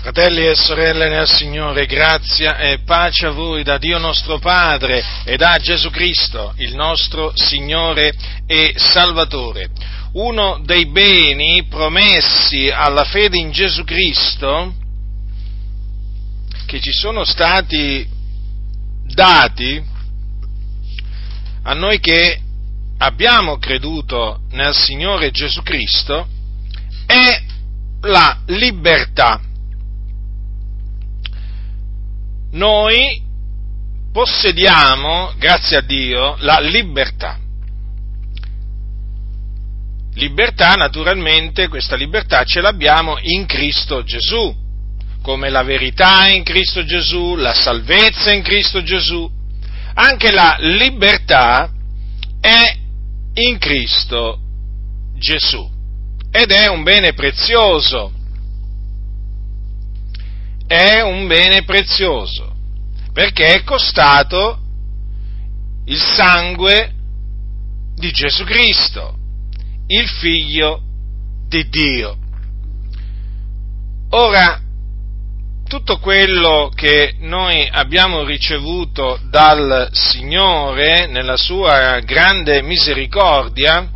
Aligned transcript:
Fratelli 0.00 0.46
e 0.46 0.54
sorelle 0.54 1.10
nel 1.10 1.28
Signore, 1.28 1.84
grazia 1.84 2.56
e 2.56 2.78
pace 2.78 3.26
a 3.26 3.32
voi 3.32 3.62
da 3.62 3.76
Dio 3.76 3.98
nostro 3.98 4.38
Padre 4.38 5.04
e 5.24 5.36
da 5.36 5.58
Gesù 5.58 5.90
Cristo, 5.90 6.54
il 6.56 6.74
nostro 6.74 7.32
Signore 7.34 8.14
e 8.46 8.72
Salvatore. 8.76 9.68
Uno 10.14 10.62
dei 10.64 10.86
beni 10.86 11.66
promessi 11.68 12.70
alla 12.70 13.04
fede 13.04 13.36
in 13.36 13.50
Gesù 13.50 13.84
Cristo 13.84 14.74
che 16.64 16.80
ci 16.80 16.92
sono 16.92 17.22
stati 17.24 18.08
dati 19.04 19.84
a 21.64 21.74
noi 21.74 22.00
che 22.00 22.40
abbiamo 22.96 23.58
creduto 23.58 24.40
nel 24.52 24.74
Signore 24.74 25.30
Gesù 25.30 25.60
Cristo 25.60 26.26
è 27.04 27.42
la 28.00 28.38
libertà 28.46 29.42
noi 32.52 33.22
possediamo, 34.12 35.32
grazie 35.38 35.76
a 35.76 35.80
Dio, 35.80 36.36
la 36.40 36.58
libertà. 36.60 37.38
Libertà, 40.14 40.72
naturalmente, 40.74 41.68
questa 41.68 41.94
libertà 41.94 42.44
ce 42.44 42.60
l'abbiamo 42.60 43.16
in 43.20 43.46
Cristo 43.46 44.02
Gesù, 44.02 44.54
come 45.22 45.48
la 45.50 45.62
verità 45.62 46.28
in 46.28 46.42
Cristo 46.42 46.84
Gesù, 46.84 47.36
la 47.36 47.54
salvezza 47.54 48.32
in 48.32 48.42
Cristo 48.42 48.82
Gesù. 48.82 49.30
Anche 49.94 50.32
la 50.32 50.56
libertà 50.60 51.70
è 52.40 52.76
in 53.34 53.58
Cristo 53.58 54.38
Gesù 55.16 55.68
ed 56.32 56.50
è 56.50 56.68
un 56.68 56.82
bene 56.82 57.12
prezioso 57.12 58.12
è 60.70 61.00
un 61.00 61.26
bene 61.26 61.64
prezioso, 61.64 62.54
perché 63.12 63.54
è 63.54 63.64
costato 63.64 64.60
il 65.86 65.98
sangue 65.98 66.92
di 67.96 68.12
Gesù 68.12 68.44
Cristo, 68.44 69.16
il 69.88 70.08
figlio 70.08 70.80
di 71.48 71.68
Dio. 71.68 72.16
Ora, 74.10 74.60
tutto 75.66 75.98
quello 75.98 76.70
che 76.72 77.16
noi 77.18 77.68
abbiamo 77.68 78.22
ricevuto 78.22 79.18
dal 79.28 79.88
Signore 79.90 81.08
nella 81.08 81.36
sua 81.36 81.98
grande 81.98 82.62
misericordia 82.62 83.90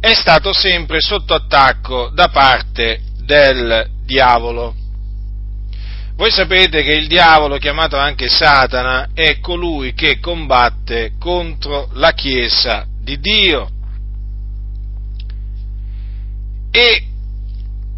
è 0.00 0.12
stato 0.12 0.52
sempre 0.52 1.00
sotto 1.00 1.34
attacco 1.34 2.10
da 2.12 2.26
parte 2.30 3.00
del 3.24 3.88
diavolo. 4.04 4.82
Voi 6.16 6.30
sapete 6.30 6.84
che 6.84 6.92
il 6.92 7.08
diavolo, 7.08 7.58
chiamato 7.58 7.96
anche 7.96 8.28
Satana, 8.28 9.08
è 9.14 9.40
colui 9.40 9.94
che 9.94 10.20
combatte 10.20 11.14
contro 11.18 11.88
la 11.94 12.12
Chiesa 12.12 12.86
di 13.00 13.18
Dio 13.18 13.68
e 16.70 17.06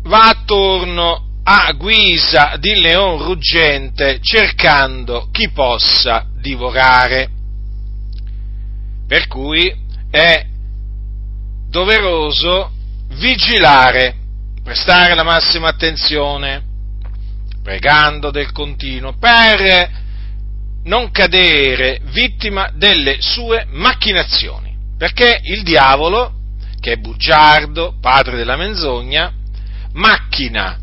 va 0.05 0.29
attorno 0.29 1.25
a 1.43 1.73
guisa 1.73 2.57
di 2.59 2.75
leon 2.81 3.23
ruggente 3.23 4.19
cercando 4.21 5.29
chi 5.31 5.51
possa 5.51 6.27
divorare. 6.41 7.29
Per 9.07 9.27
cui 9.29 9.73
è 10.11 10.47
doveroso 11.69 12.71
vigilare, 13.11 14.17
prestare 14.63 15.15
la 15.15 15.23
massima 15.23 15.69
attenzione 15.69 16.66
pregando 17.67 18.31
del 18.31 18.53
continuo, 18.53 19.17
per 19.19 19.91
non 20.85 21.11
cadere 21.11 22.01
vittima 22.13 22.71
delle 22.73 23.17
sue 23.19 23.67
macchinazioni. 23.71 24.73
Perché 24.97 25.41
il 25.43 25.65
diavolo, 25.65 26.35
che 26.79 26.93
è 26.93 26.97
bugiardo, 26.99 27.97
padre 28.01 28.37
della 28.37 28.55
menzogna, 28.55 29.33
macchina 29.95 30.79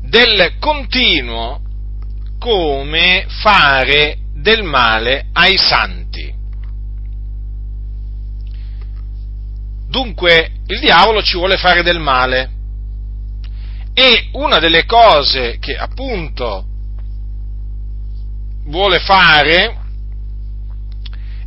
del 0.00 0.52
continuo 0.60 1.60
come 2.38 3.26
fare 3.26 4.18
del 4.32 4.62
male 4.62 5.26
ai 5.32 5.58
santi. 5.58 6.32
Dunque 9.88 10.52
il 10.68 10.78
diavolo 10.78 11.20
ci 11.20 11.36
vuole 11.36 11.56
fare 11.56 11.82
del 11.82 11.98
male 11.98 12.57
e 14.00 14.28
una 14.34 14.60
delle 14.60 14.84
cose 14.84 15.58
che 15.58 15.76
appunto 15.76 16.64
vuole 18.66 19.00
fare 19.00 19.76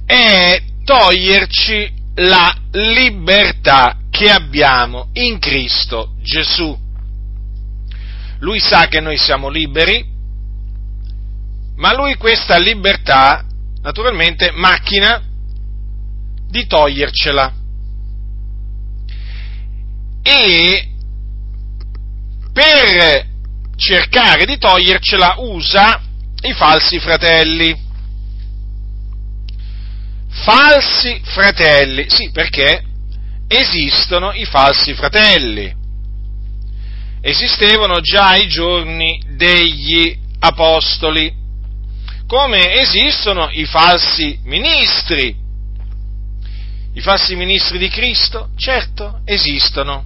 è 0.06 0.62
toglierci 0.84 1.94
la 2.16 2.54
libertà 2.72 4.00
che 4.10 4.30
abbiamo 4.30 5.12
in 5.14 5.40
Cristo 5.40 6.16
Gesù. 6.22 6.78
Lui 8.40 8.60
sa 8.60 8.88
che 8.88 9.00
noi 9.00 9.16
siamo 9.16 9.48
liberi, 9.48 10.06
ma 11.78 11.96
lui 11.96 12.16
questa 12.18 12.58
libertà 12.58 13.46
naturalmente 13.82 14.52
macchina 14.52 15.24
di 16.50 16.68
togliercela. 16.68 17.54
E 20.22 20.91
per 22.54 23.28
cercare 23.76 24.46
di 24.46 24.58
togliercela 24.58 25.36
usa 25.40 26.02
i 26.42 26.54
falsi 26.54 27.00
fratelli. 27.00 27.90
Falsi 30.30 31.22
fratelli, 31.24 32.06
sì, 32.10 32.32
perché 32.32 32.84
esistono 33.48 34.32
i 34.34 34.46
falsi 34.46 34.94
fratelli. 34.94 35.80
Esistevano 37.22 38.00
già 38.02 38.30
ai 38.30 38.48
giorni 38.48 39.22
degli 39.36 40.18
apostoli, 40.40 41.32
come 42.26 42.80
esistono 42.80 43.50
i 43.52 43.66
falsi 43.66 44.40
ministri. 44.44 45.38
I 46.94 47.02
falsi 47.02 47.36
ministri 47.36 47.78
di 47.78 47.90
Cristo, 47.90 48.50
certo, 48.56 49.22
esistono. 49.26 50.06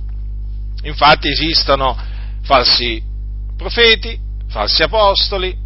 Infatti 0.83 1.29
esistono 1.29 2.13
falsi 2.45 3.01
profeti, 3.57 4.17
falsi 4.47 4.83
apostoli, 4.83 5.57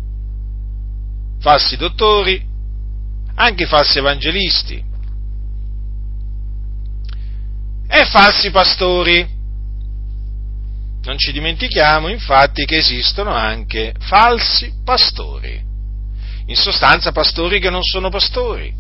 falsi 1.40 1.76
dottori, 1.76 2.44
anche 3.36 3.66
falsi 3.66 4.00
evangelisti. 4.00 4.84
E 7.88 8.06
falsi 8.06 8.50
pastori. 8.52 9.38
Non 11.02 11.18
ci 11.18 11.32
dimentichiamo 11.32 12.08
infatti 12.08 12.66
che 12.66 12.78
esistono 12.78 13.32
anche 13.32 13.94
falsi 14.00 14.82
pastori, 14.84 15.64
in 16.46 16.56
sostanza 16.56 17.12
pastori 17.12 17.60
che 17.60 17.70
non 17.70 17.82
sono 17.84 18.10
pastori, 18.10 18.74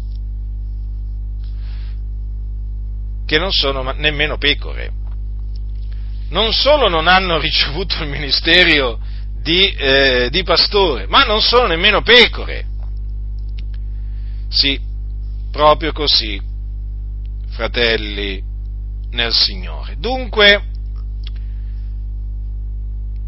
che 3.25 3.37
non 3.37 3.51
sono 3.51 3.91
nemmeno 3.93 4.37
pecore 4.37 4.98
non 6.29 6.53
solo 6.53 6.89
non 6.89 7.07
hanno 7.07 7.39
ricevuto 7.39 8.03
il 8.03 8.09
ministero 8.09 8.99
di, 9.41 9.71
eh, 9.71 10.29
di 10.31 10.43
pastore, 10.43 11.07
ma 11.07 11.23
non 11.23 11.41
sono 11.41 11.67
nemmeno 11.67 12.01
pecore. 12.01 12.65
Sì, 14.49 14.79
proprio 15.51 15.91
così, 15.91 16.39
fratelli 17.49 18.41
nel 19.11 19.33
Signore. 19.33 19.95
Dunque, 19.97 20.63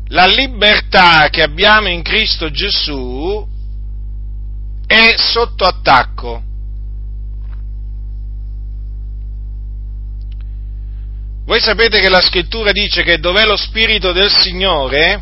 la 0.07 0.25
libertà 0.25 1.29
che 1.29 1.41
abbiamo 1.41 1.87
in 1.87 2.01
Cristo 2.01 2.51
Gesù 2.51 3.47
è 4.85 5.13
sotto 5.15 5.63
attacco 5.63 6.49
Voi 11.45 11.59
sapete 11.59 11.99
che 11.99 12.09
la 12.09 12.21
scrittura 12.21 12.71
dice 12.71 13.03
che 13.03 13.17
dov'è 13.17 13.45
lo 13.45 13.57
Spirito 13.57 14.11
del 14.11 14.29
Signore, 14.29 15.21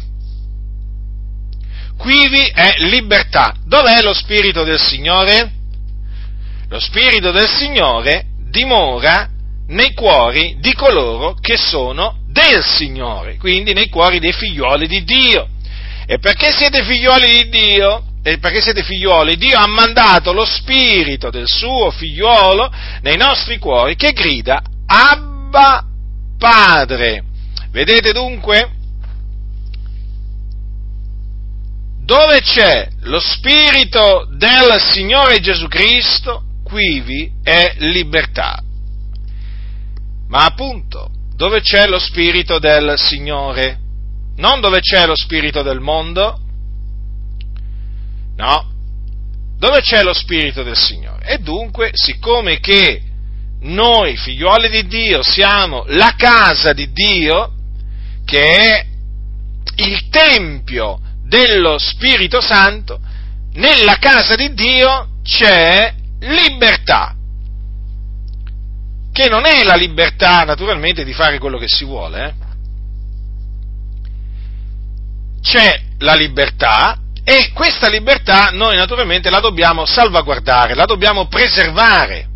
quivi 1.98 2.46
è 2.54 2.76
libertà. 2.80 3.54
Dov'è 3.66 4.02
lo 4.02 4.14
Spirito 4.14 4.64
del 4.64 4.80
Signore? 4.80 5.52
Lo 6.70 6.80
Spirito 6.80 7.32
del 7.32 7.48
Signore 7.48 8.26
dimora 8.50 9.28
nei 9.68 9.94
cuori 9.94 10.58
di 10.60 10.74
coloro 10.74 11.36
che 11.40 11.58
sono 11.58 12.20
del 12.28 12.64
Signore, 12.64 13.38
quindi 13.38 13.74
nei 13.74 13.90
cuori 13.90 14.20
dei 14.20 14.34
figlioli 14.34 14.88
di 14.88 15.04
Dio. 15.04 15.48
E 16.06 16.20
perché 16.20 16.52
siete 16.52 16.84
figlioli 16.84 17.44
di 17.44 17.50
Dio? 17.50 18.04
E 18.24 18.38
perché 18.40 18.62
siete 18.62 18.84
figlioli? 18.84 19.38
Dio 19.38 19.58
ha 19.58 19.68
mandato 19.68 20.34
lo 20.34 20.46
Spirito 20.46 21.30
del 21.30 21.48
suo 21.48 21.92
figliolo 21.92 22.72
nei 23.02 23.16
nostri 23.16 23.58
cuori 23.58 23.96
che 23.96 24.12
grida 24.12 24.62
Abba 24.86 25.89
Padre. 26.40 27.24
Vedete 27.70 28.14
dunque? 28.14 28.72
Dove 32.04 32.40
c'è 32.42 32.90
lo 33.02 33.20
Spirito 33.20 34.28
del 34.32 34.80
Signore 34.80 35.40
Gesù 35.42 35.68
Cristo, 35.68 36.44
quivi 36.64 37.32
è 37.44 37.76
libertà. 37.78 38.64
Ma 40.30 40.46
appunto, 40.46 41.12
dove 41.36 41.62
c'è 41.62 41.86
lo 41.88 42.00
Spirito 42.00 42.58
del 42.58 42.94
Signore? 42.98 43.78
Non 44.38 44.62
dove 44.62 44.80
c'è 44.80 45.06
lo 45.06 45.16
Spirito 45.16 45.62
del 45.62 45.82
mondo? 45.82 46.40
No, 48.38 48.72
dove 49.58 49.82
c'è 49.82 50.02
lo 50.02 50.14
Spirito 50.14 50.64
del 50.64 50.78
Signore? 50.78 51.26
E 51.26 51.40
dunque, 51.40 51.92
siccome 51.94 52.60
che 52.60 53.04
noi, 53.62 54.16
figliuoli 54.16 54.70
di 54.70 54.88
Dio, 54.88 55.22
siamo 55.22 55.84
la 55.88 56.14
casa 56.16 56.74
di 56.74 56.92
Dio, 56.92 57.54
che 58.26 58.40
è 58.40 58.86
il 59.76 60.10
Tempio 60.10 61.00
dello 61.24 61.78
Spirito 61.78 62.42
Santo, 62.42 63.00
nella 63.54 63.98
casa 63.98 64.36
di 64.36 64.54
Dio 64.54 65.10
c'è 65.24 65.94
libertà, 66.20 67.16
che 69.12 69.30
non 69.30 69.46
è 69.46 69.64
la 69.64 69.76
libertà 69.76 70.44
naturalmente 70.44 71.04
di 71.04 71.14
fare 71.14 71.40
quello 71.40 71.58
che 71.58 71.68
si 71.68 71.84
vuole, 71.84 72.26
eh? 72.26 72.48
c'è 75.42 75.82
la 76.00 76.16
libertà 76.16 76.98
e 77.24 77.52
questa 77.54 77.90
libertà 77.90 78.50
noi 78.52 78.76
naturalmente 78.76 79.30
la 79.30 79.40
dobbiamo 79.40 79.86
salvaguardare, 79.86 80.76
la 80.76 80.86
dobbiamo 80.86 81.28
preservare. 81.28 82.28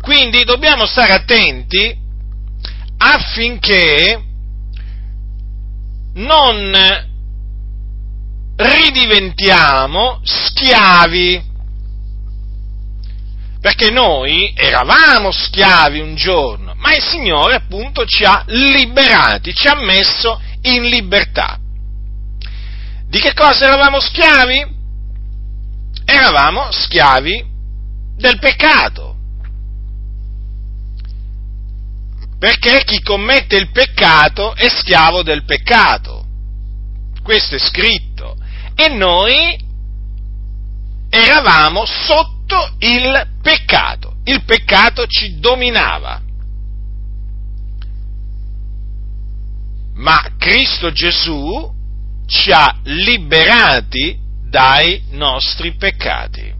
Quindi 0.00 0.44
dobbiamo 0.44 0.86
stare 0.86 1.12
attenti 1.12 1.96
affinché 2.96 4.22
non 6.14 6.72
ridiventiamo 8.56 10.20
schiavi. 10.22 11.48
Perché 13.60 13.90
noi 13.90 14.54
eravamo 14.56 15.30
schiavi 15.30 16.00
un 16.00 16.14
giorno, 16.14 16.74
ma 16.76 16.94
il 16.94 17.02
Signore 17.02 17.56
appunto 17.56 18.06
ci 18.06 18.24
ha 18.24 18.42
liberati, 18.46 19.52
ci 19.52 19.68
ha 19.68 19.74
messo 19.74 20.40
in 20.62 20.84
libertà. 20.84 21.58
Di 23.06 23.18
che 23.18 23.34
cosa 23.34 23.66
eravamo 23.66 24.00
schiavi? 24.00 24.78
Eravamo 26.06 26.70
schiavi 26.70 27.44
del 28.16 28.38
peccato. 28.38 29.09
Perché 32.40 32.84
chi 32.84 33.02
commette 33.02 33.56
il 33.56 33.70
peccato 33.70 34.54
è 34.54 34.66
schiavo 34.70 35.22
del 35.22 35.44
peccato. 35.44 36.24
Questo 37.22 37.56
è 37.56 37.58
scritto. 37.58 38.34
E 38.74 38.88
noi 38.88 39.62
eravamo 41.10 41.84
sotto 41.84 42.76
il 42.78 43.28
peccato. 43.42 44.16
Il 44.24 44.42
peccato 44.44 45.06
ci 45.06 45.38
dominava. 45.38 46.22
Ma 49.96 50.32
Cristo 50.38 50.90
Gesù 50.92 51.70
ci 52.24 52.50
ha 52.52 52.74
liberati 52.84 54.18
dai 54.48 55.02
nostri 55.10 55.74
peccati. 55.76 56.59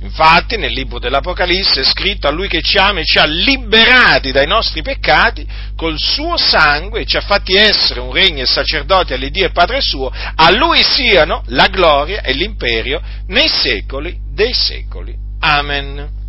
Infatti 0.00 0.56
nel 0.56 0.72
libro 0.72 0.98
dell'Apocalisse 0.98 1.80
è 1.80 1.84
scritto 1.84 2.26
a 2.26 2.30
lui 2.30 2.48
che 2.48 2.62
ci 2.62 2.76
ama 2.76 3.00
e 3.00 3.04
ci 3.04 3.18
ha 3.18 3.24
liberati 3.24 4.32
dai 4.32 4.46
nostri 4.46 4.82
peccati 4.82 5.46
col 5.76 5.98
suo 5.98 6.36
sangue 6.36 7.00
e 7.00 7.06
ci 7.06 7.16
ha 7.16 7.20
fatti 7.20 7.54
essere 7.54 8.00
un 8.00 8.12
regno 8.12 8.42
e 8.42 8.46
sacerdoti 8.46 9.12
all'Iddio 9.12 9.46
e 9.46 9.50
Padre 9.50 9.80
suo, 9.80 10.12
a 10.12 10.50
lui 10.50 10.82
siano 10.82 11.42
la 11.46 11.66
gloria 11.68 12.22
e 12.22 12.32
l'imperio 12.32 13.00
nei 13.28 13.48
secoli 13.48 14.18
dei 14.32 14.52
secoli. 14.52 15.14
Amen. 15.40 16.22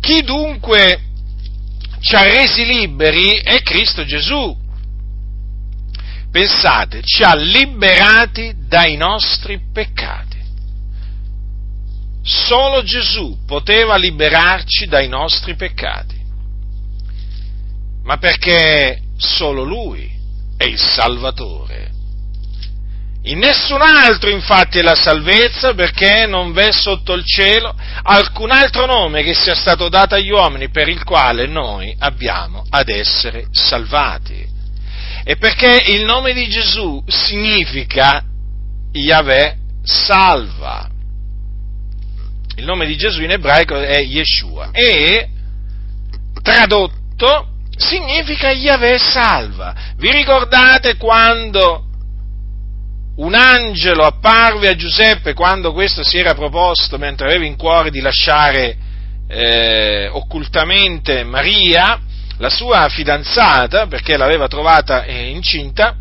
Chi 0.00 0.22
dunque 0.22 1.00
ci 2.00 2.16
ha 2.16 2.22
resi 2.22 2.64
liberi 2.64 3.38
è 3.38 3.62
Cristo 3.62 4.04
Gesù. 4.04 4.58
Pensate, 6.30 7.02
ci 7.02 7.22
ha 7.22 7.36
liberati 7.36 8.54
dai 8.66 8.96
nostri 8.96 9.60
peccati. 9.72 10.31
Solo 12.22 12.82
Gesù 12.82 13.38
poteva 13.46 13.96
liberarci 13.96 14.86
dai 14.86 15.08
nostri 15.08 15.56
peccati, 15.56 16.20
ma 18.04 18.16
perché 18.18 19.00
solo 19.16 19.64
Lui 19.64 20.10
è 20.56 20.64
il 20.64 20.78
Salvatore. 20.78 21.90
In 23.24 23.38
nessun 23.38 23.80
altro 23.80 24.30
infatti 24.30 24.78
è 24.78 24.82
la 24.82 24.96
salvezza 24.96 25.74
perché 25.74 26.26
non 26.26 26.52
v'è 26.52 26.72
sotto 26.72 27.12
il 27.12 27.24
cielo 27.24 27.72
alcun 28.02 28.50
altro 28.50 28.84
nome 28.84 29.22
che 29.22 29.32
sia 29.32 29.54
stato 29.54 29.88
dato 29.88 30.16
agli 30.16 30.30
uomini 30.30 30.70
per 30.70 30.88
il 30.88 31.04
quale 31.04 31.46
noi 31.46 31.94
abbiamo 32.00 32.64
ad 32.68 32.88
essere 32.88 33.46
salvati. 33.52 34.44
E 35.24 35.36
perché 35.36 35.84
il 35.92 36.04
nome 36.04 36.32
di 36.32 36.48
Gesù 36.48 37.00
significa 37.06 38.24
Yahweh 38.90 39.56
salva. 39.84 40.91
Il 42.56 42.64
nome 42.64 42.86
di 42.86 42.96
Gesù 42.96 43.22
in 43.22 43.30
ebraico 43.30 43.78
è 43.78 43.98
Yeshua 44.00 44.70
e 44.72 45.28
tradotto 46.42 47.48
significa 47.76 48.50
Yahweh 48.50 48.98
salva. 48.98 49.74
Vi 49.96 50.10
ricordate 50.12 50.96
quando 50.96 51.86
un 53.16 53.34
angelo 53.34 54.04
apparve 54.04 54.68
a 54.68 54.74
Giuseppe 54.74 55.34
quando 55.34 55.72
questo 55.72 56.02
si 56.02 56.18
era 56.18 56.34
proposto 56.34 56.98
mentre 56.98 57.28
aveva 57.28 57.44
in 57.44 57.56
cuore 57.56 57.90
di 57.90 58.00
lasciare 58.00 58.76
eh, 59.28 60.08
occultamente 60.12 61.24
Maria, 61.24 62.00
la 62.38 62.50
sua 62.50 62.88
fidanzata, 62.88 63.86
perché 63.86 64.16
l'aveva 64.16 64.46
trovata 64.46 65.04
eh, 65.04 65.28
incinta, 65.28 65.96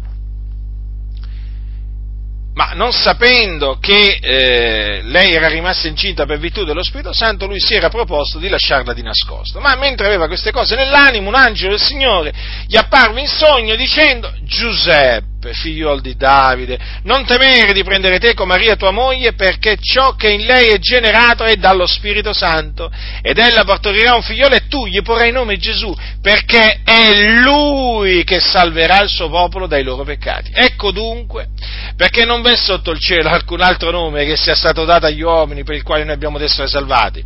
ma 2.54 2.72
non 2.74 2.92
sapendo 2.92 3.78
che 3.80 4.20
eh, 4.22 5.02
lei 5.04 5.34
era 5.34 5.48
rimasta 5.48 5.88
incinta 5.88 6.26
per 6.26 6.38
virtù 6.38 6.66
dello 6.66 6.84
Spirito 6.84 7.14
Santo, 7.14 7.48
lui 7.48 7.60
si 7.60 7.76
era 7.76 7.90
proposto 7.90 8.40
di 8.40 8.50
lasciarla 8.50 8.94
di 8.94 9.02
nascosto. 9.02 9.60
Ma 9.60 9.76
mentre 9.76 10.08
aveva 10.08 10.28
queste 10.28 10.52
cose 10.52 10.76
nell'animo, 10.76 11.30
un 11.30 11.36
angelo 11.36 11.72
del 11.72 11.80
Signore 11.80 12.34
gli 12.68 12.78
apparve 12.78 13.22
in 13.22 13.28
sogno 13.28 13.76
dicendo 13.76 14.34
Giuseppe, 14.44 15.31
figliuol 15.52 16.02
di 16.02 16.16
Davide, 16.16 16.80
non 17.04 17.26
temere 17.26 17.74
di 17.74 17.84
prendere 17.84 18.20
te 18.20 18.34
con 18.34 18.48
Maria 18.48 18.76
tua 18.76 18.92
moglie, 18.92 19.34
perché 19.34 19.78
ciò 19.80 20.16
che 20.16 20.30
in 20.30 20.46
lei 20.46 20.70
è 20.70 20.78
generato 20.80 21.44
è 21.44 21.56
dallo 21.56 21.88
Spirito 21.88 22.34
Santo, 22.34 22.92
ed 23.22 23.38
ella 23.38 23.64
partorirà 23.64 24.16
un 24.16 24.22
figliolo 24.22 24.56
e 24.56 24.68
tu 24.68 24.86
gli 24.86 25.02
porrai 25.02 25.32
nome 25.32 25.58
Gesù, 25.58 25.96
perché 26.22 26.82
è 26.84 27.14
lui 27.42 28.24
che 28.24 28.40
salverà 28.40 29.02
il 29.02 29.10
suo 29.10 29.30
popolo 29.30 29.68
dai 29.68 29.84
loro 29.84 30.04
peccati. 30.04 30.52
Ecco 30.54 30.92
dunque, 30.92 31.48
perché 31.96 32.26
non 32.26 32.42
v'è 32.42 32.56
sotto 32.56 32.92
il 32.92 33.00
cielo 33.00 33.30
alcun 33.30 33.62
altro 33.62 33.92
nome 33.92 34.26
che 34.26 34.36
sia 34.36 34.56
stato 34.56 34.86
dato 34.86 35.06
agli 35.06 35.22
uomini 35.22 35.64
per 35.64 35.76
il 35.76 35.84
quale 35.84 36.04
noi 36.04 36.14
abbiamo 36.14 36.38
ad 36.38 36.44
essere 36.44 36.68
salvati, 36.68 37.24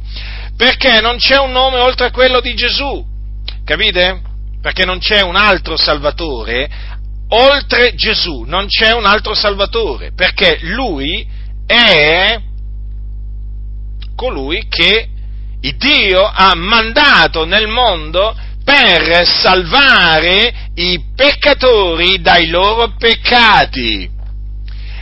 perché 0.56 1.02
non 1.02 1.18
c'è 1.18 1.38
un 1.38 1.52
nome 1.52 1.80
oltre 1.80 2.08
a 2.08 2.12
quello 2.12 2.40
di 2.40 2.54
Gesù, 2.54 3.06
capite? 3.64 4.22
Perché 4.62 4.86
non 4.86 4.98
c'è 4.98 5.22
un 5.22 5.36
altro 5.36 5.78
Salvatore 5.78 6.68
oltre 7.30 7.96
Gesù 7.96 8.44
non 8.44 8.68
c'è 8.68 8.92
un 8.94 9.06
altro 9.06 9.34
Salvatore, 9.34 10.12
perché 10.14 10.60
Lui 10.62 11.28
è 11.66 12.40
colui 14.16 14.66
che 14.70 15.10
Dio 15.78 16.24
ha 16.24 16.54
mandato 16.56 17.46
nel 17.46 17.68
mondo 17.68 18.36
per 18.64 19.26
salvare 19.26 20.70
i 20.76 21.04
peccatori 21.16 22.22
dai 22.22 22.48
loro 22.48 22.94
peccati. 22.98 24.10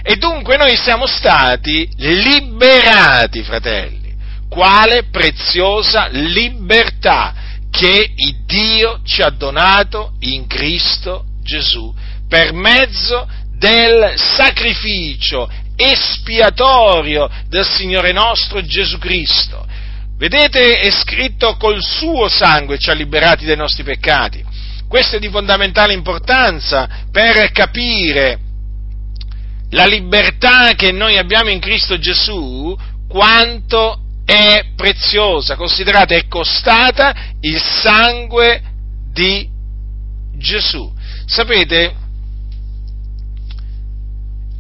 E 0.01 0.15
dunque 0.17 0.57
noi 0.57 0.75
siamo 0.75 1.05
stati 1.05 1.89
liberati, 1.97 3.43
fratelli. 3.43 4.13
Quale 4.49 5.05
preziosa 5.09 6.07
libertà 6.07 7.33
che 7.71 8.13
Dio 8.45 8.99
ci 9.03 9.21
ha 9.21 9.29
donato 9.29 10.13
in 10.19 10.45
Cristo 10.47 11.25
Gesù 11.41 11.93
per 12.33 12.51
mezzo 12.51 13.29
del 13.59 14.13
sacrificio 14.15 15.47
espiatorio 15.75 17.29
del 17.47 17.63
Signore 17.63 18.11
nostro 18.11 18.59
Gesù 18.65 18.97
Cristo. 18.97 19.63
Vedete, 20.17 20.79
è 20.79 20.89
scritto 20.89 21.57
col 21.57 21.83
suo 21.83 22.27
sangue 22.29 22.79
ci 22.79 22.89
ha 22.89 22.93
liberati 22.93 23.45
dai 23.45 23.55
nostri 23.55 23.83
peccati. 23.83 24.43
Questo 24.87 25.17
è 25.17 25.19
di 25.19 25.29
fondamentale 25.29 25.93
importanza 25.93 26.89
per 27.11 27.51
capire 27.51 28.39
la 29.69 29.85
libertà 29.85 30.73
che 30.73 30.91
noi 30.91 31.19
abbiamo 31.19 31.51
in 31.51 31.59
Cristo 31.59 31.99
Gesù, 31.99 32.75
quanto 33.07 33.99
è 34.25 34.71
preziosa. 34.75 35.55
Considerate, 35.55 36.15
è 36.15 36.27
costata 36.27 37.13
il 37.41 37.61
sangue 37.61 38.59
di 39.11 39.47
Gesù. 40.35 40.91
Sapete, 41.27 42.01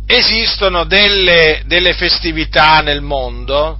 esistono 0.05 0.83
delle, 0.85 1.63
delle 1.65 1.93
festività 1.93 2.81
nel 2.81 3.01
mondo 3.01 3.79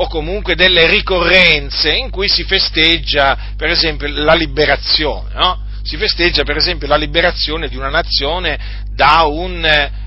o 0.00 0.06
comunque 0.06 0.54
delle 0.54 0.86
ricorrenze 0.86 1.92
in 1.92 2.10
cui 2.10 2.28
si 2.28 2.44
festeggia, 2.44 3.54
per 3.56 3.70
esempio, 3.70 4.08
la 4.08 4.34
liberazione, 4.34 5.30
no? 5.34 5.66
Si 5.82 5.96
festeggia, 5.96 6.44
per 6.44 6.56
esempio, 6.56 6.86
la 6.86 6.96
liberazione 6.96 7.68
di 7.68 7.76
una 7.76 7.88
nazione 7.88 8.84
da 8.94 9.22
un, 9.22 9.64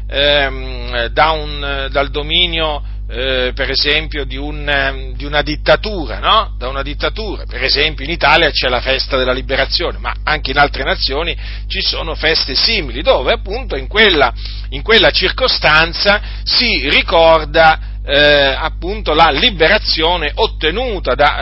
ehm, 0.07 1.07
da 1.07 1.31
un, 1.31 1.87
dal 1.91 2.09
dominio 2.09 2.83
eh, 3.13 3.51
per 3.53 3.69
esempio 3.69 4.23
di, 4.23 4.37
un, 4.37 5.13
di, 5.17 5.25
una 5.25 5.41
dittatura, 5.41 6.19
no? 6.19 6.55
Da 6.57 6.69
una 6.69 6.81
dittatura. 6.81 7.43
Per 7.45 7.61
esempio 7.61 8.05
in 8.05 8.11
Italia 8.11 8.49
c'è 8.51 8.69
la 8.69 8.79
festa 8.79 9.17
della 9.17 9.33
liberazione, 9.33 9.97
ma 9.97 10.13
anche 10.23 10.51
in 10.51 10.57
altre 10.57 10.83
nazioni 10.83 11.35
ci 11.67 11.81
sono 11.81 12.15
feste 12.15 12.55
simili, 12.55 13.01
dove 13.01 13.33
appunto 13.33 13.75
in 13.75 13.87
quella, 13.87 14.33
in 14.69 14.81
quella 14.81 15.11
circostanza 15.11 16.21
si 16.45 16.87
ricorda 16.89 17.99
eh, 18.05 18.55
appunto 18.57 19.13
la 19.13 19.29
liberazione 19.29 20.31
ottenuta 20.33 21.13
da, 21.13 21.39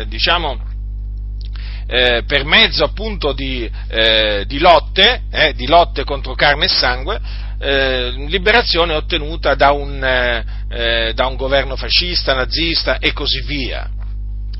eh, 0.00 0.06
diciamo, 0.06 0.66
eh, 1.88 2.22
per 2.28 2.44
mezzo 2.44 2.84
appunto 2.84 3.32
di, 3.32 3.68
eh, 3.88 4.44
di 4.46 4.60
lotte, 4.60 5.22
eh, 5.32 5.52
di 5.54 5.66
lotte 5.66 6.04
contro 6.04 6.34
carne 6.34 6.66
e 6.66 6.68
sangue, 6.68 7.18
eh, 7.58 8.10
liberazione 8.28 8.94
ottenuta 8.94 9.54
da 9.54 9.72
un, 9.72 10.02
eh, 10.02 10.44
eh, 10.68 11.12
da 11.14 11.26
un 11.26 11.36
governo 11.36 11.76
fascista, 11.76 12.34
nazista 12.34 12.98
e 12.98 13.12
così 13.12 13.42
via 13.42 13.90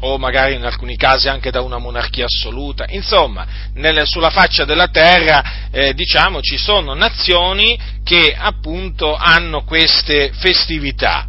o 0.00 0.16
magari 0.16 0.54
in 0.54 0.64
alcuni 0.64 0.96
casi 0.96 1.28
anche 1.28 1.50
da 1.50 1.60
una 1.60 1.78
monarchia 1.78 2.26
assoluta. 2.26 2.84
Insomma, 2.88 3.46
nel, 3.74 4.06
sulla 4.06 4.30
faccia 4.30 4.64
della 4.64 4.88
terra, 4.88 5.70
eh, 5.72 5.92
diciamo, 5.94 6.40
ci 6.40 6.56
sono 6.56 6.94
nazioni 6.94 7.78
che 8.04 8.34
appunto 8.36 9.14
hanno 9.14 9.64
queste 9.64 10.30
festività. 10.34 11.26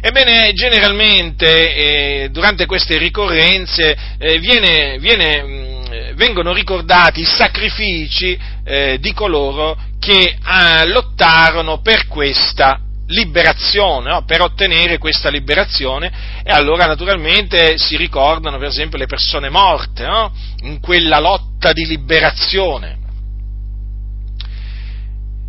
Ebbene, 0.00 0.52
generalmente 0.52 1.74
eh, 1.74 2.28
durante 2.30 2.66
queste 2.66 2.96
ricorrenze 2.96 3.96
eh, 4.18 4.38
viene, 4.38 4.98
viene, 4.98 5.75
mm, 6.12 6.16
vengono 6.16 6.52
ricordati 6.52 7.20
i 7.20 7.24
sacrifici 7.24 8.38
eh, 8.64 8.98
di 9.00 9.12
coloro 9.12 9.78
che 9.98 10.36
ah, 10.42 10.84
lottarono 10.84 11.80
per 11.80 12.06
questa 12.06 12.80
liberazione, 13.08 14.10
no? 14.10 14.24
per 14.24 14.40
ottenere 14.40 14.98
questa 14.98 15.28
liberazione 15.28 16.40
e 16.42 16.50
allora 16.50 16.86
naturalmente 16.86 17.78
si 17.78 17.96
ricordano 17.96 18.58
per 18.58 18.68
esempio 18.68 18.98
le 18.98 19.06
persone 19.06 19.48
morte 19.48 20.04
no? 20.04 20.32
in 20.62 20.80
quella 20.80 21.20
lotta 21.20 21.72
di 21.72 21.86
liberazione. 21.86 23.04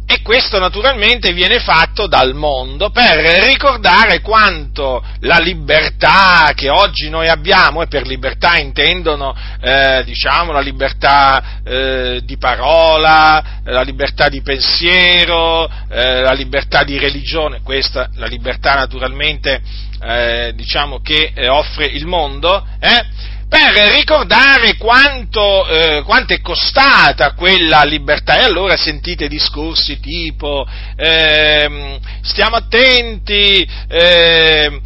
E 0.10 0.22
questo 0.22 0.58
naturalmente 0.58 1.34
viene 1.34 1.60
fatto 1.60 2.08
dal 2.08 2.34
mondo 2.34 2.92
per 2.92 3.18
ricordare 3.44 4.22
quanto 4.22 5.04
la 5.20 5.38
libertà 5.38 6.54
che 6.56 6.70
oggi 6.70 7.10
noi 7.10 7.28
abbiamo, 7.28 7.82
e 7.82 7.88
per 7.88 8.08
libertà 8.08 8.58
intendono 8.58 9.36
eh, 9.60 10.04
diciamo, 10.06 10.54
la 10.54 10.62
libertà 10.62 11.60
eh, 11.62 12.22
di 12.24 12.38
parola, 12.38 13.60
la 13.66 13.82
libertà 13.82 14.30
di 14.30 14.42
pensiero, 14.42 15.70
eh, 15.90 16.22
la 16.22 16.32
libertà 16.32 16.86
di 16.86 16.98
religione, 16.98 17.60
questa 17.62 18.10
la 18.14 18.28
libertà 18.28 18.76
naturalmente 18.76 19.62
eh, 20.02 20.54
diciamo, 20.56 21.02
che 21.02 21.34
eh, 21.36 21.50
offre 21.50 21.86
il 21.86 22.06
mondo, 22.06 22.66
eh, 22.80 23.36
per 23.50 23.94
ricordare 23.96 24.75
quanto, 24.75 25.66
eh, 25.68 26.01
quanto, 26.04 26.34
è 26.34 26.42
costata 26.42 27.34
quella 27.34 27.84
libertà. 27.84 28.39
E 28.39 28.44
allora 28.44 28.75
sentite 28.75 29.27
discorsi 29.30 30.00
tipo 30.00 30.68
eh, 30.98 32.00
stiamo 32.22 32.58
attenti 32.58 33.68
eh, 33.88 34.82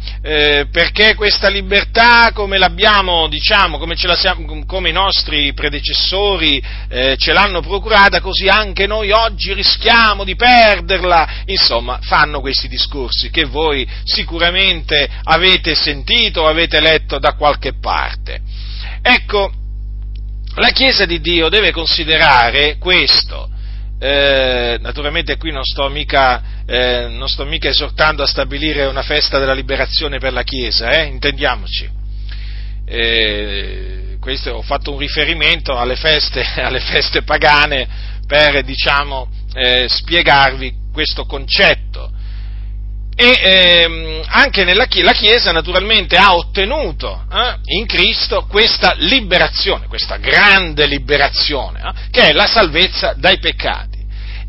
perché 0.70 1.14
questa 1.16 1.48
libertà 1.48 2.30
come 2.32 2.56
l'abbiamo, 2.56 3.26
diciamo, 3.26 3.78
come, 3.78 3.96
siamo, 3.96 4.64
come 4.64 4.90
i 4.90 4.92
nostri 4.92 5.52
predecessori 5.54 6.62
eh, 6.88 7.16
ce 7.18 7.32
l'hanno 7.32 7.60
procurata, 7.60 8.20
così 8.20 8.46
anche 8.46 8.86
noi 8.86 9.10
oggi 9.10 9.52
rischiamo 9.52 10.22
di 10.22 10.36
perderla. 10.36 11.28
Insomma, 11.46 11.98
fanno 12.02 12.40
questi 12.40 12.68
discorsi 12.68 13.30
che 13.30 13.44
voi 13.44 13.86
sicuramente 14.04 15.08
avete 15.24 15.74
sentito 15.74 16.42
o 16.42 16.46
avete 16.46 16.80
letto 16.80 17.18
da 17.18 17.34
qualche 17.34 17.74
parte. 17.80 18.40
Ecco, 19.02 19.52
la 20.54 20.68
Chiesa 20.68 21.06
di 21.06 21.20
Dio 21.20 21.48
deve 21.48 21.72
considerare 21.72 22.78
questo. 22.78 23.50
Eh, 23.98 24.78
naturalmente 24.80 25.36
qui 25.36 25.50
non 25.50 25.64
sto, 25.64 25.88
mica, 25.88 26.64
eh, 26.66 27.08
non 27.08 27.28
sto, 27.28 27.44
mica, 27.44 27.68
esortando 27.68 28.22
a 28.22 28.26
stabilire 28.26 28.84
una 28.86 29.02
festa 29.02 29.38
della 29.38 29.54
liberazione 29.54 30.18
per 30.18 30.32
la 30.32 30.44
Chiesa, 30.44 30.90
eh, 30.90 31.06
intendiamoci. 31.06 31.90
Eh, 32.84 34.16
questo, 34.20 34.52
ho 34.52 34.62
fatto 34.62 34.92
un 34.92 34.98
riferimento 34.98 35.76
alle 35.76 35.96
feste, 35.96 36.44
alle 36.62 36.80
feste 36.80 37.22
pagane 37.22 37.88
per 38.26 38.62
diciamo, 38.62 39.28
eh, 39.54 39.86
spiegarvi 39.88 40.74
questo 40.92 41.24
concetto 41.24 42.11
e 43.14 43.40
ehm, 43.42 44.22
anche 44.26 44.64
Chiesa, 44.64 45.02
la 45.02 45.12
Chiesa 45.12 45.52
naturalmente 45.52 46.16
ha 46.16 46.34
ottenuto 46.34 47.24
eh, 47.30 47.56
in 47.76 47.86
Cristo 47.86 48.46
questa 48.48 48.94
liberazione, 48.96 49.86
questa 49.86 50.16
grande 50.16 50.86
liberazione, 50.86 51.80
eh, 51.80 52.10
che 52.10 52.28
è 52.28 52.32
la 52.32 52.46
salvezza 52.46 53.14
dai 53.16 53.38
peccati 53.38 54.00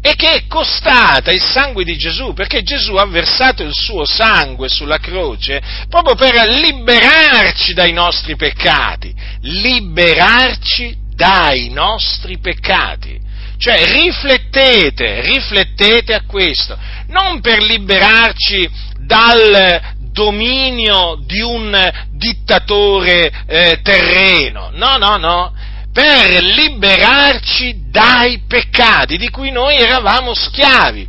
e 0.05 0.15
che 0.15 0.33
è 0.33 0.47
costata 0.47 1.31
il 1.31 1.41
sangue 1.41 1.85
di 1.85 1.95
Gesù, 1.95 2.33
perché 2.33 2.61
Gesù 2.61 2.95
ha 2.95 3.05
versato 3.05 3.63
il 3.63 3.73
suo 3.73 4.05
sangue 4.05 4.67
sulla 4.67 4.97
croce 4.97 5.61
proprio 5.87 6.15
per 6.15 6.33
liberarci 6.45 7.73
dai 7.73 7.93
nostri 7.93 8.35
peccati, 8.35 9.15
liberarci 9.41 10.97
dai 11.15 11.69
nostri 11.69 12.37
peccati. 12.39 13.17
Cioè 13.63 13.85
riflettete, 13.93 15.21
riflettete 15.21 16.13
a 16.13 16.23
questo, 16.27 16.77
non 17.07 17.39
per 17.39 17.61
liberarci 17.61 18.69
dal 19.05 19.79
dominio 20.11 21.17
di 21.25 21.39
un 21.39 21.73
dittatore 22.11 23.31
eh, 23.47 23.79
terreno, 23.81 24.69
no, 24.73 24.97
no, 24.97 25.15
no, 25.15 25.53
per 25.93 26.43
liberarci 26.43 27.85
dai 27.89 28.41
peccati 28.45 29.15
di 29.15 29.29
cui 29.29 29.49
noi 29.49 29.77
eravamo 29.77 30.33
schiavi. 30.33 31.07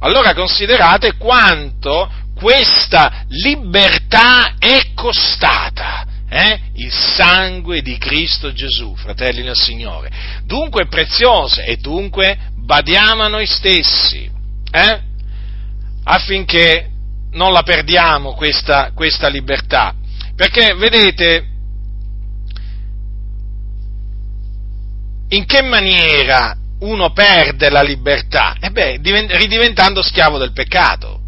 Allora 0.00 0.34
considerate 0.34 1.16
quanto 1.16 2.10
questa 2.34 3.24
libertà 3.28 4.54
è 4.58 4.94
costata 4.96 6.03
eh? 6.28 6.60
il 6.74 6.92
sangue 6.92 7.82
di 7.82 7.96
Cristo 7.98 8.52
Gesù, 8.52 8.94
fratelli 8.96 9.42
del 9.42 9.56
Signore. 9.56 10.10
Dunque 10.44 10.84
è 10.84 10.88
preziosa 10.88 11.62
e 11.62 11.76
dunque 11.76 12.38
badiamo 12.56 13.22
a 13.22 13.28
noi 13.28 13.46
stessi, 13.46 14.30
eh? 14.70 15.00
affinché 16.04 16.90
non 17.32 17.52
la 17.52 17.62
perdiamo 17.62 18.34
questa, 18.34 18.92
questa 18.94 19.28
libertà. 19.28 19.94
Perché 20.34 20.74
vedete, 20.74 21.46
in 25.28 25.44
che 25.46 25.62
maniera 25.62 26.56
uno 26.80 27.12
perde 27.12 27.70
la 27.70 27.82
libertà? 27.82 28.56
E 28.60 28.70
beh, 28.70 29.00
ridiventando 29.02 30.02
schiavo 30.02 30.38
del 30.38 30.52
peccato. 30.52 31.20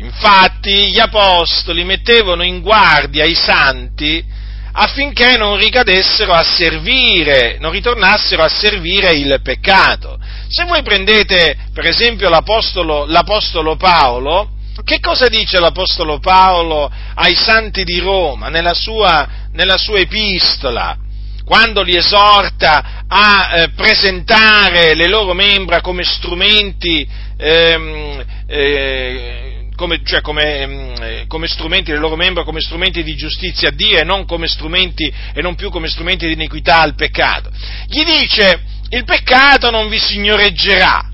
Infatti 0.00 0.90
gli 0.90 0.98
apostoli 0.98 1.84
mettevano 1.84 2.42
in 2.42 2.62
guardia 2.62 3.24
i 3.24 3.34
santi 3.34 4.24
affinché 4.72 5.36
non 5.36 5.58
ricadessero 5.58 6.32
a 6.32 6.42
servire, 6.42 7.58
non 7.58 7.70
ritornassero 7.70 8.42
a 8.42 8.48
servire 8.48 9.10
il 9.10 9.40
peccato. 9.42 10.18
Se 10.48 10.64
voi 10.64 10.82
prendete 10.82 11.54
per 11.74 11.84
esempio 11.84 12.30
l'apostolo, 12.30 13.04
l'apostolo 13.04 13.76
Paolo, 13.76 14.52
che 14.84 15.00
cosa 15.00 15.26
dice 15.26 15.60
l'apostolo 15.60 16.18
Paolo 16.18 16.90
ai 17.16 17.34
santi 17.34 17.84
di 17.84 17.98
Roma 17.98 18.48
nella 18.48 18.74
sua, 18.74 19.28
nella 19.52 19.76
sua 19.76 19.98
epistola? 19.98 20.96
Quando 21.44 21.82
li 21.82 21.96
esorta 21.96 23.04
a 23.06 23.50
eh, 23.52 23.70
presentare 23.72 24.94
le 24.94 25.08
loro 25.08 25.34
membra 25.34 25.82
come 25.82 26.04
strumenti 26.04 27.06
ehm, 27.36 28.24
eh, 28.46 29.49
come, 29.80 30.02
cioè 30.04 30.20
come, 30.20 30.66
mm, 30.66 31.26
come, 31.26 31.46
strumenti, 31.46 31.90
le 31.90 31.96
loro 31.96 32.14
membra 32.14 32.44
come 32.44 32.60
strumenti 32.60 33.02
di 33.02 33.14
giustizia 33.16 33.68
a 33.68 33.72
Dio 33.72 33.98
e 33.98 34.04
non, 34.04 34.26
e 34.28 35.40
non 35.40 35.54
più 35.54 35.70
come 35.70 35.88
strumenti 35.88 36.26
di 36.26 36.34
iniquità 36.34 36.80
al 36.82 36.94
peccato. 36.94 37.50
Gli 37.86 38.04
dice, 38.04 38.60
il 38.90 39.04
peccato 39.04 39.70
non 39.70 39.88
vi 39.88 39.98
signoreggerà, 39.98 41.08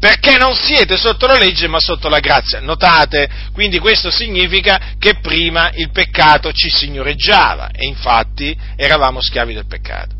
perché 0.00 0.38
non 0.38 0.56
siete 0.56 0.96
sotto 0.96 1.28
la 1.28 1.38
legge 1.38 1.68
ma 1.68 1.78
sotto 1.78 2.08
la 2.08 2.18
grazia. 2.18 2.58
Notate, 2.58 3.30
quindi 3.52 3.78
questo 3.78 4.10
significa 4.10 4.96
che 4.98 5.20
prima 5.20 5.70
il 5.74 5.92
peccato 5.92 6.50
ci 6.50 6.68
signoreggiava 6.68 7.70
e 7.70 7.86
infatti 7.86 8.56
eravamo 8.74 9.22
schiavi 9.22 9.54
del 9.54 9.66
peccato. 9.68 10.16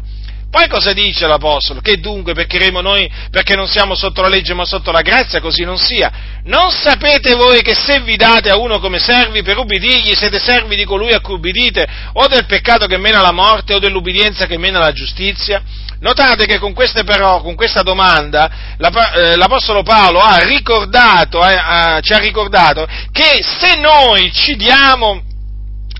Poi 0.52 0.68
cosa 0.68 0.92
dice 0.92 1.26
l'Apostolo? 1.26 1.80
Che 1.80 1.96
dunque 1.96 2.34
peccheremo 2.34 2.82
noi 2.82 3.10
perché 3.30 3.56
non 3.56 3.66
siamo 3.66 3.94
sotto 3.94 4.20
la 4.20 4.28
legge 4.28 4.52
ma 4.52 4.66
sotto 4.66 4.90
la 4.90 5.00
grazia? 5.00 5.40
Così 5.40 5.64
non 5.64 5.78
sia. 5.78 6.12
Non 6.44 6.70
sapete 6.70 7.34
voi 7.34 7.62
che 7.62 7.74
se 7.74 8.00
vi 8.00 8.16
date 8.16 8.50
a 8.50 8.58
uno 8.58 8.78
come 8.78 8.98
servi 8.98 9.42
per 9.42 9.56
ubbidirgli, 9.56 10.12
siete 10.12 10.38
servi 10.38 10.76
di 10.76 10.84
colui 10.84 11.14
a 11.14 11.20
cui 11.20 11.36
ubbidite, 11.36 11.88
o 12.12 12.26
del 12.26 12.44
peccato 12.44 12.84
che 12.84 12.98
mena 12.98 13.20
alla 13.20 13.32
morte, 13.32 13.72
o 13.72 13.78
dell'ubbidienza 13.78 14.44
che 14.44 14.58
mena 14.58 14.76
alla 14.76 14.92
giustizia? 14.92 15.62
Notate 16.00 16.44
che 16.44 16.58
con, 16.58 16.74
però, 16.74 17.40
con 17.40 17.54
questa 17.54 17.80
domanda 17.80 18.76
eh, 18.76 19.36
l'Apostolo 19.36 19.82
Paolo 19.82 20.20
ha 20.20 20.36
ricordato, 20.40 21.40
ci 21.40 22.12
ha 22.12 22.18
ricordato 22.18 22.86
che 23.10 23.42
se 23.42 23.76
noi 23.76 24.30
ci 24.34 24.56
diamo 24.56 25.22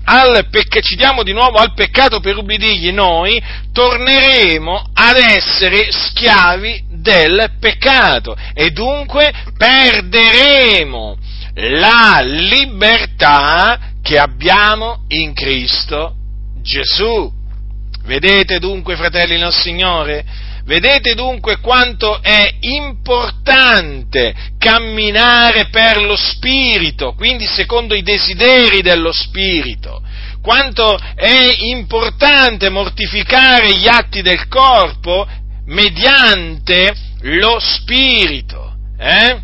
al 0.05 0.47
pecc- 0.49 0.81
ci 0.81 0.95
diamo 0.95 1.23
di 1.23 1.33
nuovo 1.33 1.57
al 1.57 1.73
peccato 1.73 2.19
per 2.19 2.37
ubbidirgli, 2.37 2.91
noi 2.91 3.41
torneremo 3.71 4.89
ad 4.93 5.17
essere 5.17 5.87
schiavi 5.91 6.85
del 6.89 7.53
peccato 7.59 8.35
e 8.53 8.71
dunque 8.71 9.31
perderemo 9.57 11.17
la 11.55 12.21
libertà 12.21 13.91
che 14.01 14.17
abbiamo 14.17 15.03
in 15.09 15.33
Cristo 15.33 16.15
Gesù. 16.61 17.31
Vedete 18.05 18.59
dunque, 18.59 18.97
fratelli 18.97 19.37
nel 19.37 19.53
Signore? 19.53 20.25
Vedete 20.65 21.13
dunque 21.13 21.59
quanto 21.59 22.21
è 22.21 22.55
importante 22.61 24.33
camminare 24.57 25.67
per 25.67 26.01
lo 26.01 26.15
Spirito, 26.15 27.13
quindi 27.13 27.45
secondo 27.45 27.93
i 27.95 28.01
desideri 28.01 28.81
dello 28.81 29.11
Spirito, 29.11 30.01
quanto 30.41 30.97
è 31.15 31.55
importante 31.63 32.69
mortificare 32.69 33.75
gli 33.75 33.87
atti 33.89 34.21
del 34.21 34.47
corpo 34.47 35.27
mediante 35.65 36.95
lo 37.21 37.59
Spirito. 37.59 38.73
Eh? 38.97 39.41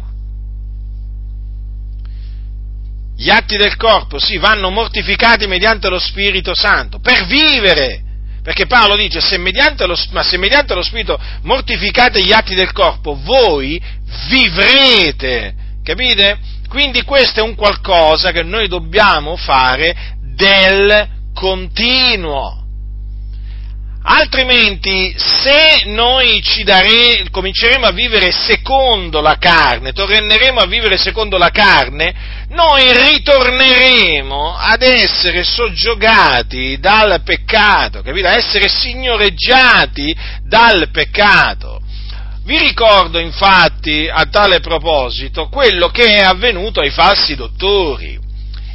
Gli 3.18 3.30
atti 3.30 3.58
del 3.58 3.76
corpo, 3.76 4.18
sì, 4.20 4.38
vanno 4.38 4.70
mortificati 4.70 5.48
mediante 5.48 5.90
lo 5.90 6.00
Spirito 6.00 6.56
Santo, 6.56 7.00
per 7.00 7.26
vivere 7.26 8.04
perché 8.41 8.65
Paolo 8.65 8.96
dice, 8.96 9.19
se 9.22 9.38
mediante, 9.38 9.86
lo, 9.86 9.98
ma 10.12 10.24
se 10.24 10.38
mediante 10.38 10.74
lo 10.74 10.84
Spirito 10.84 11.19
mortificate 11.43 12.22
gli 12.24 12.31
atti 12.31 12.55
del 12.55 12.72
corpo, 12.72 13.19
voi 13.22 13.81
vivrete. 14.27 15.53
Capite? 15.84 16.38
Quindi 16.67 17.03
questo 17.03 17.39
è 17.39 17.43
un 17.43 17.55
qualcosa 17.55 18.31
che 18.31 18.43
noi 18.43 18.67
dobbiamo 18.67 19.36
fare 19.36 19.96
del 20.36 21.08
continuo. 21.34 22.60
Altrimenti, 24.01 25.13
se 25.17 25.84
noi 25.88 26.41
dare, 26.63 27.25
cominceremo 27.29 27.86
a 27.86 27.91
vivere 27.91 28.31
secondo 28.31 29.19
la 29.19 29.38
carne, 29.38 29.91
torneremo 29.91 30.60
a 30.60 30.65
vivere 30.67 30.98
secondo 30.98 31.38
la 31.38 31.50
carne, 31.50 32.38
noi 32.50 32.91
ritorneremo 32.91 34.56
ad 34.56 34.82
essere 34.82 35.44
soggiogati 35.44 36.77
dal 36.79 37.22
peccato, 37.24 38.01
capito? 38.01 38.27
A 38.27 38.36
essere 38.36 38.68
signoreggiati 38.68 40.15
dal 40.44 40.89
peccato. 40.91 41.79
Vi 42.44 42.58
ricordo 42.58 43.20
infatti 43.20 44.10
a 44.12 44.25
tale 44.25 44.60
proposito 44.60 45.50
quello 45.50 45.89
che 45.89 46.15
è 46.15 46.24
avvenuto 46.24 46.79
ai 46.79 46.89
falsi 46.89 47.36
dottori. 47.36 48.18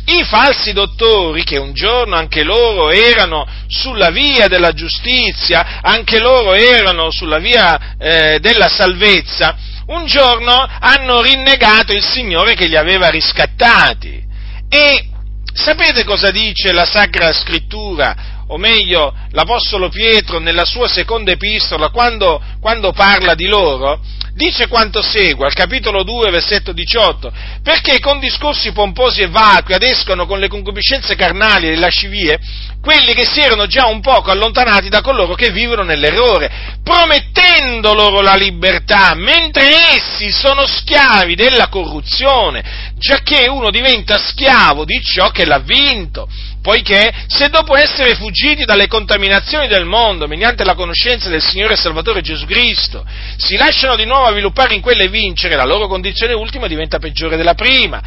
I 0.07 0.23
falsi 0.23 0.73
dottori, 0.73 1.43
che 1.43 1.57
un 1.57 1.73
giorno 1.73 2.14
anche 2.14 2.45
loro 2.45 2.90
erano 2.90 3.49
sulla 3.69 4.11
via 4.11 4.49
della 4.49 4.73
giustizia, 4.73 5.81
anche 5.81 6.21
loro 6.21 6.52
erano 6.52 7.11
sulla 7.11 7.38
via 7.38 7.97
eh, 7.99 8.38
della 8.38 8.69
salvezza, 8.69 9.57
un 9.87 10.07
giorno 10.07 10.53
hanno 10.53 11.21
rinnegato 11.21 11.92
il 11.92 12.03
Signore 12.03 12.55
che 12.55 12.66
li 12.66 12.77
aveva 12.77 13.09
riscattati. 13.09 14.23
E 14.68 15.09
sapete 15.53 16.05
cosa 16.05 16.31
dice 16.31 16.73
la 16.73 16.85
Sacra 16.85 17.33
Scrittura? 17.33 18.33
O 18.49 18.59
meglio, 18.59 19.14
l'Apostolo 19.31 19.88
Pietro 19.88 20.38
nella 20.38 20.64
sua 20.64 20.87
seconda 20.87 21.33
epistola, 21.33 21.88
quando, 21.88 22.42
quando 22.61 22.92
parla 22.92 23.35
di 23.35 23.47
loro, 23.47 24.01
dice 24.35 24.66
quanto 24.66 25.01
segue, 25.01 25.47
al 25.47 25.55
capitolo 25.55 26.03
2, 26.03 26.31
versetto 26.31 26.73
18, 26.73 27.33
perché 27.62 28.01
con 28.01 28.18
discorsi 28.18 28.73
pomposi 28.73 29.23
e 29.23 29.29
vacui 29.29 29.75
adescono 29.75 30.27
con 30.27 30.40
le 30.40 30.49
concupiscenze 30.49 31.14
carnali 31.14 31.66
e 31.66 31.70
le 31.70 31.79
lascivie 31.79 32.40
quelli 32.81 33.14
che 33.14 33.25
si 33.25 33.40
erano 33.40 33.66
già 33.66 33.87
un 33.87 34.01
poco 34.01 34.31
allontanati 34.31 34.90
da 34.90 35.01
coloro 35.01 35.35
che 35.35 35.51
vivono 35.51 35.83
nell'errore, 35.83 36.77
promettendo 36.83 37.94
loro 37.94 38.20
la 38.20 38.35
libertà, 38.35 39.14
mentre 39.14 39.94
essi 39.94 40.31
sono 40.31 40.66
schiavi 40.66 41.35
della 41.35 41.68
corruzione, 41.68 42.92
giacché 42.99 43.49
uno 43.49 43.70
diventa 43.70 44.18
schiavo 44.18 44.85
di 44.85 45.01
ciò 45.01 45.31
che 45.31 45.47
l'ha 45.47 45.61
vinto 45.61 46.29
poiché 46.64 47.12
se 47.27 47.50
dopo 47.50 47.77
essere 47.77 48.14
fuggiti 48.14 48.64
dalle 48.64 48.87
contaminazioni 48.88 49.68
del 49.68 49.85
mondo 49.85 50.27
mediante 50.27 50.64
la 50.64 50.72
conoscenza 50.72 51.29
del 51.29 51.42
Signore 51.42 51.74
e 51.74 51.77
Salvatore 51.77 52.22
Gesù 52.22 52.46
Cristo, 52.46 53.05
si 53.37 53.59
lasciano 53.59 53.96
di 53.96 54.07
nuovo 54.07 54.24
avviluppare 54.24 54.74
in 54.74 54.81
quelle 54.81 55.05
e 55.05 55.09
vincere, 55.09 55.57
la 55.57 55.66
loro 55.66 55.88
condizione 55.88 56.33
ultima 56.33 56.66
diventa 56.66 56.98
peggiore 56.98 57.37
della 57.37 57.53
prima, 57.53 58.03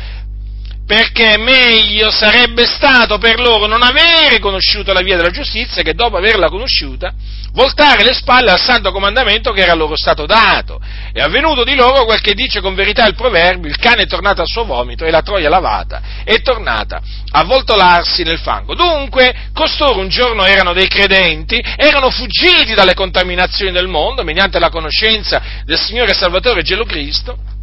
perché 0.87 1.37
meglio 1.37 2.09
sarebbe 2.09 2.65
stato 2.65 3.17
per 3.17 3.41
loro 3.41 3.67
non 3.67 3.83
avere 3.83 4.39
conosciuto 4.39 4.93
la 4.93 5.01
via 5.01 5.17
della 5.17 5.31
giustizia 5.31 5.83
che 5.83 5.93
dopo 5.93 6.15
averla 6.15 6.47
conosciuta 6.47 7.13
voltare 7.51 8.03
le 8.03 8.13
spalle 8.13 8.51
al 8.51 8.59
santo 8.59 8.91
comandamento 8.91 9.51
che 9.51 9.61
era 9.61 9.73
loro 9.73 9.97
stato 9.97 10.25
dato. 10.25 10.79
È 11.11 11.19
avvenuto 11.19 11.63
di 11.63 11.75
loro 11.75 12.05
quel 12.05 12.21
che 12.21 12.35
dice 12.35 12.61
con 12.61 12.75
verità 12.75 13.05
il 13.05 13.15
proverbio, 13.15 13.69
il 13.69 13.77
cane 13.77 14.03
è 14.03 14.07
tornato 14.07 14.41
al 14.41 14.47
suo 14.47 14.63
vomito 14.63 15.03
e 15.03 15.11
la 15.11 15.23
troia 15.23 15.49
lavata 15.49 16.01
è 16.23 16.39
tornata 16.41 17.01
a 17.31 17.43
voltolarsi 17.43 18.23
nel 18.23 18.37
fango. 18.37 18.75
Dunque, 18.75 19.49
costoro 19.53 19.99
un 19.99 20.07
giorno 20.07 20.45
erano 20.45 20.71
dei 20.71 20.87
credenti, 20.87 21.61
erano 21.75 22.11
fuggiti 22.11 22.75
dalle 22.75 22.93
contaminazioni 22.93 23.71
del 23.71 23.87
mondo 23.87 24.23
mediante 24.23 24.59
la 24.59 24.69
conoscenza 24.69 25.41
del 25.65 25.79
Signore 25.79 26.13
Salvatore 26.13 26.61
Gesù 26.61 26.85
Cristo, 26.85 27.55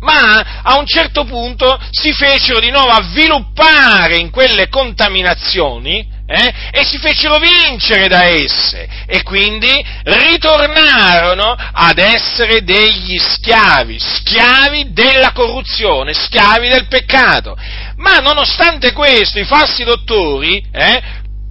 ma 0.00 0.62
a 0.62 0.78
un 0.78 0.86
certo 0.86 1.24
punto 1.24 1.78
si 1.90 2.12
fecero 2.12 2.58
di 2.60 2.70
nuovo 2.70 2.90
avviluppare 2.90 4.16
in 4.16 4.30
quelle 4.30 4.68
contaminazioni 4.68 6.18
eh, 6.26 6.54
e 6.70 6.84
si 6.84 6.98
fecero 6.98 7.38
vincere 7.38 8.06
da 8.06 8.24
esse 8.24 8.88
e 9.06 9.22
quindi 9.22 9.84
ritornarono 10.04 11.56
ad 11.72 11.98
essere 11.98 12.62
degli 12.62 13.18
schiavi, 13.18 13.98
schiavi 13.98 14.92
della 14.92 15.32
corruzione, 15.32 16.14
schiavi 16.14 16.68
del 16.68 16.86
peccato. 16.86 17.56
Ma 17.96 18.18
nonostante 18.18 18.92
questo 18.92 19.40
i 19.40 19.44
falsi 19.44 19.82
dottori 19.82 20.64
eh, 20.72 21.02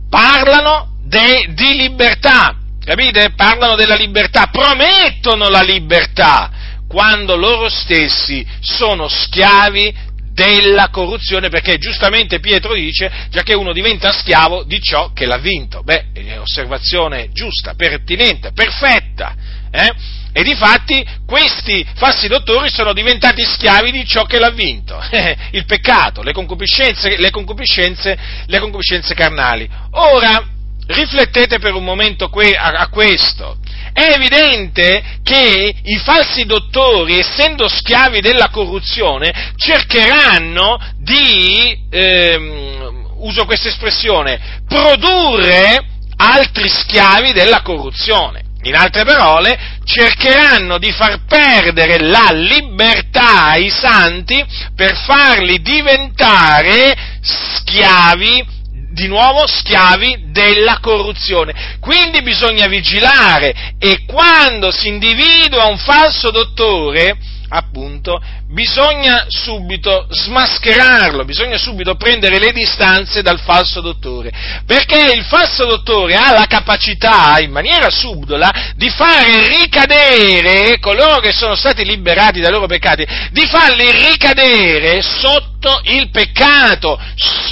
parlano 0.09 0.95
de, 1.03 1.49
di 1.49 1.75
libertà, 1.75 2.55
capite? 2.83 3.33
Parlano 3.35 3.75
della 3.75 3.95
libertà, 3.95 4.47
promettono 4.47 5.49
la 5.49 5.62
libertà 5.62 6.59
quando 6.89 7.36
loro 7.36 7.69
stessi 7.69 8.43
sono 8.62 9.08
schiavi 9.08 10.08
della 10.34 10.89
corruzione, 10.89 11.49
perché 11.49 11.78
giustamente 11.78 12.39
Pietro 12.39 12.73
dice, 12.73 13.12
già 13.30 13.43
che 13.43 13.54
uno 13.54 13.73
diventa 13.73 14.12
schiavo 14.12 14.63
di 14.63 14.82
ciò 14.82 15.12
che 15.13 15.28
l'ha 15.28 15.38
vinto. 15.38 15.84
Beh, 15.84 16.06
è 16.13 16.39
osservazione 16.39 17.30
giusta, 17.32 17.75
pertinente, 17.75 18.52
perfetta. 18.54 19.36
Eh? 19.69 20.17
E 20.32 20.43
difatti 20.43 21.06
questi 21.28 21.86
falsi 21.95 22.28
dottori 22.28 22.69
sono 22.71 22.93
diventati 22.93 23.43
schiavi 23.43 23.91
di 23.91 24.06
ciò 24.06 24.23
che 24.23 24.39
l'ha 24.39 24.52
vinto, 24.52 24.99
il 25.52 25.65
peccato, 25.65 26.23
le 26.23 26.32
concupiscenze, 26.32 27.17
le 27.17 27.30
concupiscenze, 27.30 28.17
le 28.47 28.60
concupiscenze 28.60 29.13
carnali. 29.13 29.69
Ora, 29.91 30.43
riflettete 30.88 31.60
per 31.60 31.75
un 31.75 31.84
momento 31.84 32.32
a 32.58 32.88
questo. 32.88 33.58
È 33.93 34.13
evidente 34.15 35.04
che 35.23 35.73
i 35.84 35.97
falsi 35.97 36.45
dottori, 36.45 37.17
essendo 37.19 37.67
schiavi 37.67 38.21
della 38.21 38.49
corruzione, 38.49 39.54
cercheranno 39.56 40.80
di, 40.97 41.78
ehm, 41.89 43.15
uso 43.17 43.45
questa 43.45 43.69
espressione, 43.69 44.62
produrre 44.67 45.86
altri 46.17 46.67
schiavi 46.67 47.32
della 47.32 47.62
corruzione. 47.62 48.43
In 48.63 48.75
altre 48.75 49.06
parole, 49.06 49.58
cercheranno 49.86 50.78
di 50.80 50.91
far 50.91 51.23
perdere 51.25 51.99
la 52.02 52.30
libertà 52.34 53.52
ai 53.52 53.69
santi 53.69 54.43
per 54.75 54.97
farli 54.97 55.62
diventare 55.62 56.93
schiavi 57.21 58.58
di 58.89 59.08
nuovo 59.08 59.45
schiavi 59.47 60.25
della 60.32 60.80
corruzione. 60.82 61.78
Quindi 61.80 62.21
bisogna 62.21 62.67
vigilare 62.67 63.75
e 63.78 64.04
quando 64.06 64.71
si 64.71 64.88
individua 64.88 65.65
un 65.65 65.78
falso 65.78 66.32
dottore 66.32 67.17
appunto, 67.49 68.21
bisogna 68.51 69.25
subito 69.27 70.07
smascherarlo, 70.09 71.23
bisogna 71.23 71.57
subito 71.57 71.95
prendere 71.95 72.39
le 72.39 72.51
distanze 72.51 73.21
dal 73.21 73.39
falso 73.39 73.79
dottore, 73.79 74.31
perché 74.65 75.12
il 75.13 75.23
falso 75.23 75.65
dottore 75.65 76.15
ha 76.15 76.31
la 76.31 76.47
capacità, 76.47 77.39
in 77.39 77.51
maniera 77.51 77.89
subdola, 77.89 78.73
di 78.75 78.89
fare 78.89 79.45
ricadere 79.47 80.79
coloro 80.79 81.19
che 81.19 81.31
sono 81.31 81.55
stati 81.55 81.85
liberati 81.85 82.39
dai 82.39 82.51
loro 82.51 82.65
peccati, 82.65 83.05
di 83.31 83.45
farli 83.45 83.91
ricadere 83.91 85.01
sotto 85.01 85.81
il 85.83 86.09
peccato, 86.09 86.99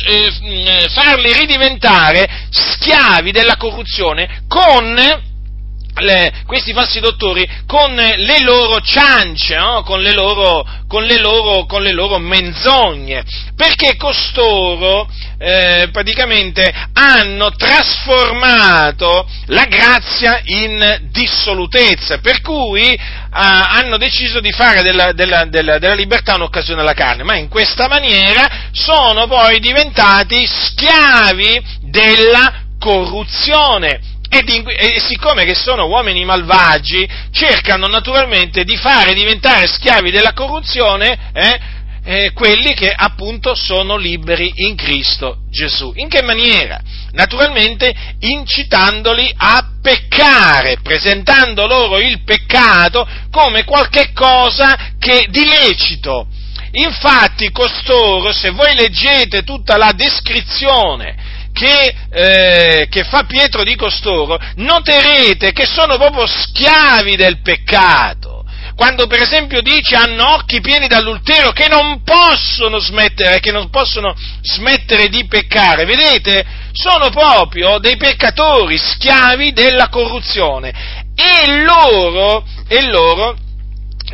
eh, 0.06 0.32
mm, 0.32 0.86
farli 0.90 1.32
ridiventare 1.34 2.28
schiavi 2.50 3.32
della 3.32 3.56
corruzione 3.58 4.44
con 4.48 5.36
le, 6.00 6.44
questi 6.46 6.74
falsi 6.74 7.00
dottori 7.00 7.48
con 7.66 7.94
le 7.94 8.42
loro 8.42 8.80
ciance, 8.82 9.56
no? 9.56 9.84
con, 9.84 10.02
le 10.02 10.14
loro, 10.14 10.66
con, 10.88 11.04
le 11.04 11.20
loro, 11.20 11.66
con, 11.66 11.82
le 11.82 11.92
loro, 11.92 12.18
menzogne, 12.20 13.24
perché 13.56 13.96
costoro 13.96 15.10
eh, 15.40 15.90
praticamente 15.92 16.74
hanno 16.94 17.52
trasformato 17.52 19.28
la 19.48 19.66
grazia 19.66 20.42
in 20.46 21.00
dissolutezza, 21.12 22.20
per 22.20 22.42
cui 22.42 22.92
eh, 22.92 23.00
hanno 23.32 23.98
deciso 23.98 24.40
di 24.40 24.52
fare 24.52 24.82
della, 24.82 25.12
della, 25.14 25.46
della, 25.46 25.80
della 25.80 25.96
libertà 25.96 26.36
un'occasione 26.36 26.82
alla 26.82 26.94
carne, 26.94 27.24
ma 27.24 27.36
in 27.36 27.48
questa 27.50 27.88
maniera 27.88 28.70
sono 28.72 29.28
poi 29.28 29.60
diventati 29.60 30.46
schiavi 30.46 31.64
della 31.82 32.66
corruzione 32.80 34.00
di, 34.42 34.64
e, 34.64 35.00
siccome 35.00 35.46
che 35.46 35.56
sono 35.56 35.88
uomini 35.88 36.26
malvagi, 36.26 37.08
cercano 37.32 37.88
naturalmente 37.88 38.64
di 38.64 38.78
fare 38.78 39.14
diventare 39.14 39.68
schiavi 39.68 40.12
della 40.12 40.34
corruzione 40.34 41.32
eh, 41.34 41.60
eh, 42.08 42.32
quelli 42.32 42.74
che 42.74 42.90
appunto 42.90 43.54
sono 43.54 43.98
liberi 43.98 44.52
in 44.56 44.76
Cristo 44.76 45.40
Gesù. 45.50 45.92
In 45.96 46.08
che 46.08 46.24
maniera? 46.24 46.80
Naturalmente 47.12 47.94
incitandoli 48.20 49.30
a 49.36 49.72
peccare, 49.82 50.78
presentando 50.82 51.68
loro 51.68 52.00
il 52.00 52.24
peccato 52.24 53.06
come 53.30 53.66
qualche 53.66 54.14
cosa 54.14 54.94
che 54.98 55.28
di 55.30 55.46
lecito. 55.46 56.28
Infatti 56.72 57.52
costoro, 57.52 58.32
se 58.32 58.52
voi 58.52 58.74
leggete 58.76 59.44
tutta 59.44 59.78
la 59.78 59.92
descrizione 59.94 61.27
che, 61.58 61.96
eh, 62.12 62.88
che 62.88 63.04
fa 63.04 63.24
Pietro 63.24 63.64
di 63.64 63.76
costoro, 63.76 64.40
noterete 64.58 65.52
che 65.54 65.66
sono 65.66 65.98
proprio 65.98 66.28
schiavi 66.28 67.16
del 67.16 67.42
peccato. 67.42 68.46
Quando 68.76 69.08
per 69.08 69.22
esempio 69.22 69.62
dice 69.62 69.96
hanno 69.96 70.36
occhi 70.36 70.62
pieni 70.62 70.88
d'adulterio 70.88 71.52
che 71.52 71.68
non 71.68 72.04
possono 72.04 72.78
smettere, 72.78 73.40
che 73.40 73.52
non 73.52 73.72
possono 73.72 74.14
smettere 74.42 75.10
di 75.10 75.26
peccare, 75.26 75.86
vedete? 75.86 76.46
Sono 76.74 77.10
proprio 77.10 77.80
dei 77.80 77.98
peccatori, 77.98 78.78
schiavi 78.78 79.52
della 79.52 79.90
corruzione. 79.90 81.06
E 81.16 81.64
loro, 81.64 82.46
e 82.68 82.84
loro 82.84 83.36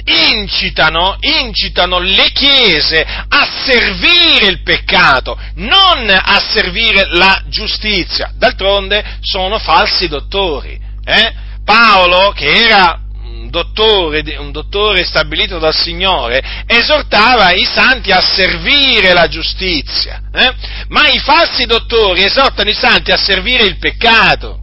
incitano, 0.05 1.17
incitano 1.19 1.99
le 1.99 2.31
chiese 2.31 3.05
a 3.05 3.47
servire 3.65 4.47
il 4.47 4.61
peccato, 4.63 5.37
non 5.55 6.09
a 6.09 6.39
servire 6.39 7.07
la 7.11 7.43
giustizia. 7.47 8.31
D'altronde 8.35 9.17
sono 9.21 9.59
falsi 9.59 10.07
dottori. 10.07 10.79
Eh? 11.05 11.33
Paolo, 11.63 12.31
che 12.31 12.45
era 12.45 12.99
un 13.23 13.49
dottore, 13.49 14.23
un 14.37 14.51
dottore 14.51 15.03
stabilito 15.05 15.59
dal 15.59 15.75
Signore, 15.75 16.63
esortava 16.65 17.51
i 17.51 17.63
santi 17.63 18.11
a 18.11 18.21
servire 18.21 19.13
la 19.13 19.27
giustizia, 19.27 20.21
eh? 20.33 20.53
ma 20.89 21.07
i 21.07 21.19
falsi 21.19 21.65
dottori 21.65 22.23
esortano 22.23 22.69
i 22.69 22.73
santi 22.73 23.11
a 23.11 23.17
servire 23.17 23.63
il 23.63 23.77
peccato. 23.77 24.59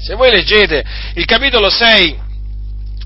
Se 0.00 0.14
voi 0.14 0.30
leggete 0.30 0.84
il 1.14 1.24
capitolo 1.24 1.70
6 1.70 2.23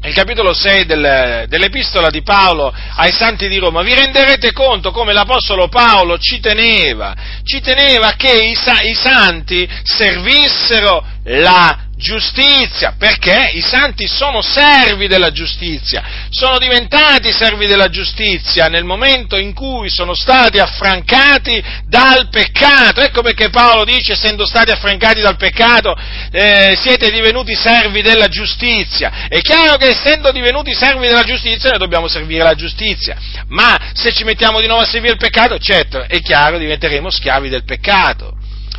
il 0.02 0.14
capitolo 0.14 0.54
6 0.54 0.86
del, 0.86 1.46
dell'epistola 1.48 2.08
di 2.08 2.22
Paolo 2.22 2.72
ai 2.94 3.10
santi 3.12 3.48
di 3.48 3.58
Roma, 3.58 3.82
vi 3.82 3.94
renderete 3.94 4.52
conto 4.52 4.92
come 4.92 5.12
l'Apostolo 5.12 5.68
Paolo 5.68 6.18
ci 6.18 6.38
teneva, 6.38 7.16
ci 7.42 7.60
teneva 7.60 8.12
che 8.12 8.32
i, 8.32 8.52
i 8.52 8.94
santi 8.94 9.68
servissero 9.82 11.04
la 11.24 11.87
giustizia, 11.98 12.94
perché 12.96 13.50
i 13.54 13.60
santi 13.60 14.06
sono 14.06 14.40
servi 14.40 15.08
della 15.08 15.30
giustizia, 15.30 16.28
sono 16.30 16.58
diventati 16.58 17.32
servi 17.32 17.66
della 17.66 17.88
giustizia 17.88 18.66
nel 18.66 18.84
momento 18.84 19.36
in 19.36 19.52
cui 19.52 19.90
sono 19.90 20.14
stati 20.14 20.58
affrancati 20.58 21.62
dal 21.86 22.28
peccato. 22.30 23.00
Ecco 23.00 23.22
perché 23.22 23.50
Paolo 23.50 23.84
dice, 23.84 24.12
essendo 24.12 24.46
stati 24.46 24.70
affrancati 24.70 25.20
dal 25.20 25.36
peccato, 25.36 25.94
eh, 26.30 26.78
siete 26.80 27.10
divenuti 27.10 27.54
servi 27.54 28.00
della 28.00 28.28
giustizia. 28.28 29.26
È 29.28 29.40
chiaro 29.40 29.76
che 29.76 29.88
essendo 29.88 30.30
divenuti 30.30 30.72
servi 30.74 31.08
della 31.08 31.24
giustizia 31.24 31.70
noi 31.70 31.80
dobbiamo 31.80 32.06
servire 32.06 32.44
la 32.44 32.54
giustizia, 32.54 33.16
ma 33.48 33.90
se 33.92 34.12
ci 34.12 34.22
mettiamo 34.22 34.60
di 34.60 34.68
nuovo 34.68 34.82
a 34.82 34.86
servire 34.86 35.14
il 35.14 35.18
peccato, 35.18 35.58
certo, 35.58 36.00
è 36.06 36.20
chiaro, 36.20 36.58
diventeremo 36.58 37.10
schiavi 37.10 37.48
del 37.48 37.64
peccato. 37.64 38.36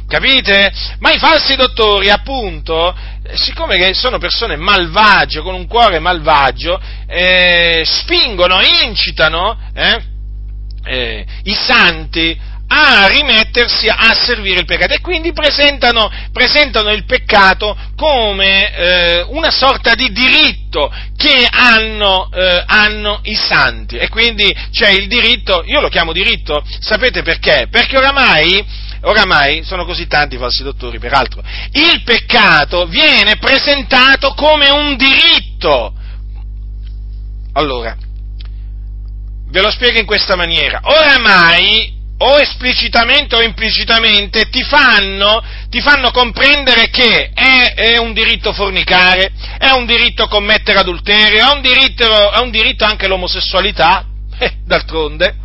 Capite? 0.10 0.74
Ma 1.02 1.12
i 1.12 1.20
falsi 1.20 1.56
dottori, 1.56 2.10
appunto, 2.10 2.96
siccome 3.36 3.94
sono 3.94 4.18
persone 4.18 4.56
malvagie, 4.56 5.42
con 5.42 5.54
un 5.54 5.68
cuore 5.68 6.00
malvagio, 6.00 6.82
eh, 7.06 7.84
spingono, 7.86 8.60
incitano 8.84 9.56
eh, 9.72 10.02
eh, 10.86 11.26
i 11.44 11.54
santi 11.54 12.36
a 12.72 13.08
rimettersi 13.08 13.88
a 13.88 14.14
servire 14.14 14.60
il 14.60 14.66
peccato 14.66 14.94
e 14.94 15.00
quindi 15.00 15.32
presentano, 15.32 16.12
presentano 16.32 16.92
il 16.92 17.06
peccato 17.06 17.78
come 17.96 18.76
eh, 18.76 19.22
una 19.30 19.52
sorta 19.52 19.94
di 19.94 20.12
diritto 20.12 20.92
che 21.18 21.48
hanno, 21.50 22.30
eh, 22.34 22.64
hanno, 22.66 23.20
i 23.24 23.36
santi 23.36 23.98
e 23.98 24.10
quindi 24.10 24.56
c'è 24.72 24.90
il 24.90 25.08
diritto, 25.08 25.64
io 25.66 25.82
lo 25.82 25.90
chiamo 25.90 26.14
diritto, 26.14 26.64
sapete 26.80 27.22
perché? 27.22 27.68
Perché 27.70 27.98
oramai 27.98 28.88
oramai 29.02 29.64
sono 29.64 29.86
così 29.86 30.08
tanti 30.08 30.36
i 30.36 30.38
falsi 30.38 30.64
dottori, 30.64 31.00
peraltro, 31.00 31.42
il 31.72 32.02
peccato 32.04 32.86
viene 32.86 33.38
presentato 33.38 34.34
come 34.34 34.70
un 34.70 34.96
diritto. 34.96 35.94
Allora, 37.54 37.96
ve 39.50 39.62
lo 39.62 39.72
spiego 39.72 40.00
in 40.00 40.06
questa 40.06 40.36
maniera, 40.36 40.82
oramai 40.84 41.98
o 42.22 42.38
esplicitamente 42.38 43.36
o 43.36 43.42
implicitamente 43.42 44.50
ti 44.50 44.62
fanno, 44.64 45.42
ti 45.70 45.80
fanno 45.80 46.12
comprendere 46.12 46.90
che 46.90 47.32
è, 47.34 47.74
è, 47.74 47.98
un 47.98 48.14
diritto 48.14 48.52
fornicare, 48.52 49.32
è 49.58 49.70
un 49.72 49.86
diritto 49.86 50.28
commettere 50.28 50.80
adulterio, 50.80 51.48
è 51.48 51.54
un 51.54 51.62
diritto, 51.62 52.32
è 52.32 52.40
un 52.40 52.52
diritto 52.52 52.84
anche 52.84 53.08
l'omosessualità, 53.08 54.06
eh, 54.38 54.58
d'altronde, 54.66 55.36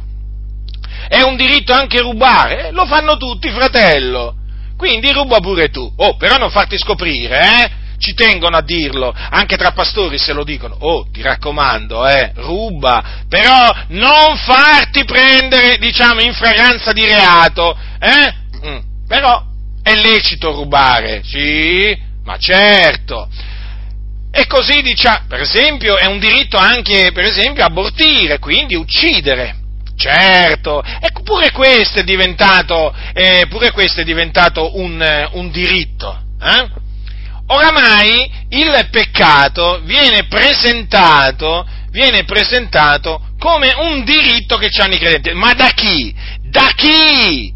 è 1.15 1.23
un 1.23 1.37
diritto 1.37 1.73
anche 1.73 2.01
rubare, 2.01 2.73
lo 2.73 2.87
fanno 2.87 3.17
tutti, 3.17 3.49
fratello. 3.51 4.35
Quindi 4.77 5.13
ruba 5.13 5.39
pure 5.39 5.69
tu. 5.69 5.91
Oh, 5.97 6.17
però 6.17 6.39
non 6.39 6.51
farti 6.51 6.77
scoprire, 6.77 7.41
eh? 7.41 7.71
Ci 7.99 8.15
tengono 8.15 8.57
a 8.57 8.63
dirlo, 8.63 9.15
anche 9.31 9.57
tra 9.57 9.71
pastori 9.71 10.19
se 10.19 10.33
lo 10.33 10.43
dicono. 10.43 10.77
Oh, 10.81 11.07
ti 11.13 11.23
raccomando, 11.23 12.05
eh, 12.09 12.33
ruba, 12.35 13.23
però 13.29 13.73
non 13.91 14.37
farti 14.37 15.05
prendere, 15.05 15.79
diciamo, 15.79 16.21
in 16.21 16.35
fragranza 16.35 16.93
di 16.93 17.05
reato, 17.07 17.79
eh? 18.01 18.35
Mm, 18.67 18.79
però 19.07 19.41
è 19.83 19.95
lecito 19.95 20.51
rubare, 20.51 21.23
sì, 21.23 21.97
ma 22.25 22.37
certo. 22.39 23.29
E 24.33 24.47
così 24.49 24.83
diciamo, 24.83 25.27
per 25.29 25.41
esempio, 25.41 25.97
è 25.97 26.07
un 26.07 26.19
diritto 26.19 26.57
anche, 26.57 27.13
per 27.13 27.25
esempio, 27.25 27.65
abortire, 27.65 28.41
quindi 28.41 28.75
uccidere. 28.75 29.63
Certo, 29.97 30.83
ecco, 30.83 31.23
pure 31.23 31.51
questo 31.53 32.01
è 32.01 32.05
diventato, 32.05 32.95
eh, 33.13 33.47
pure 33.49 33.71
questo 33.71 34.01
è 34.01 34.05
diventato 34.05 34.77
un, 34.79 35.01
eh, 35.01 35.29
un 35.33 35.51
diritto. 35.51 36.21
Eh? 36.43 36.83
Oramai 37.47 38.47
il 38.49 38.89
peccato 38.91 39.81
viene 39.85 40.27
presentato, 40.27 41.67
viene 41.91 42.25
presentato 42.25 43.21
come 43.39 43.73
un 43.77 44.05
diritto 44.05 44.57
che 44.57 44.71
hanno 44.81 44.95
i 44.95 44.99
credenti. 44.99 45.33
Ma 45.33 45.53
da 45.53 45.69
chi? 45.69 46.15
Da 46.41 46.71
chi? 46.75 47.54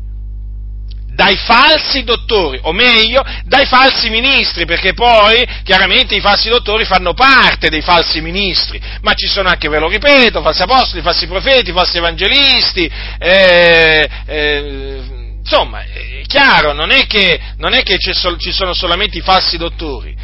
Dai 1.18 1.36
falsi 1.36 2.04
dottori, 2.04 2.60
o 2.62 2.70
meglio, 2.70 3.24
dai 3.42 3.66
falsi 3.66 4.08
ministri, 4.08 4.66
perché 4.66 4.94
poi 4.94 5.44
chiaramente 5.64 6.14
i 6.14 6.20
falsi 6.20 6.48
dottori 6.48 6.84
fanno 6.84 7.12
parte 7.12 7.70
dei 7.70 7.80
falsi 7.80 8.20
ministri, 8.20 8.80
ma 9.00 9.14
ci 9.14 9.26
sono 9.26 9.48
anche, 9.48 9.68
ve 9.68 9.80
lo 9.80 9.88
ripeto, 9.88 10.40
falsi 10.42 10.62
apostoli, 10.62 11.02
falsi 11.02 11.26
profeti, 11.26 11.72
falsi 11.72 11.96
evangelisti, 11.96 12.88
eh, 13.18 14.08
eh, 14.26 15.02
insomma, 15.40 15.82
è 15.82 16.22
chiaro, 16.24 16.72
non 16.72 16.92
è 16.92 17.04
che, 17.08 17.40
non 17.56 17.74
è 17.74 17.82
che 17.82 17.98
ci 17.98 18.52
sono 18.52 18.72
solamente 18.72 19.18
i 19.18 19.22
falsi 19.22 19.56
dottori, 19.56 20.14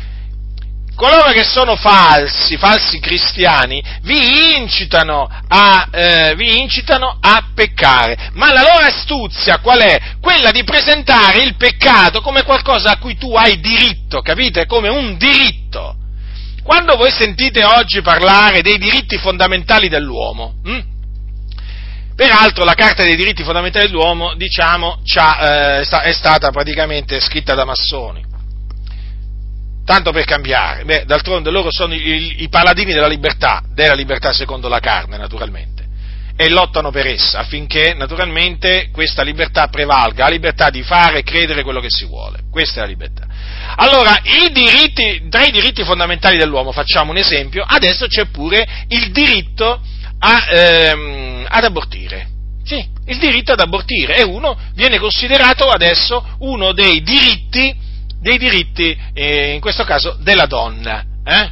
coloro 0.94 1.30
che 1.32 1.44
sono 1.44 1.76
falsi, 1.76 2.56
falsi 2.56 3.00
cristiani, 3.00 3.82
vi 4.02 4.56
incitano, 4.56 5.28
a, 5.48 5.88
eh, 5.90 6.34
vi 6.36 6.60
incitano 6.60 7.18
a 7.20 7.50
peccare. 7.54 8.30
Ma 8.32 8.52
la 8.52 8.62
loro 8.62 8.86
astuzia 8.86 9.58
qual 9.58 9.80
è? 9.80 10.00
Quella 10.20 10.50
di 10.50 10.64
presentare 10.64 11.42
il 11.42 11.56
peccato 11.56 12.20
come 12.20 12.42
qualcosa 12.42 12.92
a 12.92 12.98
cui 12.98 13.16
tu 13.16 13.34
hai 13.34 13.60
diritto, 13.60 14.20
capite? 14.20 14.66
Come 14.66 14.88
un 14.88 15.16
diritto. 15.16 15.96
Quando 16.62 16.96
voi 16.96 17.10
sentite 17.10 17.62
oggi 17.62 18.00
parlare 18.00 18.62
dei 18.62 18.78
diritti 18.78 19.18
fondamentali 19.18 19.88
dell'uomo, 19.88 20.54
hm? 20.64 20.80
peraltro 22.16 22.64
la 22.64 22.74
Carta 22.74 23.02
dei 23.02 23.16
diritti 23.16 23.42
fondamentali 23.42 23.86
dell'uomo, 23.86 24.34
diciamo, 24.34 25.00
eh, 25.04 25.80
è 25.80 26.12
stata 26.12 26.50
praticamente 26.50 27.20
scritta 27.20 27.54
da 27.54 27.66
massoni 27.66 28.32
tanto 29.84 30.12
per 30.12 30.24
cambiare, 30.24 30.84
beh, 30.84 31.04
d'altronde 31.04 31.50
loro 31.50 31.70
sono 31.70 31.94
i, 31.94 32.42
i, 32.42 32.48
paladini 32.48 32.92
della 32.92 33.06
libertà, 33.06 33.62
della 33.72 33.94
libertà 33.94 34.32
secondo 34.32 34.68
la 34.68 34.80
carne, 34.80 35.18
naturalmente, 35.18 35.84
e 36.36 36.48
lottano 36.48 36.90
per 36.90 37.06
essa 37.06 37.40
affinché, 37.40 37.94
naturalmente, 37.94 38.88
questa 38.90 39.22
libertà 39.22 39.68
prevalga, 39.68 40.24
la 40.24 40.30
libertà 40.30 40.70
di 40.70 40.82
fare 40.82 41.18
e 41.18 41.22
credere 41.22 41.62
quello 41.62 41.80
che 41.80 41.90
si 41.90 42.06
vuole. 42.06 42.40
Questa 42.50 42.78
è 42.78 42.80
la 42.80 42.88
libertà. 42.88 43.26
Allora, 43.76 44.18
i 44.22 44.50
diritti, 44.52 45.28
tra 45.28 45.44
i 45.44 45.50
diritti 45.50 45.84
fondamentali 45.84 46.38
dell'uomo, 46.38 46.72
facciamo 46.72 47.10
un 47.10 47.18
esempio, 47.18 47.62
adesso 47.66 48.06
c'è 48.06 48.26
pure 48.26 48.66
il 48.88 49.10
diritto 49.12 49.80
a, 50.18 50.46
ehm, 50.48 51.46
ad 51.46 51.64
abortire. 51.64 52.28
Sì, 52.64 52.82
il 53.06 53.18
diritto 53.18 53.52
ad 53.52 53.60
abortire, 53.60 54.16
e 54.16 54.24
uno 54.24 54.58
viene 54.74 54.98
considerato 54.98 55.68
adesso 55.68 56.24
uno 56.38 56.72
dei 56.72 57.02
diritti 57.02 57.92
dei 58.24 58.38
diritti, 58.38 58.98
eh, 59.12 59.52
in 59.52 59.60
questo 59.60 59.84
caso, 59.84 60.16
della 60.20 60.46
donna. 60.46 61.04
Eh? 61.22 61.50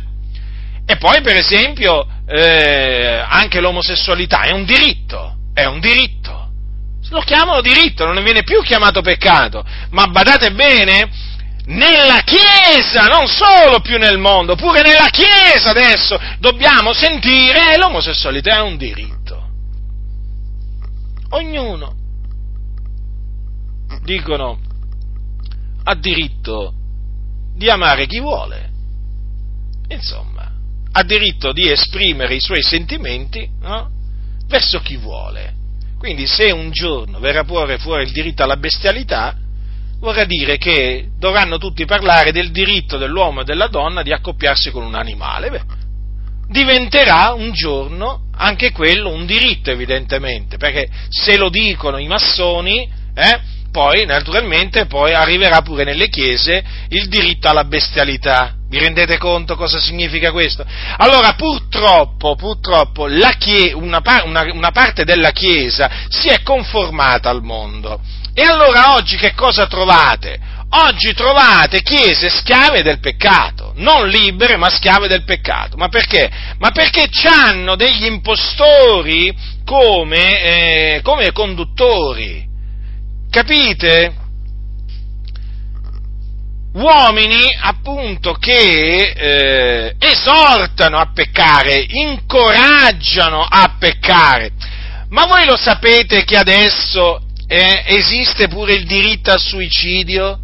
E 0.87 0.96
poi, 0.96 1.20
per 1.20 1.37
esempio, 1.37 2.06
eh, 2.26 3.22
anche 3.28 3.61
l'omosessualità 3.61 4.40
è 4.40 4.52
un 4.52 4.64
diritto, 4.64 5.37
è 5.52 5.66
un 5.66 5.80
diritto. 5.80 6.48
Lo 7.11 7.20
chiamano 7.20 7.61
diritto, 7.61 8.06
non 8.06 8.14
ne 8.14 8.22
viene 8.22 8.42
più 8.42 8.62
chiamato 8.62 9.02
peccato, 9.02 9.62
ma 9.90 10.06
badate 10.06 10.52
bene, 10.52 11.11
nella 11.66 12.22
Chiesa, 12.24 13.02
non 13.02 13.26
solo 13.26 13.80
più 13.80 13.98
nel 13.98 14.16
mondo, 14.16 14.56
pure 14.56 14.80
nella 14.80 15.11
Chiesa 15.11 15.70
adesso 15.70 16.18
dobbiamo 16.38 16.94
sentire 16.94 17.76
l'omosessualità 17.76 18.56
è 18.56 18.61
un 18.62 18.78
diritto. 18.78 19.46
Ognuno, 21.32 21.94
dicono, 24.02 24.58
ha 25.85 25.95
diritto 25.95 26.75
di 27.55 27.68
amare 27.68 28.07
chi 28.07 28.21
vuole, 28.21 28.71
insomma, 29.88 30.51
ha 30.92 31.03
diritto 31.05 31.53
di 31.53 31.71
esprimere 31.71 32.35
i 32.35 32.40
suoi 32.40 32.62
sentimenti 32.62 33.49
no? 33.61 33.90
verso 34.47 34.81
chi 34.81 34.97
vuole. 34.97 35.55
Quindi 35.99 36.27
se 36.27 36.51
un 36.51 36.71
giorno 36.73 37.21
verrà 37.21 37.45
fuori 37.45 38.03
il 38.05 38.12
diritto 38.12 38.42
alla 38.42 38.57
bestialità, 38.57 39.37
vorrà 40.01 40.25
dire 40.25 40.59
che 40.59 41.11
dovranno 41.16 41.59
tutti 41.59 41.85
parlare 41.85 42.33
del 42.33 42.51
diritto 42.51 42.99
dell'uomo 42.99 43.42
e 43.42 43.45
della 43.45 43.68
donna 43.68 44.03
di 44.03 44.12
accoppiarsi 44.12 44.73
con 44.73 44.83
un 44.83 44.97
animale. 44.97 45.51
Beh, 45.51 45.62
diventerà 46.49 47.33
un 47.33 47.53
giorno 47.53 48.25
anche 48.35 48.73
quello 48.73 49.11
un 49.11 49.27
diritto, 49.27 49.71
evidentemente, 49.71 50.57
perché 50.57 50.88
se 51.09 51.37
lo 51.37 51.49
dicono 51.49 51.99
i 51.99 52.09
massoni, 52.09 52.90
eh, 53.14 53.40
poi 53.72 54.04
naturalmente 54.04 54.85
poi 54.85 55.14
arriverà 55.14 55.62
pure 55.62 55.82
nelle 55.82 56.08
chiese 56.08 56.62
il 56.90 57.08
diritto 57.08 57.48
alla 57.48 57.64
bestialità. 57.64 58.54
Vi 58.68 58.78
rendete 58.78 59.18
conto 59.18 59.56
cosa 59.56 59.80
significa 59.80 60.30
questo? 60.30 60.64
Allora 60.98 61.32
purtroppo, 61.32 62.37
purtroppo 62.37 63.06
chie- 63.38 63.72
una, 63.72 64.00
par- 64.00 64.26
una, 64.26 64.42
una 64.52 64.70
parte 64.70 65.04
della 65.04 65.30
Chiesa 65.30 65.90
si 66.08 66.28
è 66.28 66.42
conformata 66.42 67.28
al 67.30 67.42
mondo. 67.42 68.00
E 68.35 68.42
allora 68.42 68.94
oggi 68.94 69.16
che 69.16 69.35
cosa 69.35 69.66
trovate? 69.66 70.38
Oggi 70.74 71.12
trovate 71.12 71.82
chiese 71.82 72.30
schiave 72.30 72.82
del 72.82 72.98
peccato, 72.98 73.72
non 73.76 74.08
libere 74.08 74.56
ma 74.56 74.70
schiave 74.70 75.06
del 75.06 75.24
peccato. 75.24 75.76
Ma 75.76 75.88
perché? 75.88 76.30
Ma 76.58 76.70
perché 76.70 77.11
hanno 77.28 77.76
degli 77.76 78.06
impostori 78.06 79.35
come, 79.64 80.42
eh, 80.42 81.00
come 81.02 81.32
conduttori. 81.32 82.52
Capite? 83.33 84.14
Uomini 86.75 87.57
appunto 87.62 88.35
che 88.35 89.11
eh, 89.11 89.97
esortano 89.99 90.99
a 90.99 91.11
peccare, 91.14 91.83
incoraggiano 91.88 93.40
a 93.42 93.77
peccare. 93.79 94.51
Ma 95.09 95.25
voi 95.25 95.47
lo 95.47 95.57
sapete 95.57 96.25
che 96.25 96.37
adesso 96.37 97.23
eh, 97.47 97.83
esiste 97.87 98.49
pure 98.49 98.75
il 98.75 98.85
diritto 98.85 99.31
al 99.31 99.40
suicidio? 99.40 100.38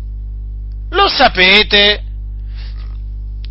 Lo 0.88 1.08
sapete? 1.08 2.04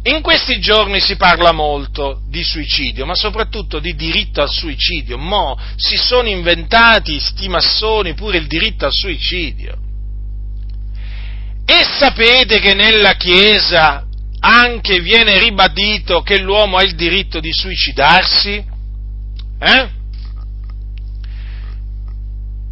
In 0.08 0.22
questi 0.22 0.58
giorni 0.60 1.02
si 1.02 1.18
parla 1.18 1.52
molto 1.52 2.22
di 2.30 2.42
suicidio, 2.42 3.06
ma 3.06 3.14
soprattutto 3.14 3.80
di 3.80 3.94
diritto 3.94 4.42
al 4.42 4.50
suicidio. 4.50 5.18
Mo 5.18 5.60
si 5.76 5.98
sono 5.98 6.30
inventati, 6.30 7.20
sti 7.20 7.50
massoni, 7.50 8.14
pure 8.14 8.38
il 8.38 8.48
diritto 8.48 8.86
al 8.86 8.94
suicidio. 8.94 9.78
E 11.66 11.84
sapete 12.00 12.60
che 12.60 12.74
nella 12.74 13.16
Chiesa 13.16 14.06
anche 14.40 15.02
viene 15.02 15.40
ribadito 15.40 16.22
che 16.22 16.40
l'uomo 16.40 16.78
ha 16.78 16.84
il 16.84 16.96
diritto 16.96 17.42
di 17.42 17.52
suicidarsi? 17.52 18.64
Eh? 19.60 19.90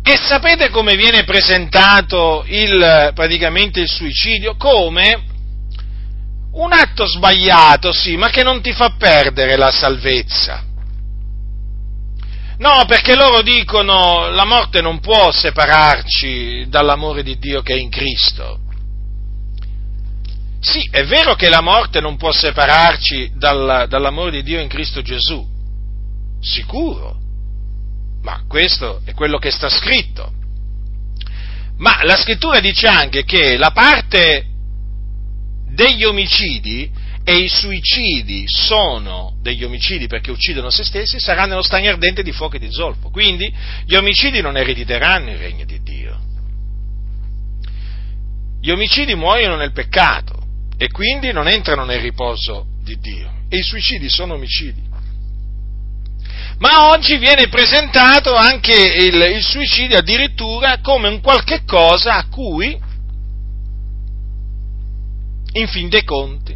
E 0.04 0.18
sapete 0.24 0.70
come 0.70 0.96
viene 0.96 1.26
presentato 1.26 2.46
il, 2.48 3.12
praticamente 3.14 3.82
il 3.82 3.90
suicidio? 3.90 4.56
Come 4.56 5.34
un 6.56 6.72
atto 6.72 7.06
sbagliato, 7.06 7.92
sì, 7.92 8.16
ma 8.16 8.30
che 8.30 8.44
non 8.44 8.62
ti 8.62 8.72
fa 8.72 8.96
perdere 8.98 9.58
la 9.58 9.72
salvezza. 9.72 10.64
No, 12.58 12.86
perché 12.88 13.16
loro 13.16 13.42
dicono 13.42 14.30
la 14.30 14.46
morte 14.46 14.82
non 14.82 15.00
può 15.02 15.32
separarci 15.32 16.68
dall'amore 16.70 17.24
di 17.24 17.38
Dio 17.38 17.62
che 17.62 17.74
è 17.74 17.78
in 17.78 17.90
Cristo. 17.90 18.60
Sì, 20.62 20.88
è 20.90 21.04
vero 21.04 21.36
che 21.36 21.50
la 21.50 21.62
morte 21.62 22.00
non 22.00 22.16
può 22.16 22.32
separarci 22.32 23.34
dal, 23.36 23.88
dall'amore 23.90 24.32
di 24.32 24.44
Dio 24.44 24.62
in 24.62 24.70
Cristo 24.70 25.02
Gesù, 25.02 25.46
sicuro, 26.40 27.18
ma 28.24 28.44
questo 28.48 29.02
è 29.04 29.14
quello 29.14 29.38
che 29.38 29.52
sta 29.52 29.70
scritto. 29.70 30.32
Ma 31.78 32.00
la 32.04 32.16
scrittura 32.16 32.62
dice 32.62 32.88
anche 32.88 33.26
che 33.26 33.58
la 33.58 33.72
parte 33.72 34.55
degli 35.76 36.04
omicidi 36.06 36.90
e 37.24 37.38
i 37.38 37.50
suicidi 37.50 38.46
sono 38.48 39.36
degli 39.42 39.64
omicidi 39.64 40.08
perché 40.08 40.32
uccidono 40.32 40.70
se 40.70 40.84
stessi, 40.84 41.20
saranno 41.20 41.50
nello 41.50 41.62
stagno 41.62 41.90
ardente 41.90 42.24
di 42.24 42.32
fuoco 42.32 42.56
e 42.56 42.60
di 42.60 42.72
zolfo. 42.72 43.10
Quindi 43.10 43.54
gli 43.86 43.96
omicidi 43.96 44.42
non 44.42 44.58
erediteranno 44.58 45.32
il 45.32 45.38
regno 45.38 45.66
di 45.66 45.82
Dio. 45.82 46.20
Gli 48.62 48.72
omicidi 48.72 49.16
muoiono 49.16 49.56
nel 49.56 49.74
peccato 49.74 50.44
e 50.78 50.90
quindi 50.90 51.32
non 51.32 51.48
entrano 51.48 51.84
nel 51.84 52.00
riposo 52.00 52.66
di 52.84 52.98
Dio. 53.00 53.32
E 53.50 53.58
i 53.58 53.64
suicidi 53.64 54.10
sono 54.10 54.36
omicidi. 54.36 54.84
Ma 56.60 56.90
oggi 56.92 57.18
viene 57.18 57.50
presentato 57.50 58.34
anche 58.34 58.74
il, 58.74 59.16
il 59.36 59.44
suicidio 59.44 59.98
addirittura 59.98 60.80
come 60.80 61.10
un 61.10 61.22
qualche 61.22 61.64
cosa 61.66 62.16
a 62.16 62.28
cui 62.28 62.80
in 65.56 65.68
fin 65.68 65.90
dei 65.90 66.04
conti, 66.04 66.56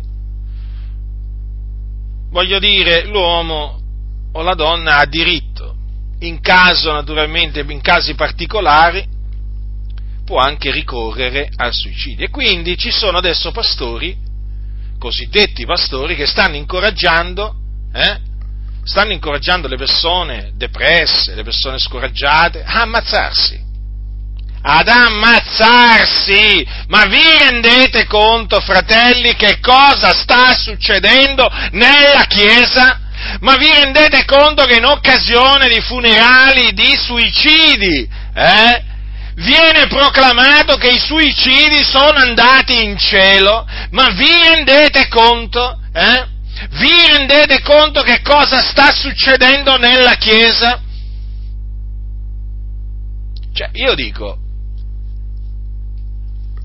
voglio 2.31 2.59
dire, 2.59 3.05
l'uomo 3.05 3.79
o 4.31 4.41
la 4.41 4.53
donna 4.53 4.97
ha 4.97 5.05
diritto, 5.05 5.75
in 6.19 6.41
caso 6.41 6.91
naturalmente, 6.91 7.61
in 7.61 7.81
casi 7.81 8.13
particolari, 8.13 9.05
può 10.25 10.37
anche 10.37 10.71
ricorrere 10.71 11.49
al 11.55 11.73
suicidio. 11.73 12.25
E 12.25 12.29
quindi 12.29 12.77
ci 12.77 12.91
sono 12.91 13.17
adesso 13.17 13.51
pastori, 13.51 14.15
cosiddetti 14.99 15.65
pastori, 15.65 16.15
che 16.15 16.27
stanno 16.27 16.55
incoraggiando, 16.55 17.55
eh, 17.93 18.19
stanno 18.83 19.13
incoraggiando 19.13 19.67
le 19.67 19.77
persone 19.77 20.51
depresse, 20.55 21.35
le 21.35 21.43
persone 21.43 21.79
scoraggiate 21.79 22.63
a 22.63 22.81
ammazzarsi 22.81 23.67
ad 24.61 24.87
ammazzarsi. 24.87 26.65
Ma 26.87 27.05
vi 27.05 27.23
rendete 27.39 28.05
conto, 28.05 28.59
fratelli, 28.59 29.35
che 29.35 29.59
cosa 29.59 30.13
sta 30.13 30.53
succedendo 30.55 31.49
nella 31.71 32.25
Chiesa? 32.27 32.99
Ma 33.41 33.57
vi 33.57 33.69
rendete 33.71 34.25
conto 34.25 34.65
che 34.65 34.77
in 34.77 34.85
occasione 34.85 35.67
di 35.67 35.81
funerali, 35.81 36.73
di 36.73 36.97
suicidi, 36.97 38.07
eh, 38.33 38.83
viene 39.35 39.87
proclamato 39.87 40.77
che 40.77 40.89
i 40.89 40.99
suicidi 40.99 41.83
sono 41.83 42.17
andati 42.17 42.83
in 42.83 42.97
cielo? 42.97 43.67
Ma 43.91 44.09
vi 44.11 44.31
rendete 44.49 45.07
conto? 45.07 45.79
Eh? 45.93 46.37
Vi 46.71 47.07
rendete 47.13 47.61
conto 47.61 48.01
che 48.01 48.21
cosa 48.21 48.59
sta 48.61 48.91
succedendo 48.93 49.77
nella 49.77 50.15
Chiesa? 50.15 50.81
Cioè, 53.53 53.69
io 53.73 53.95
dico, 53.95 54.38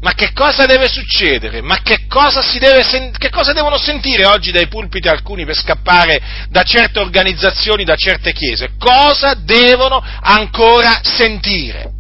ma 0.04 0.12
che 0.12 0.34
cosa 0.34 0.66
deve 0.66 0.86
succedere? 0.86 1.62
Ma 1.62 1.80
che 1.80 2.06
cosa, 2.08 2.42
deve, 2.58 3.10
che 3.16 3.30
cosa, 3.30 3.54
devono 3.54 3.78
sentire 3.78 4.26
oggi 4.26 4.52
dai 4.52 4.68
pulpiti 4.68 5.08
alcuni 5.08 5.46
per 5.46 5.56
scappare 5.56 6.20
da 6.50 6.62
certe 6.62 6.98
organizzazioni, 6.98 7.84
da 7.84 7.96
certe 7.96 8.34
chiese? 8.34 8.72
Cosa 8.78 9.32
devono 9.32 10.04
ancora 10.20 11.00
sentire? 11.02 11.90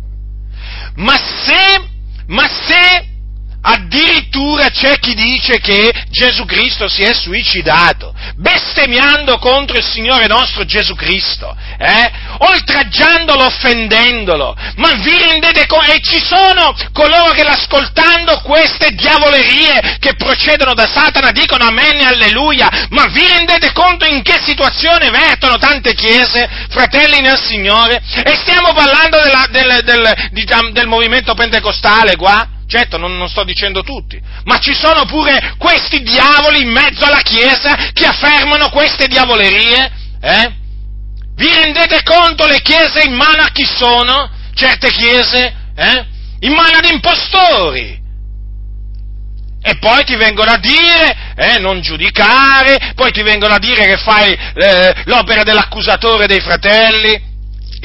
Ma 0.96 1.16
se, 1.16 1.88
ma 2.26 2.46
se 2.46 3.13
Addirittura 3.66 4.68
c'è 4.68 4.98
chi 4.98 5.14
dice 5.14 5.58
che 5.58 5.90
Gesù 6.10 6.44
Cristo 6.44 6.86
si 6.86 7.02
è 7.02 7.14
suicidato, 7.14 8.14
bestemmiando 8.36 9.38
contro 9.38 9.78
il 9.78 9.84
Signore 9.84 10.26
nostro 10.26 10.66
Gesù 10.66 10.94
Cristo, 10.94 11.56
eh? 11.78 12.10
oltraggiandolo, 12.38 13.46
offendendolo. 13.46 14.54
Ma 14.76 14.90
vi 14.96 15.16
rendete 15.16 15.66
conto? 15.66 15.90
E 15.90 16.00
ci 16.02 16.22
sono 16.22 16.76
coloro 16.92 17.32
che 17.32 17.42
l'ascoltando 17.42 18.40
queste 18.40 18.90
diavolerie 18.90 19.96
che 19.98 20.14
procedono 20.14 20.74
da 20.74 20.86
Satana 20.86 21.30
dicono 21.30 21.64
amen 21.64 22.00
e 22.00 22.04
alleluia. 22.04 22.68
Ma 22.90 23.06
vi 23.06 23.26
rendete 23.26 23.72
conto 23.72 24.04
in 24.04 24.20
che 24.22 24.42
situazione 24.44 25.08
vertono 25.08 25.56
tante 25.56 25.94
chiese, 25.94 26.48
fratelli 26.68 27.20
nel 27.20 27.40
Signore? 27.40 28.02
E 28.24 28.36
stiamo 28.36 28.74
parlando 28.74 29.22
della, 29.22 29.46
del, 29.48 29.82
del, 29.84 30.28
diciamo, 30.32 30.70
del 30.70 30.86
movimento 30.86 31.32
pentecostale 31.32 32.16
qua? 32.16 32.53
Certo, 32.74 32.98
non, 32.98 33.16
non, 33.16 33.28
sto 33.28 33.44
dicendo 33.44 33.84
tutti, 33.84 34.20
ma 34.46 34.58
ci 34.58 34.74
sono 34.74 35.04
pure 35.04 35.54
questi 35.58 36.02
diavoli 36.02 36.62
in 36.62 36.70
mezzo 36.70 37.04
alla 37.04 37.20
Chiesa 37.20 37.92
che 37.92 38.04
affermano 38.04 38.68
queste 38.70 39.06
diavolerie? 39.06 39.92
Eh? 40.20 40.52
Vi 41.36 41.54
rendete 41.54 42.02
conto 42.02 42.48
le 42.48 42.60
chiese 42.62 43.04
in 43.04 43.14
mano 43.14 43.42
a 43.42 43.50
chi 43.52 43.64
sono? 43.64 44.28
Certe 44.54 44.90
chiese? 44.90 45.54
Eh? 45.76 46.06
In 46.40 46.52
mano 46.52 46.78
ad 46.78 46.90
impostori. 46.90 47.96
E 49.62 49.78
poi 49.78 50.02
ti 50.02 50.16
vengono 50.16 50.50
a 50.50 50.58
dire, 50.58 51.16
eh, 51.36 51.60
non 51.60 51.80
giudicare, 51.80 52.90
poi 52.96 53.12
ti 53.12 53.22
vengono 53.22 53.54
a 53.54 53.60
dire 53.60 53.86
che 53.86 53.98
fai 53.98 54.32
eh, 54.32 54.94
l'opera 55.04 55.44
dell'accusatore 55.44 56.26
dei 56.26 56.40
fratelli. 56.40 57.33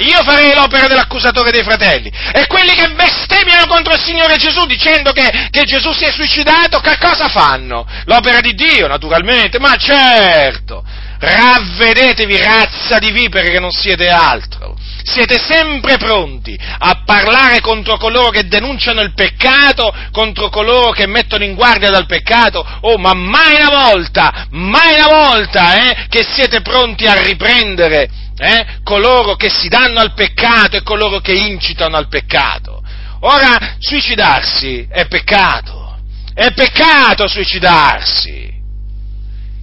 Io 0.00 0.22
farei 0.22 0.54
l'opera 0.54 0.86
dell'accusatore 0.86 1.50
dei 1.50 1.62
fratelli. 1.62 2.10
E 2.32 2.46
quelli 2.46 2.74
che 2.74 2.90
bestemmiano 2.92 3.66
contro 3.66 3.94
il 3.94 4.00
Signore 4.00 4.36
Gesù 4.36 4.64
dicendo 4.66 5.12
che, 5.12 5.48
che, 5.50 5.64
Gesù 5.64 5.92
si 5.92 6.04
è 6.04 6.10
suicidato, 6.10 6.80
che 6.80 6.96
cosa 6.98 7.28
fanno? 7.28 7.86
L'opera 8.04 8.40
di 8.40 8.54
Dio, 8.54 8.86
naturalmente, 8.86 9.58
ma 9.58 9.76
certo. 9.76 10.82
Ravvedetevi, 11.18 12.36
razza 12.38 12.98
di 12.98 13.10
vipere, 13.10 13.50
che 13.50 13.60
non 13.60 13.72
siete 13.72 14.08
altro. 14.08 14.78
Siete 15.02 15.38
sempre 15.38 15.96
pronti 15.96 16.58
a 16.78 17.02
parlare 17.04 17.60
contro 17.60 17.96
coloro 17.96 18.30
che 18.30 18.46
denunciano 18.46 19.00
il 19.02 19.12
peccato, 19.12 19.92
contro 20.12 20.48
coloro 20.48 20.92
che 20.92 21.06
mettono 21.06 21.44
in 21.44 21.54
guardia 21.54 21.90
dal 21.90 22.06
peccato. 22.06 22.66
Oh, 22.82 22.96
ma 22.96 23.12
mai 23.12 23.54
una 23.60 23.70
volta, 23.70 24.46
mai 24.50 24.94
una 24.94 25.08
volta, 25.08 25.74
eh, 25.74 26.06
che 26.08 26.24
siete 26.26 26.62
pronti 26.62 27.06
a 27.06 27.20
riprendere 27.20 28.08
eh? 28.40 28.66
coloro 28.82 29.36
che 29.36 29.50
si 29.50 29.68
danno 29.68 30.00
al 30.00 30.14
peccato 30.14 30.76
e 30.76 30.82
coloro 30.82 31.20
che 31.20 31.34
incitano 31.34 31.96
al 31.96 32.08
peccato. 32.08 32.82
Ora, 33.20 33.76
suicidarsi 33.78 34.86
è 34.88 35.06
peccato, 35.06 35.98
è 36.32 36.52
peccato 36.52 37.28
suicidarsi. 37.28 38.48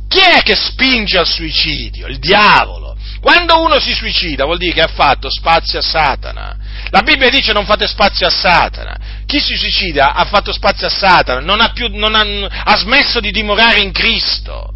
Chi 0.08 0.20
è 0.20 0.42
che 0.44 0.56
spinge 0.56 1.18
al 1.18 1.28
suicidio? 1.28 2.08
Il 2.08 2.20
diavolo. 2.20 2.96
Quando 3.20 3.62
uno 3.62 3.80
si 3.80 3.94
suicida 3.94 4.46
vuol 4.46 4.58
dire 4.58 4.74
che 4.74 4.82
ha 4.82 4.92
fatto 4.94 5.30
spazio 5.30 5.80
a 5.80 5.82
Satana. 5.82 6.56
La 6.92 7.02
Bibbia 7.02 7.30
dice 7.30 7.52
non 7.52 7.66
fate 7.66 7.88
spazio 7.88 8.28
a 8.28 8.30
Satana. 8.30 8.98
Chi 9.26 9.40
si 9.40 9.56
suicida 9.56 10.13
ha 10.13 10.24
fatto 10.26 10.54
spazio 10.54 10.88
a 10.88 10.92
Satana, 10.92 11.54
ha, 11.56 11.72
più, 11.72 11.88
ha, 11.88 12.48
ha 12.63 12.78
smesso 12.78 13.20
di 13.20 13.32
dimorare 13.32 13.82
in 13.82 13.92
Cristo. 13.92 14.72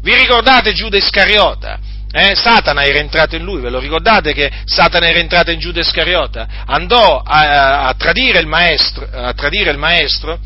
Vi 0.00 0.14
ricordate 0.14 0.72
Giuda 0.72 0.96
Iscariota? 0.96 1.78
Eh, 2.12 2.34
Satana 2.34 2.82
era 2.82 2.98
entrato 2.98 3.36
in 3.36 3.44
lui, 3.44 3.60
ve 3.60 3.70
lo 3.70 3.78
ricordate 3.78 4.32
che 4.32 4.50
Satana 4.64 5.08
era 5.08 5.20
entrato 5.20 5.52
in 5.52 5.60
Giuda 5.60 5.80
Iscariota? 5.80 6.46
Andò 6.66 7.22
a, 7.24 7.86
a, 7.86 7.94
tradire 7.94 8.44
maestro, 8.46 9.08
a, 9.12 9.32
tradire 9.32 9.70
il 9.70 9.78
maestro, 9.78 10.38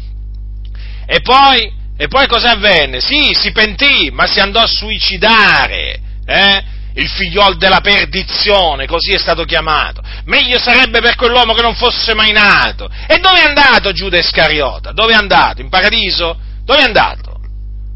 e 1.06 1.20
poi, 1.22 1.72
e 1.96 2.06
poi 2.08 2.26
cosa 2.26 2.50
avvenne? 2.50 3.00
Sì, 3.00 3.30
si 3.32 3.50
pentì, 3.52 4.10
ma 4.12 4.26
si 4.26 4.40
andò 4.40 4.60
a 4.60 4.66
suicidare, 4.66 6.00
eh? 6.26 6.64
il 6.96 7.08
figliol 7.08 7.56
della 7.56 7.80
perdizione, 7.80 8.86
così 8.86 9.12
è 9.12 9.18
stato 9.18 9.44
chiamato. 9.44 10.02
Meglio 10.26 10.58
sarebbe 10.58 11.00
per 11.00 11.16
quell'uomo 11.16 11.54
che 11.54 11.62
non 11.62 11.74
fosse 11.74 12.14
mai 12.14 12.32
nato. 12.32 12.88
E 13.06 13.18
dove 13.18 13.40
è 13.40 13.46
andato 13.46 13.92
Giuda 13.92 14.18
Iscariota? 14.18 14.92
Dove 14.92 15.12
è 15.12 15.16
andato? 15.16 15.60
In 15.60 15.70
paradiso? 15.70 16.38
Dove 16.64 16.80
è 16.80 16.84
andato? 16.84 17.40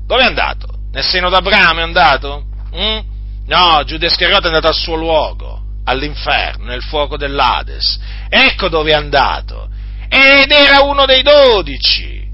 Dove 0.06 0.22
è 0.22 0.26
andato? 0.26 0.66
Nel 0.90 1.04
seno 1.04 1.28
d'Abramo 1.28 1.80
è 1.80 1.82
andato? 1.82 2.44
Mm? 2.74 3.07
No, 3.48 3.82
Giuda 3.84 4.06
Iscariota 4.06 4.42
è 4.42 4.46
andato 4.48 4.68
al 4.68 4.74
suo 4.74 4.94
luogo, 4.94 5.62
all'inferno, 5.84 6.66
nel 6.66 6.82
fuoco 6.82 7.16
dell'Ades. 7.16 7.98
Ecco 8.28 8.68
dove 8.68 8.90
è 8.90 8.94
andato. 8.94 9.70
Ed 10.06 10.50
era 10.50 10.82
uno 10.82 11.06
dei 11.06 11.22
dodici. 11.22 12.26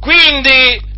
Quindi 0.00 0.88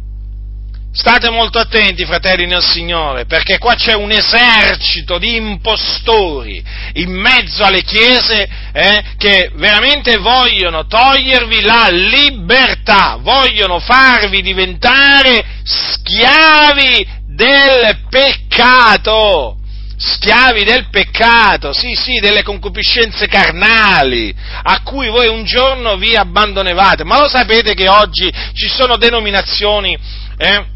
state 0.92 1.31
molto 1.31 1.59
attenti, 1.59 2.05
fratelli 2.05 2.44
nel 2.44 2.62
Signore, 2.62 3.24
perché 3.24 3.57
qua 3.57 3.74
c'è 3.74 3.94
un 3.94 4.11
esercito 4.11 5.16
di 5.16 5.37
impostori 5.37 6.62
in 6.94 7.12
mezzo 7.12 7.64
alle 7.64 7.83
chiese 7.83 8.46
eh, 8.74 9.02
che 9.16 9.50
veramente 9.55 10.18
vogliono 10.18 10.87
togliervi 10.87 11.62
la 11.62 11.88
libertà, 11.88 13.16
vogliono 13.18 13.78
farvi 13.78 14.42
diventare 14.42 15.42
schiavi 15.64 17.20
del 17.42 17.98
peccato, 18.09 19.59
schiavi 19.96 20.62
del 20.62 20.88
peccato, 20.90 21.72
sì, 21.72 21.94
sì, 21.94 22.20
delle 22.20 22.44
concupiscenze 22.44 23.26
carnali, 23.26 24.33
a 24.62 24.83
cui 24.83 25.09
voi 25.09 25.26
un 25.26 25.44
giorno 25.44 25.96
vi 25.96 26.14
abbandonevate. 26.14 27.02
Ma 27.02 27.18
lo 27.18 27.28
sapete 27.28 27.74
che 27.74 27.88
oggi 27.88 28.33
ci 28.52 28.68
sono 28.68 28.96
denominazioni, 28.96 29.98
eh, 30.37 30.66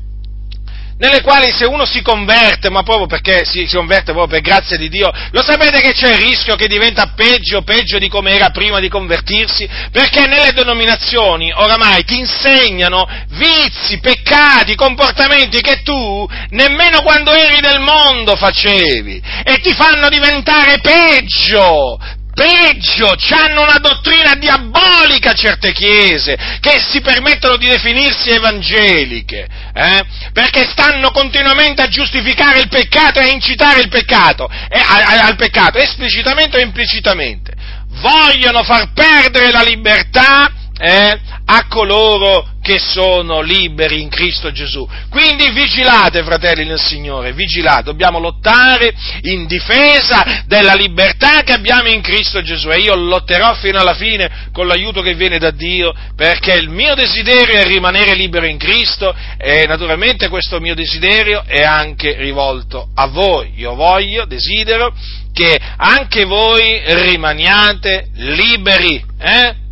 nelle 0.99 1.21
quali 1.21 1.53
se 1.53 1.67
uno 1.67 1.85
si 1.85 2.01
converte, 2.01 2.71
ma 2.71 2.83
proprio 2.83 3.07
perché 3.07 3.45
si, 3.45 3.67
si, 3.67 3.77
converte 3.77 4.13
proprio 4.13 4.29
per 4.29 4.41
grazia 4.41 4.79
di 4.79 4.89
Dio, 4.89 5.13
lo 5.31 5.43
sapete 5.43 5.81
che 5.81 5.93
c'è 5.93 6.13
il 6.13 6.19
rischio 6.19 6.57
che 6.57 6.69
diventa 6.69 7.13
peggio, 7.15 7.63
peggio 7.63 7.99
di 7.99 8.09
come 8.09 8.33
era 8.33 8.49
prima 8.49 8.81
di 8.81 8.89
convertirsi? 8.89 9.69
Perché 9.93 10.27
nelle 10.27 10.53
denominazioni 10.53 11.53
oramai 11.53 12.05
ti 12.05 12.19
insegnano 12.19 13.07
vizi, 13.31 13.99
peccati, 13.99 14.75
comportamenti 14.75 15.61
che 15.61 15.83
tu 15.83 16.27
nemmeno 16.51 17.03
quando 17.03 17.33
eri 17.33 17.61
nel 17.61 17.81
mondo 17.81 18.35
facevi 18.35 19.23
e 19.45 19.61
ti 19.61 19.75
fanno 19.75 20.09
diventare 20.09 20.81
peggio, 20.81 21.99
peggio, 22.37 23.17
hanno 23.31 23.63
una 23.63 23.79
dottrina 23.81 24.35
diabolica 24.35 25.33
certe 25.33 25.73
chiese, 25.73 26.37
che 26.61 26.79
si 26.87 27.01
permettono 27.01 27.57
di 27.57 27.67
definirsi 27.67 28.29
evangeliche, 28.29 29.47
eh? 29.73 30.05
perché 30.35 30.69
stanno 30.69 31.11
continuamente 31.13 31.81
a 31.81 31.89
giustificare 31.89 32.61
il 32.61 32.69
peccato 32.69 33.21
e 33.21 33.23
a 33.23 33.33
incitare 33.33 33.81
il 33.81 33.89
peccato, 33.89 34.51
eh, 34.69 34.79
al 34.79 35.37
peccato, 35.37 35.79
esplicitamente 35.79 36.59
o 36.59 36.61
implicitamente. 36.61 37.55
Vogliono 38.01 38.63
far 38.63 38.93
perdere 38.93 39.51
la 39.51 39.63
libertà 39.63 40.53
eh, 40.79 41.19
a 41.45 41.67
coloro 41.69 42.55
che 42.61 42.79
sono 42.81 43.41
liberi 43.43 44.03
in 44.03 44.09
Cristo 44.09 44.51
Gesù. 44.51 44.89
Quindi 45.09 45.51
vigilate, 45.51 46.25
fratelli 46.25 46.65
nel 46.65 46.81
Signore, 46.81 47.33
vigilate, 47.33 47.85
dobbiamo 47.85 48.19
lottare 48.19 48.93
in 49.23 49.47
difesa 49.47 50.43
della 50.47 50.75
libertà 50.75 51.43
che 51.45 51.53
abbiamo 51.53 51.89
in 51.89 52.01
Cristo 52.01 52.43
Gesù 52.43 52.71
e 52.71 52.81
io 52.81 52.97
lotterò 52.97 53.55
fino 53.55 53.79
alla 53.79 53.95
fine 53.95 54.49
con 54.53 54.67
l'aiuto 54.67 55.01
che 55.01 55.15
viene 55.15 55.39
da 55.39 55.53
Dio, 55.53 55.95
perché 56.17 56.55
il 56.55 56.69
mio 56.69 56.95
desiderio 56.95 57.61
è 57.61 57.65
rimanere 57.65 58.17
libero 58.17 58.47
in 58.47 58.59
Cristo 58.59 59.15
e 59.39 59.65
naturalmente 59.67 60.29
questo 60.29 60.59
mio 60.59 60.75
desiderio 60.75 61.45
è 61.47 61.63
anche 61.63 62.17
rivolto 62.19 62.89
a 62.95 63.07
voi. 63.07 63.53
Io 63.57 63.75
voglio, 63.75 64.25
desidero 64.25 64.93
che 65.33 65.57
anche 65.77 66.25
voi 66.25 66.83
rimaniate 66.85 68.09
liberi, 68.15 69.05
eh? 69.21 69.65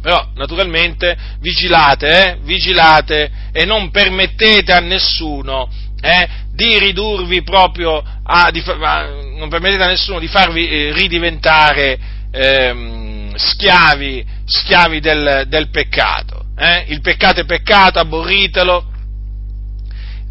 Però, 0.00 0.30
naturalmente, 0.34 1.16
vigilate, 1.40 2.06
eh? 2.06 2.38
vigilate 2.42 3.30
e 3.52 3.64
non 3.64 3.90
permettete 3.90 4.72
a 4.72 4.80
nessuno 4.80 5.68
eh, 6.00 6.28
di 6.54 6.78
ridurvi 6.78 7.42
proprio 7.42 8.02
a, 8.22 8.50
di, 8.50 8.62
a, 8.66 9.04
non 9.36 9.48
permettete 9.48 9.82
a 9.82 9.88
nessuno 9.88 10.18
di 10.18 10.28
farvi 10.28 10.68
eh, 10.68 10.92
ridiventare 10.92 11.98
ehm, 12.30 13.34
schiavi, 13.34 14.24
schiavi 14.44 15.00
del, 15.00 15.44
del, 15.48 15.68
peccato. 15.70 16.46
Eh? 16.56 16.86
Il 16.88 17.00
peccato 17.00 17.40
è 17.40 17.44
peccato, 17.44 17.98
aborritelo, 17.98 18.86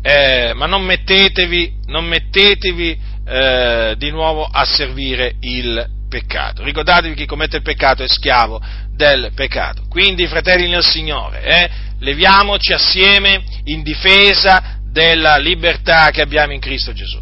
eh, 0.01 0.53
ma 0.55 0.65
non 0.65 0.83
mettetevi, 0.83 1.81
non 1.87 2.05
mettetevi 2.05 2.99
eh, 3.27 3.95
di 3.97 4.09
nuovo 4.09 4.45
a 4.45 4.65
servire 4.65 5.35
il 5.41 5.97
peccato. 6.09 6.63
Ricordatevi 6.63 7.13
che 7.13 7.21
chi 7.21 7.27
commette 7.27 7.57
il 7.57 7.61
peccato 7.61 8.03
è 8.03 8.07
schiavo 8.07 8.61
del 8.93 9.31
peccato. 9.33 9.83
Quindi, 9.87 10.27
fratelli 10.27 10.67
nel 10.67 10.83
Signore, 10.83 11.41
eh, 11.43 11.69
leviamoci 11.99 12.73
assieme 12.73 13.41
in 13.65 13.81
difesa 13.83 14.79
della 14.91 15.37
libertà 15.37 16.09
che 16.09 16.21
abbiamo 16.21 16.51
in 16.51 16.59
Cristo 16.59 16.91
Gesù. 16.91 17.17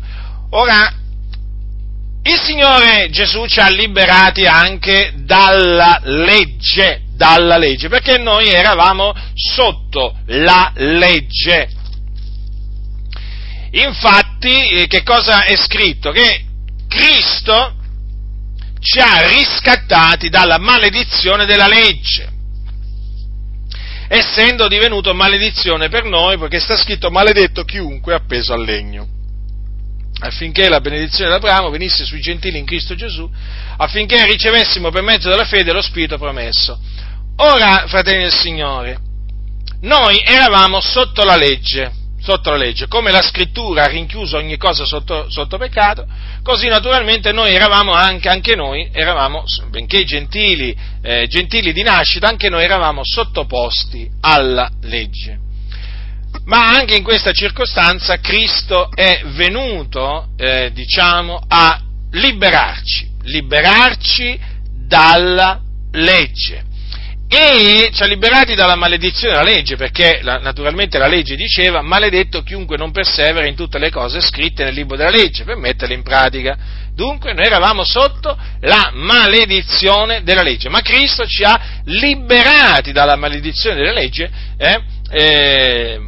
Ora, 0.51 0.91
il 2.23 2.39
Signore 2.39 3.09
Gesù 3.09 3.45
ci 3.45 3.59
ha 3.59 3.69
liberati 3.69 4.45
anche 4.45 5.13
dalla 5.23 5.99
legge, 6.03 7.03
dalla 7.15 7.57
legge, 7.57 7.87
perché 7.87 8.17
noi 8.17 8.47
eravamo 8.49 9.13
sotto 9.33 10.17
la 10.25 10.71
legge. 10.75 11.69
Infatti, 13.71 14.81
eh, 14.81 14.87
che 14.87 15.03
cosa 15.03 15.43
è 15.43 15.55
scritto? 15.55 16.11
Che 16.11 16.45
Cristo 16.87 17.76
ci 18.79 18.99
ha 18.99 19.27
riscattati 19.27 20.29
dalla 20.29 20.57
maledizione 20.57 21.45
della 21.45 21.67
legge, 21.67 22.29
essendo 24.07 24.67
divenuto 24.67 25.13
maledizione 25.13 25.89
per 25.89 26.03
noi, 26.03 26.37
perché 26.37 26.59
sta 26.59 26.77
scritto 26.77 27.09
maledetto 27.09 27.63
chiunque 27.63 28.13
appeso 28.13 28.53
al 28.53 28.63
legno 28.63 29.15
affinché 30.19 30.67
la 30.67 30.81
benedizione 30.81 31.29
d'Abramo 31.29 31.69
venisse 31.69 32.05
sui 32.05 32.21
gentili 32.21 32.57
in 32.57 32.65
Cristo 32.65 32.95
Gesù, 32.95 33.29
affinché 33.77 34.25
ricevessimo 34.25 34.89
per 34.89 35.03
mezzo 35.03 35.29
della 35.29 35.45
fede 35.45 35.71
lo 35.71 35.81
Spirito 35.81 36.17
promesso. 36.17 36.79
Ora, 37.37 37.85
fratelli 37.87 38.23
del 38.23 38.33
Signore, 38.33 38.97
noi 39.81 40.19
eravamo 40.25 40.81
sotto 40.81 41.23
la 41.23 41.35
legge, 41.35 41.91
sotto 42.27 42.49
la 42.49 42.57
legge, 42.57 42.89
come 42.89 43.09
la 43.09 43.21
scrittura 43.21 43.83
ha 43.83 43.87
rinchiuso 43.87 44.35
ogni 44.35 44.57
cosa 44.57 44.83
sotto, 44.83 45.29
sotto 45.29 45.57
peccato, 45.57 46.05
così 46.43 46.67
naturalmente 46.67 47.31
noi 47.31 47.53
eravamo 47.53 47.93
anche, 47.93 48.27
anche 48.27 48.53
noi, 48.53 48.89
eravamo, 48.91 49.45
benché 49.69 50.03
gentili, 50.03 50.75
eh, 51.01 51.27
gentili 51.27 51.71
di 51.71 51.83
nascita, 51.83 52.27
anche 52.27 52.49
noi 52.49 52.65
eravamo 52.65 52.99
sottoposti 53.05 54.09
alla 54.19 54.69
legge. 54.81 55.39
Ma 56.43 56.67
anche 56.67 56.97
in 56.97 57.03
questa 57.03 57.31
circostanza 57.31 58.19
Cristo 58.19 58.89
è 58.93 59.21
venuto, 59.27 60.27
eh, 60.35 60.71
diciamo, 60.73 61.41
a 61.47 61.81
liberarci, 62.11 63.09
liberarci 63.23 64.37
dalla 64.85 65.61
legge 65.93 66.66
e 67.29 67.89
ci 67.91 68.03
ha 68.03 68.05
liberati 68.05 68.55
dalla 68.55 68.75
maledizione 68.75 69.35
della 69.35 69.49
legge, 69.49 69.75
perché 69.75 70.19
la, 70.21 70.37
naturalmente 70.37 70.97
la 70.97 71.07
legge 71.07 71.35
diceva 71.35 71.81
maledetto 71.81 72.41
chiunque 72.41 72.77
non 72.77 72.91
persevera 72.91 73.45
in 73.45 73.55
tutte 73.55 73.79
le 73.79 73.89
cose 73.89 74.21
scritte 74.21 74.63
nel 74.63 74.73
libro 74.73 74.95
della 74.95 75.09
legge 75.09 75.43
per 75.43 75.57
metterle 75.57 75.93
in 75.93 76.03
pratica. 76.03 76.57
Dunque 76.95 77.33
noi 77.33 77.45
eravamo 77.45 77.83
sotto 77.83 78.35
la 78.61 78.91
maledizione 78.93 80.23
della 80.23 80.41
legge, 80.41 80.69
ma 80.69 80.81
Cristo 80.81 81.27
ci 81.27 81.43
ha 81.43 81.81
liberati 81.85 82.91
dalla 82.91 83.15
maledizione 83.15 83.75
della 83.75 83.91
legge. 83.91 84.31
Eh, 84.57 84.81
eh, 85.09 85.99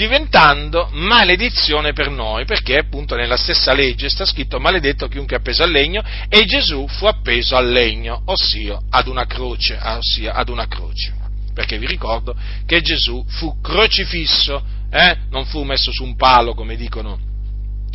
diventando 0.00 0.88
maledizione 0.92 1.92
per 1.92 2.08
noi, 2.08 2.46
perché 2.46 2.78
appunto 2.78 3.16
nella 3.16 3.36
stessa 3.36 3.74
legge 3.74 4.08
sta 4.08 4.24
scritto 4.24 4.58
maledetto 4.58 5.08
chiunque 5.08 5.36
è 5.36 5.40
appeso 5.40 5.62
al 5.62 5.70
legno 5.70 6.02
e 6.26 6.46
Gesù 6.46 6.88
fu 6.88 7.04
appeso 7.04 7.54
al 7.54 7.70
legno, 7.70 8.22
ossia 8.24 8.80
ad 8.88 9.08
una 9.08 9.26
croce, 9.26 9.78
ossia 9.78 10.32
ad 10.32 10.48
una 10.48 10.66
croce. 10.66 11.12
Perché 11.52 11.76
vi 11.76 11.86
ricordo 11.86 12.34
che 12.64 12.80
Gesù 12.80 13.22
fu 13.28 13.60
crocifisso, 13.60 14.62
eh? 14.90 15.18
non 15.28 15.44
fu 15.44 15.64
messo 15.64 15.92
su 15.92 16.02
un 16.02 16.16
palo 16.16 16.54
come 16.54 16.76
dicono 16.76 17.18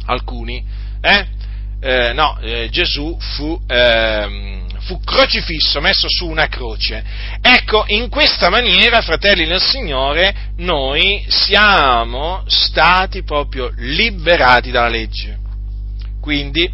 alcuni, 0.05 0.63
eh? 1.01 1.27
Eh, 1.79 2.13
no, 2.13 2.37
eh, 2.39 2.69
Gesù 2.69 3.17
fu 3.19 3.59
ehm, 3.65 4.64
fu 4.85 4.99
crocifisso, 4.99 5.81
messo 5.81 6.07
su 6.07 6.27
una 6.27 6.47
croce. 6.47 7.03
Ecco, 7.41 7.85
in 7.87 8.07
questa 8.09 8.49
maniera, 8.49 9.01
fratelli 9.01 9.45
nel 9.45 9.61
Signore, 9.61 10.51
noi 10.57 11.25
siamo 11.27 12.43
stati 12.45 13.23
proprio 13.23 13.71
liberati 13.77 14.71
dalla 14.71 14.89
legge. 14.89 15.37
Quindi 16.21 16.71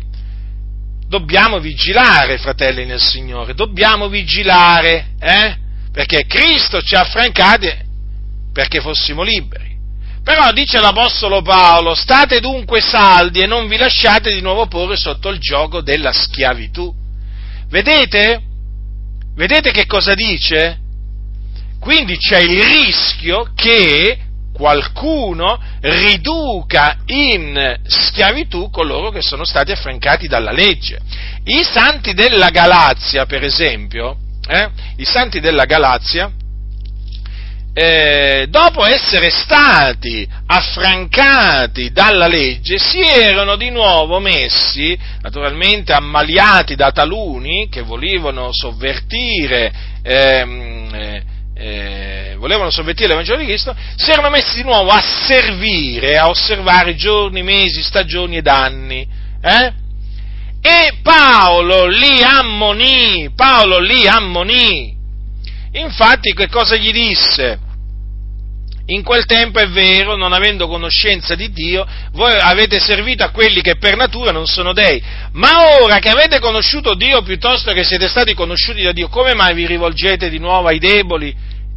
dobbiamo 1.08 1.60
vigilare, 1.60 2.38
fratelli 2.38 2.86
nel 2.86 3.02
Signore, 3.02 3.54
dobbiamo 3.54 4.10
vigilare, 4.10 5.12
eh? 5.20 5.58
Perché 5.92 6.26
Cristo 6.26 6.82
ci 6.82 6.96
ha 6.96 7.02
affrancati 7.02 7.90
perché 8.54 8.82
fossimo 8.82 9.24
liberi. 9.24 9.70
Però 10.24 10.52
dice 10.52 10.80
l'Apostolo 10.80 11.42
Paolo, 11.42 11.96
state 11.96 12.40
dunque 12.40 12.80
saldi 12.80 13.42
e 13.42 13.48
non 13.48 13.68
vi 13.68 13.78
lasciate 13.78 14.34
di 14.34 14.42
nuovo 14.42 14.68
porre 14.68 14.96
sotto 14.96 15.30
il 15.30 15.40
gioco 15.40 15.82
della 15.82 16.12
schiavitù. 16.12 17.01
Vedete? 17.72 18.42
Vedete 19.34 19.72
che 19.72 19.86
cosa 19.86 20.14
dice? 20.14 20.78
Quindi 21.80 22.18
c'è 22.18 22.40
il 22.40 22.62
rischio 22.62 23.54
che 23.56 24.20
qualcuno 24.54 25.58
riduca 25.80 26.98
in 27.06 27.80
schiavitù 27.86 28.70
coloro 28.70 29.10
che 29.10 29.22
sono 29.22 29.46
stati 29.46 29.72
affrancati 29.72 30.28
dalla 30.28 30.52
legge. 30.52 31.00
I 31.46 31.64
santi 31.64 32.14
della 32.14 32.50
Galazia, 32.50 33.26
per 33.26 33.44
esempio, 33.44 34.18
eh, 34.48 34.70
i 34.98 35.06
santi 35.06 35.40
della 35.40 35.64
Galazia, 35.64 36.30
eh, 37.74 38.48
dopo 38.50 38.84
essere 38.86 39.30
stati 39.30 40.28
affrancati 40.46 41.92
dalla 41.92 42.28
legge, 42.28 42.78
si 42.78 43.00
erano 43.00 43.56
di 43.56 43.70
nuovo 43.70 44.20
messi, 44.20 44.98
naturalmente 45.22 45.94
ammaliati 45.94 46.76
da 46.76 46.92
taluni 46.92 47.70
che 47.70 47.82
volevano 47.82 48.52
sovvertire, 48.52 49.72
ehm, 50.04 50.90
eh, 50.94 51.24
eh, 51.54 52.36
volevano 52.38 52.72
sovvertire 52.72 53.08
l'Evangelo 53.08 53.38
di 53.38 53.46
Cristo, 53.46 53.74
si 53.96 54.12
erano 54.12 54.32
messi 54.32 54.56
di 54.56 54.64
nuovo 54.64 54.90
a 54.90 55.02
servire, 55.02 56.18
a 56.18 56.28
osservare 56.28 56.96
giorni, 56.96 57.42
mesi, 57.42 57.82
stagioni 57.82 58.38
ed 58.38 58.48
anni. 58.48 59.08
Eh? 59.42 59.74
E 60.62 60.94
Paolo 61.02 61.86
li 61.88 62.22
ammonì, 62.22 63.32
Paolo 63.34 63.80
li 63.80 64.08
ammonì, 64.08 65.01
Infatti 65.74 66.34
che 66.34 66.48
cosa 66.48 66.76
gli 66.76 66.92
disse? 66.92 67.70
In 68.88 69.04
quel 69.04 69.26
tempo 69.26 69.60
è 69.60 69.70
vero, 69.70 70.18
non 70.18 70.34
avendo 70.34 70.68
conoscenza 70.68 71.36
di 71.36 71.52
Dio, 71.52 71.88
voi 72.12 72.34
avete 72.38 72.80
servito 72.80 73.24
a 73.24 73.30
quelli 73.30 73.62
che 73.62 73.78
per 73.78 73.96
natura 73.96 74.32
non 74.32 74.48
sono 74.48 74.74
dei. 74.74 75.02
Ma 75.34 75.80
ora 75.82 76.00
che 76.00 76.10
avete 76.10 76.40
conosciuto 76.40 76.96
Dio 76.96 77.22
piuttosto 77.22 77.72
che 77.72 77.84
siete 77.84 78.10
stati 78.10 78.34
conosciuti 78.34 78.82
da 78.82 78.92
Dio, 78.92 79.08
come 79.08 79.34
mai 79.34 79.54
vi 79.54 79.66
rivolgete 79.66 80.30
di 80.30 80.40
nuovo 80.40 80.68
ai 80.68 80.80
deboli 80.80 81.34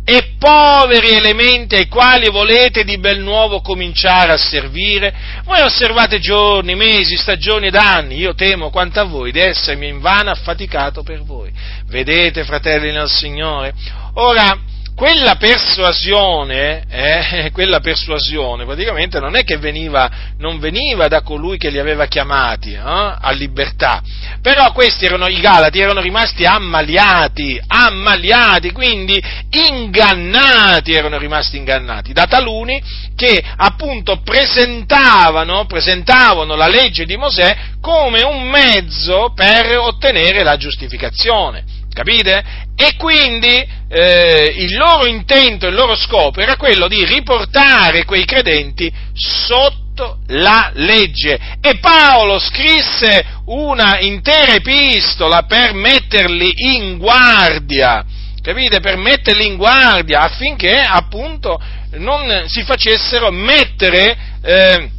e 0.07 0.34
poveri 0.38 1.12
elementi 1.12 1.76
ai 1.76 1.88
quali 1.88 2.28
volete 2.30 2.84
di 2.84 2.98
bel 2.98 3.20
nuovo 3.20 3.62
cominciare 3.62 4.32
a 4.32 4.36
servire? 4.36 5.14
Voi 5.44 5.62
osservate 5.62 6.18
giorni, 6.18 6.74
mesi, 6.74 7.16
stagioni 7.16 7.68
ed 7.68 7.74
anni. 7.74 8.18
Io 8.18 8.34
temo 8.34 8.68
quanto 8.68 9.00
a 9.00 9.05
voi 9.05 9.32
di 9.32 9.40
essermi 9.40 9.88
invano 9.88 10.30
affaticato 10.30 11.02
per 11.02 11.22
voi. 11.22 11.50
Vedete, 11.86 12.44
fratelli 12.44 12.92
nel 12.92 13.09
Signore? 13.09 13.72
Ora, 14.14 14.59
quella 14.95 15.34
persuasione, 15.34 16.84
eh, 16.88 17.51
quella 17.53 17.80
persuasione 17.80 18.64
praticamente 18.64 19.18
non 19.18 19.34
è 19.34 19.42
che 19.42 19.57
veniva, 19.57 20.11
non 20.38 20.59
veniva 20.59 21.09
da 21.09 21.22
colui 21.22 21.59
che 21.59 21.70
li 21.70 21.78
aveva 21.78 22.07
chiamati 22.07 22.72
eh, 22.72 22.78
a 22.80 23.30
libertà, 23.32 24.03
però 24.40 24.72
questi 24.72 25.05
erano, 25.05 25.26
i 25.26 25.40
Galati 25.40 25.80
erano 25.80 26.01
rimasti 26.01 26.45
ammaliati, 26.45 27.61
ammaliati, 27.66 28.70
quindi 28.70 29.20
ingannati, 29.51 30.92
erano 30.92 31.18
rimasti 31.18 31.57
ingannati 31.57 32.12
da 32.12 32.26
taluni 32.26 32.80
che 33.16 33.42
appunto 33.57 34.20
presentavano, 34.22 35.66
presentavano 35.66 36.55
la 36.55 36.68
legge 36.68 37.05
di 37.05 37.16
Mosè 37.16 37.57
come 37.80 38.22
un 38.22 38.42
mezzo 38.45 39.32
per 39.34 39.76
ottenere 39.76 40.42
la 40.42 40.57
giustificazione. 40.57 41.82
Capite? 41.95 42.45
E 42.76 42.97
quindi 42.97 43.64
eh, 43.88 44.53
il 44.57 44.76
loro 44.76 45.07
intento, 45.07 45.68
il 45.68 45.74
loro 45.74 45.95
scopo 45.95 46.40
era 46.40 46.57
quello 46.57 46.88
di 46.88 47.05
riportare 47.05 48.05
quei 48.05 48.24
credenti 48.24 48.92
sotto 49.14 50.18
la 50.26 50.72
legge. 50.74 51.38
E 51.61 51.78
Paolo 51.78 52.40
scrisse 52.40 53.24
una 53.47 54.01
intera 54.01 54.55
epistola 54.55 55.45
per 55.45 55.72
metterli 55.74 56.53
in 56.57 56.99
guardia, 56.99 58.05
capite? 58.42 58.80
Per 58.80 58.97
metterli 58.97 59.47
in 59.47 59.57
guardia 59.57 60.22
affinché 60.22 60.80
appunto 60.80 61.62
non 61.92 62.49
si 62.49 62.64
facessero 62.64 63.30
mettere 63.30 64.16
eh, 64.42 64.90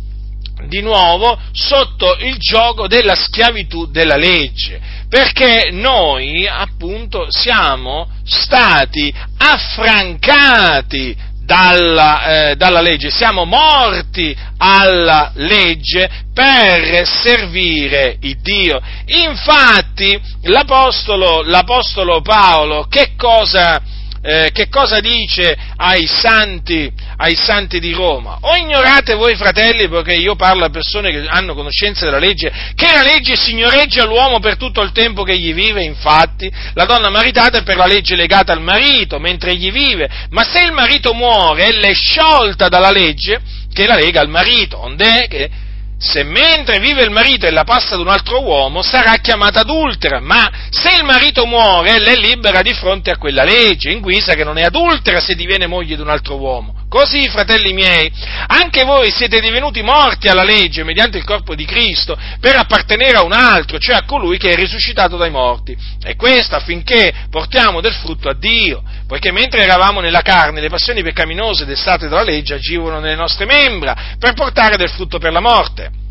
di 0.68 0.82
nuovo 0.82 1.38
sotto 1.52 2.18
il 2.20 2.38
gioco 2.38 2.88
della 2.88 3.16
schiavitù 3.16 3.88
della 3.88 4.16
legge, 4.16 4.80
perché 5.10 5.70
noi 5.72 6.48
appunto 6.48 7.28
siamo 7.30 8.10
stati 8.24 9.14
affrancati 9.38 11.16
dalla, 11.46 12.50
eh, 12.50 12.56
dalla, 12.56 12.82
legge, 12.82 13.12
siamo 13.12 13.46
morti 13.46 14.36
alla 14.58 15.32
legge 15.36 16.10
per 16.34 17.08
servire 17.08 18.18
il 18.22 18.38
Dio. 18.42 18.82
Infatti 19.06 20.20
l'Apostolo, 20.44 21.44
l'Apostolo 21.44 22.22
Paolo 22.22 22.88
che 22.90 23.12
cosa, 23.16 23.80
eh, 24.28 24.50
che 24.52 24.70
cosa 24.70 25.00
dice 25.02 25.56
ai 25.76 26.08
santi, 26.08 26.92
ai 27.18 27.36
santi 27.36 27.80
di 27.80 27.92
Roma? 27.92 28.40
O 28.42 28.56
ignorate 28.56 29.14
voi 29.14 29.36
fratelli, 29.36 29.88
perché 29.88 30.16
io 30.16 30.36
parlo 30.36 30.66
a 30.66 30.72
persone 30.72 31.12
che 31.12 31.28
hanno 31.28 31.54
conoscenza 31.54 32.06
della 32.06 32.18
legge, 32.18 32.52
che 32.74 32.92
la 32.92 33.04
legge 33.04 33.36
signoreggia 33.36 34.04
l'uomo 34.04 34.40
per 34.40 34.58
tutto 34.58 34.82
il 34.82 34.92
tempo 34.92 35.22
che 35.22 35.38
gli 35.38 35.54
vive, 35.54 35.84
infatti 35.84 36.52
la 36.74 36.86
donna 36.86 37.12
maritata 37.12 37.60
è 37.60 37.64
per 37.64 37.78
la 37.78 37.86
legge 37.86 38.16
legata 38.16 38.52
al 38.52 38.62
marito 38.62 39.20
mentre 39.20 39.52
egli 39.52 39.72
vive, 39.72 40.10
ma 40.32 40.44
se 40.44 40.64
il 40.64 40.72
marito 40.72 41.14
muore, 41.14 41.68
ella 41.68 41.88
è 41.88 41.94
sciolta 41.94 42.68
dalla 42.68 42.92
legge 42.92 43.40
che 43.72 43.86
la 43.86 43.96
lega 43.96 44.22
al 44.22 44.30
marito, 44.30 44.82
ond'è 44.82 45.28
che 45.28 45.50
se 45.98 46.24
mentre 46.24 46.80
vive 46.80 47.04
il 47.04 47.10
marito 47.10 47.46
e 47.46 47.52
la 47.52 47.64
passa 47.64 47.96
ad 47.96 48.02
un 48.02 48.10
altro 48.10 48.44
uomo, 48.44 48.82
sarà 48.82 49.14
chiamata 49.22 49.62
adultera, 49.62 50.20
ma 50.20 50.50
se 50.70 50.98
il 50.98 51.04
marito 51.04 51.46
muore, 51.46 51.96
ella 51.96 52.12
è 52.12 52.16
libera 52.16 52.62
di 52.62 52.74
fronte 52.74 53.12
a 53.12 53.18
quella 53.18 53.44
legge, 53.44 53.92
in 53.92 54.02
guisa 54.02 54.34
che 54.34 54.44
non 54.44 54.58
è 54.58 54.64
adultera 54.64 55.20
se 55.20 55.36
diviene 55.36 55.68
moglie 55.68 55.96
di 55.96 56.02
un 56.02 56.10
altro 56.10 56.38
uomo. 56.38 56.84
Così, 56.90 57.28
fratelli 57.30 57.74
miei, 57.74 58.12
anche 58.48 58.84
voi 58.84 59.12
siete 59.12 59.40
divenuti 59.40 59.82
morti 59.82 60.28
alla 60.28 60.44
legge 60.44 60.84
mediante 60.84 61.18
il 61.18 61.26
corpo 61.26 61.56
di 61.56 61.66
Cristo 61.66 62.18
per 62.40 62.56
appartenere 62.56 63.18
a 63.18 63.24
un 63.24 63.34
altro, 63.34 63.80
cioè 63.80 63.96
a 63.96 64.06
colui 64.06 64.38
che 64.38 64.52
è 64.52 64.56
risuscitato 64.56 65.18
dai 65.18 65.32
morti. 65.32 65.76
E 66.04 66.16
questo 66.16 66.56
affinché 66.56 67.14
portiamo 67.30 67.82
del 67.82 67.94
frutto 67.94 68.30
a 68.30 68.34
Dio, 68.34 68.84
poiché 69.08 69.32
mentre 69.32 69.62
eravamo 69.62 70.00
nella 70.00 70.22
carne, 70.22 70.62
le 70.62 70.70
passioni 70.70 71.04
peccaminose 71.04 71.66
destate 71.66 72.08
dalla 72.08 72.24
legge 72.24 72.56
agivano 72.56 73.00
nelle 73.00 73.16
nostre 73.16 73.46
membra 73.46 74.16
per 74.18 74.34
portare 74.34 74.78
del 74.78 74.90
frutto 74.90 75.20
per 75.20 75.32
la 75.32 75.42
morte. 75.42 76.04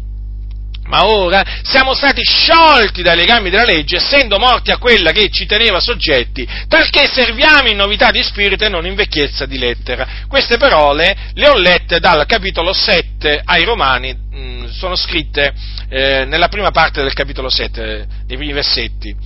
Ma 0.87 1.07
ora 1.07 1.43
siamo 1.63 1.95
stati 1.95 2.21
sciolti 2.23 3.03
dai 3.03 3.17
legami 3.17 3.49
della 3.49 3.65
legge, 3.65 3.97
essendo 3.97 4.39
morti 4.39 4.71
a 4.71 4.77
quella 4.77 5.13
che 5.13 5.31
ci 5.31 5.47
teneva 5.47 5.81
soggetti, 5.81 6.47
talché 6.69 7.09
serviamo 7.11 7.69
in 7.69 7.77
novità 7.77 8.11
di 8.11 8.23
spirito 8.23 8.65
e 8.65 8.69
non 8.69 8.85
in 8.85 8.95
vecchiezza 8.95 9.47
di 9.47 9.57
lettera. 9.57 10.07
Queste 10.29 10.59
parole 10.59 11.17
le 11.33 11.49
ho 11.49 11.57
lette 11.57 12.01
dal 12.01 12.27
capitolo 12.27 12.75
7 12.75 13.41
ai 13.45 13.65
Romani, 13.65 14.15
mm, 14.15 14.67
sono 14.67 14.95
scritte 14.95 15.55
eh, 15.89 16.27
nella 16.27 16.49
prima 16.49 16.71
parte 16.71 17.01
del 17.01 17.15
capitolo 17.15 17.49
7, 17.49 18.07
nei 18.27 18.37
primi 18.37 18.53
versetti. 18.53 19.17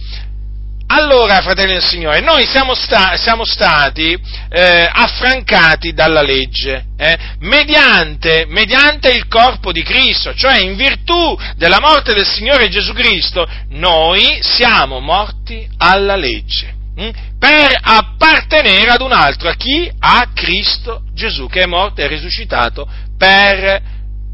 Allora, 0.91 1.43
fratelli 1.43 1.75
del 1.75 1.83
Signore, 1.83 2.21
noi 2.21 2.47
siamo, 2.47 2.75
sta- 2.75 3.15
siamo 3.19 3.45
stati 3.45 4.19
eh, 4.49 4.89
affrancati 4.91 5.93
dalla 5.93 6.23
legge 6.23 6.87
eh, 6.97 7.19
mediante, 7.41 8.47
mediante, 8.49 9.11
il 9.11 9.29
corpo 9.29 9.71
di 9.71 9.83
Cristo, 9.83 10.33
cioè 10.35 10.61
in 10.61 10.77
virtù 10.77 11.39
della 11.57 11.79
morte 11.79 12.15
del 12.15 12.27
Signore 12.27 12.71
Gesù 12.71 12.95
Cristo, 12.95 13.47
noi 13.69 14.39
siamo 14.41 14.99
morti 15.01 15.69
alla 15.77 16.17
legge 16.17 16.75
hm? 16.97 17.11
per 17.39 17.79
appartenere 17.83 18.91
ad 18.91 19.03
un 19.03 19.13
altro, 19.13 19.51
a 19.51 19.55
chi? 19.57 19.93
A 19.99 20.31
Cristo 20.33 21.03
Gesù, 21.13 21.49
che 21.49 21.65
è 21.65 21.67
morto 21.67 22.01
e 22.01 22.07
risuscitato 22.07 22.89
per 23.19 23.83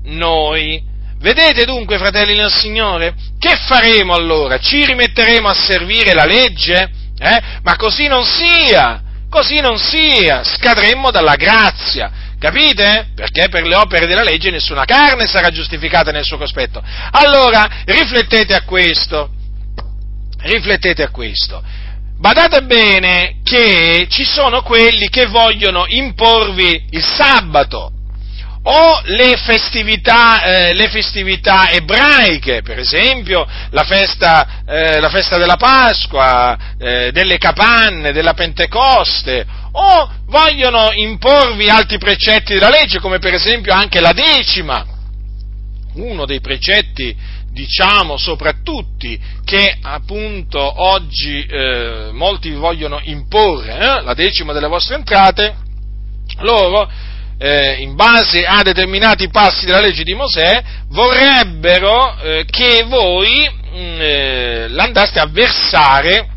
noi. 0.04 0.92
Vedete 1.24 1.64
dunque, 1.64 1.96
fratelli 1.96 2.34
del 2.34 2.52
Signore, 2.52 3.14
che 3.38 3.56
faremo 3.56 4.12
allora? 4.12 4.58
Ci 4.58 4.84
rimetteremo 4.84 5.48
a 5.48 5.54
servire 5.54 6.12
la 6.12 6.26
legge? 6.26 6.90
Eh? 7.18 7.40
Ma 7.62 7.76
così 7.76 8.08
non 8.08 8.26
sia, 8.26 9.02
così 9.30 9.58
non 9.60 9.78
sia, 9.78 10.44
scadremmo 10.44 11.10
dalla 11.10 11.36
grazia. 11.36 12.12
Capite? 12.38 13.08
Perché 13.14 13.48
per 13.48 13.64
le 13.64 13.74
opere 13.74 14.04
della 14.04 14.22
legge 14.22 14.50
nessuna 14.50 14.84
carne 14.84 15.26
sarà 15.26 15.48
giustificata 15.48 16.10
nel 16.10 16.26
suo 16.26 16.36
cospetto. 16.36 16.82
Allora, 17.12 17.84
riflettete 17.86 18.52
a 18.52 18.64
questo, 18.64 19.30
riflettete 20.42 21.04
a 21.04 21.08
questo. 21.08 21.62
Badate 22.18 22.64
bene 22.64 23.36
che 23.42 24.08
ci 24.10 24.26
sono 24.26 24.60
quelli 24.60 25.08
che 25.08 25.24
vogliono 25.24 25.86
imporvi 25.88 26.88
il 26.90 27.02
sabato, 27.02 27.93
o 28.66 29.02
le 29.04 29.36
festività, 29.36 30.42
eh, 30.42 30.72
le 30.72 30.88
festività 30.88 31.70
ebraiche, 31.70 32.62
per 32.62 32.78
esempio 32.78 33.46
la 33.70 33.84
festa, 33.84 34.62
eh, 34.66 35.00
la 35.00 35.10
festa 35.10 35.36
della 35.36 35.56
Pasqua, 35.56 36.56
eh, 36.78 37.12
delle 37.12 37.36
capanne, 37.36 38.12
della 38.12 38.32
Pentecoste, 38.32 39.44
o 39.72 40.10
vogliono 40.26 40.92
imporvi 40.92 41.68
altri 41.68 41.98
precetti 41.98 42.54
della 42.54 42.70
legge, 42.70 43.00
come 43.00 43.18
per 43.18 43.34
esempio 43.34 43.74
anche 43.74 44.00
la 44.00 44.12
decima, 44.12 44.86
uno 45.96 46.24
dei 46.24 46.40
precetti, 46.40 47.14
diciamo, 47.50 48.16
soprattutto 48.16 49.06
che 49.44 49.76
appunto 49.82 50.82
oggi 50.82 51.44
eh, 51.44 52.10
molti 52.12 52.50
vogliono 52.52 52.98
imporre, 53.04 53.74
eh, 53.74 54.00
la 54.02 54.14
decima 54.14 54.54
delle 54.54 54.68
vostre 54.68 54.94
entrate, 54.94 55.54
loro 56.38 57.12
eh, 57.38 57.74
in 57.80 57.94
base 57.94 58.44
a 58.44 58.62
determinati 58.62 59.28
passi 59.28 59.66
della 59.66 59.80
legge 59.80 60.04
di 60.04 60.14
Mosè, 60.14 60.62
vorrebbero 60.88 62.18
eh, 62.20 62.44
che 62.48 62.84
voi 62.86 63.48
mh, 63.48 63.78
mm, 63.78 64.00
eh, 64.00 64.68
l'andaste 64.68 65.18
a 65.18 65.26
versare 65.26 66.28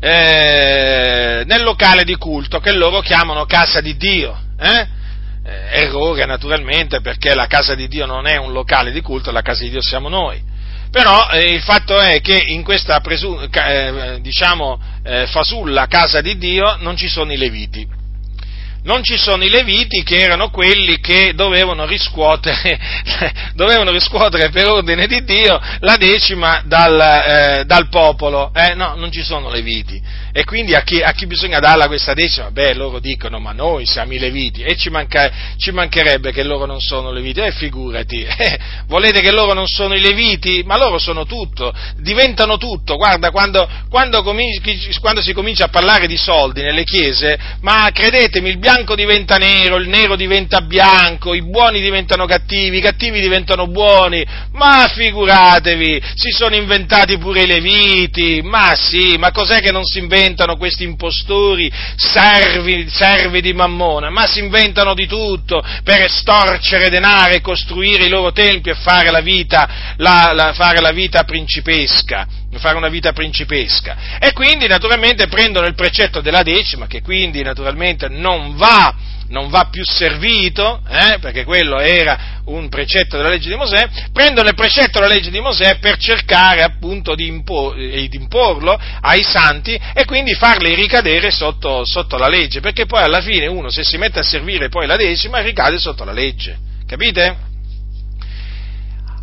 eh, 0.00 1.42
nel 1.46 1.62
locale 1.62 2.04
di 2.04 2.16
culto 2.16 2.58
che 2.58 2.72
loro 2.72 3.00
chiamano 3.00 3.44
casa 3.44 3.80
di 3.80 3.96
Dio. 3.96 4.38
Eh? 4.58 4.98
Errore 5.42 6.26
naturalmente 6.26 7.00
perché 7.00 7.34
la 7.34 7.46
casa 7.46 7.74
di 7.74 7.88
Dio 7.88 8.06
non 8.06 8.26
è 8.26 8.36
un 8.36 8.52
locale 8.52 8.92
di 8.92 9.00
culto, 9.00 9.30
la 9.30 9.42
casa 9.42 9.62
di 9.62 9.70
Dio 9.70 9.82
siamo 9.82 10.08
noi. 10.08 10.40
Però 10.90 11.28
eh, 11.30 11.54
il 11.54 11.62
fatto 11.62 11.98
è 11.98 12.20
che 12.20 12.36
in 12.48 12.62
questa 12.62 13.00
presu- 13.00 13.48
eh, 13.50 14.18
diciamo, 14.20 14.80
eh, 15.04 15.26
fasulla 15.28 15.86
casa 15.86 16.20
di 16.20 16.36
Dio 16.36 16.76
non 16.80 16.96
ci 16.96 17.08
sono 17.08 17.32
i 17.32 17.36
leviti 17.36 17.98
non 18.82 19.02
ci 19.02 19.18
sono 19.18 19.44
i 19.44 19.50
leviti 19.50 20.02
che 20.02 20.18
erano 20.18 20.50
quelli 20.50 21.00
che 21.00 21.32
dovevano 21.34 21.84
riscuotere, 21.86 22.78
dovevano 23.54 23.90
riscuotere 23.90 24.50
per 24.50 24.68
ordine 24.68 25.06
di 25.06 25.22
Dio 25.24 25.60
la 25.80 25.96
decima 25.96 26.62
dal, 26.64 27.00
eh, 27.00 27.64
dal 27.64 27.88
popolo, 27.88 28.52
eh, 28.54 28.74
no, 28.74 28.94
non 28.96 29.10
ci 29.10 29.22
sono 29.22 29.50
leviti. 29.50 30.00
E 30.32 30.44
quindi 30.44 30.74
a 30.74 30.82
chi, 30.82 31.02
a 31.02 31.12
chi, 31.12 31.26
bisogna 31.26 31.58
darla 31.58 31.86
questa 31.86 32.14
decima? 32.14 32.50
Beh, 32.50 32.74
loro 32.74 33.00
dicono, 33.00 33.40
ma 33.40 33.52
noi 33.52 33.84
siamo 33.86 34.12
i 34.12 34.18
leviti, 34.18 34.62
e 34.62 34.76
ci, 34.76 34.88
manca, 34.88 35.54
ci 35.56 35.72
mancherebbe 35.72 36.32
che 36.32 36.42
loro 36.42 36.66
non 36.66 36.80
sono 36.80 37.10
leviti, 37.10 37.40
eh, 37.40 37.50
figurati, 37.50 38.22
eh, 38.26 38.58
volete 38.86 39.20
che 39.20 39.32
loro 39.32 39.54
non 39.54 39.66
sono 39.66 39.94
i 39.94 40.00
leviti? 40.00 40.62
Ma 40.64 40.76
loro 40.76 40.98
sono 40.98 41.26
tutto, 41.26 41.72
diventano 41.96 42.58
tutto, 42.58 42.96
guarda, 42.96 43.30
quando, 43.30 43.68
quando, 43.88 44.22
cominci, 44.22 44.98
quando 45.00 45.20
si 45.20 45.32
comincia 45.32 45.64
a 45.64 45.68
parlare 45.68 46.06
di 46.06 46.16
soldi 46.16 46.62
nelle 46.62 46.84
chiese, 46.84 47.38
ma 47.62 47.90
credetemi, 47.92 48.50
il 48.50 48.58
bianco 48.58 48.94
diventa 48.94 49.36
nero, 49.36 49.76
il 49.76 49.88
nero 49.88 50.16
diventa 50.16 50.60
bianco, 50.60 51.34
i 51.34 51.42
buoni 51.42 51.80
diventano 51.80 52.26
cattivi, 52.26 52.78
i 52.78 52.82
cattivi 52.82 53.20
diventano 53.20 53.66
buoni, 53.66 54.24
ma 54.52 54.86
figuratevi, 54.92 56.02
si 56.14 56.30
sono 56.30 56.54
inventati 56.54 57.18
pure 57.18 57.42
i 57.42 57.46
leviti, 57.46 58.40
ma 58.42 58.74
sì, 58.74 59.16
ma 59.18 59.30
cos'è 59.32 59.60
che 59.60 59.72
non 59.72 59.84
si 59.84 59.98
inventano 60.20 60.56
questi 60.56 60.84
impostori, 60.84 61.70
servi, 61.96 62.88
servi 62.90 63.40
di 63.40 63.52
mammona, 63.54 64.10
ma 64.10 64.26
si 64.26 64.40
inventano 64.40 64.94
di 64.94 65.06
tutto 65.06 65.64
per 65.82 66.02
estorcere 66.02 66.90
denaro 66.90 67.32
e 67.32 67.40
costruire 67.40 68.04
i 68.04 68.08
loro 68.08 68.32
tempi 68.32 68.68
e 68.68 68.74
fare 68.74 69.10
la 69.10 69.20
vita, 69.20 69.94
la, 69.96 70.32
la, 70.34 70.52
fare 70.52 70.80
la 70.80 70.92
vita 70.92 71.24
principesca 71.24 72.26
fare 72.58 72.76
una 72.76 72.88
vita 72.88 73.12
principesca. 73.12 74.18
E 74.18 74.32
quindi 74.32 74.66
naturalmente 74.66 75.28
prendono 75.28 75.66
il 75.66 75.74
precetto 75.76 76.20
della 76.20 76.42
decima, 76.42 76.88
che 76.88 77.00
quindi 77.00 77.42
naturalmente 77.42 78.08
non 78.08 78.56
va, 78.56 78.92
non 79.30 79.48
va 79.48 79.68
più 79.70 79.84
servito, 79.84 80.82
eh, 80.88 81.18
perché 81.20 81.44
quello 81.44 81.78
era 81.78 82.40
un 82.46 82.68
precetto 82.68 83.16
della 83.16 83.28
legge 83.28 83.48
di 83.48 83.56
Mosè, 83.56 83.88
prendono 84.12 84.48
il 84.48 84.54
precetto 84.54 84.98
della 85.00 85.12
legge 85.12 85.30
di 85.30 85.40
Mosè 85.40 85.78
per 85.78 85.96
cercare 85.96 86.62
appunto 86.62 87.14
di, 87.14 87.26
impor, 87.26 87.78
eh, 87.78 88.08
di 88.08 88.16
imporlo 88.16 88.78
ai 89.00 89.22
santi 89.22 89.78
e 89.94 90.04
quindi 90.04 90.34
farli 90.34 90.74
ricadere 90.74 91.30
sotto, 91.30 91.84
sotto 91.84 92.16
la 92.16 92.28
legge, 92.28 92.60
perché 92.60 92.86
poi 92.86 93.02
alla 93.02 93.20
fine 93.20 93.46
uno 93.46 93.70
se 93.70 93.84
si 93.84 93.96
mette 93.96 94.20
a 94.20 94.24
servire 94.24 94.68
poi 94.68 94.86
la 94.86 94.96
decima 94.96 95.40
ricade 95.40 95.78
sotto 95.78 96.04
la 96.04 96.12
legge, 96.12 96.58
capite? 96.86 97.49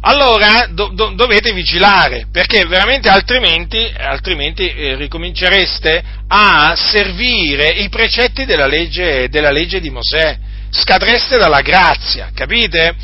Allora 0.01 0.67
do, 0.71 0.89
do, 0.93 1.13
dovete 1.15 1.51
vigilare, 1.53 2.27
perché 2.31 2.65
veramente 2.65 3.09
altrimenti, 3.09 3.91
altrimenti 3.97 4.69
eh, 4.69 4.95
ricomincereste 4.95 6.03
a 6.27 6.73
servire 6.75 7.69
i 7.69 7.89
precetti 7.89 8.45
della 8.45 8.67
legge, 8.67 9.27
della 9.29 9.51
legge 9.51 9.79
di 9.79 9.89
Mosè, 9.89 10.37
scadreste 10.69 11.37
dalla 11.37 11.61
grazia, 11.61 12.29
capite? 12.33 12.95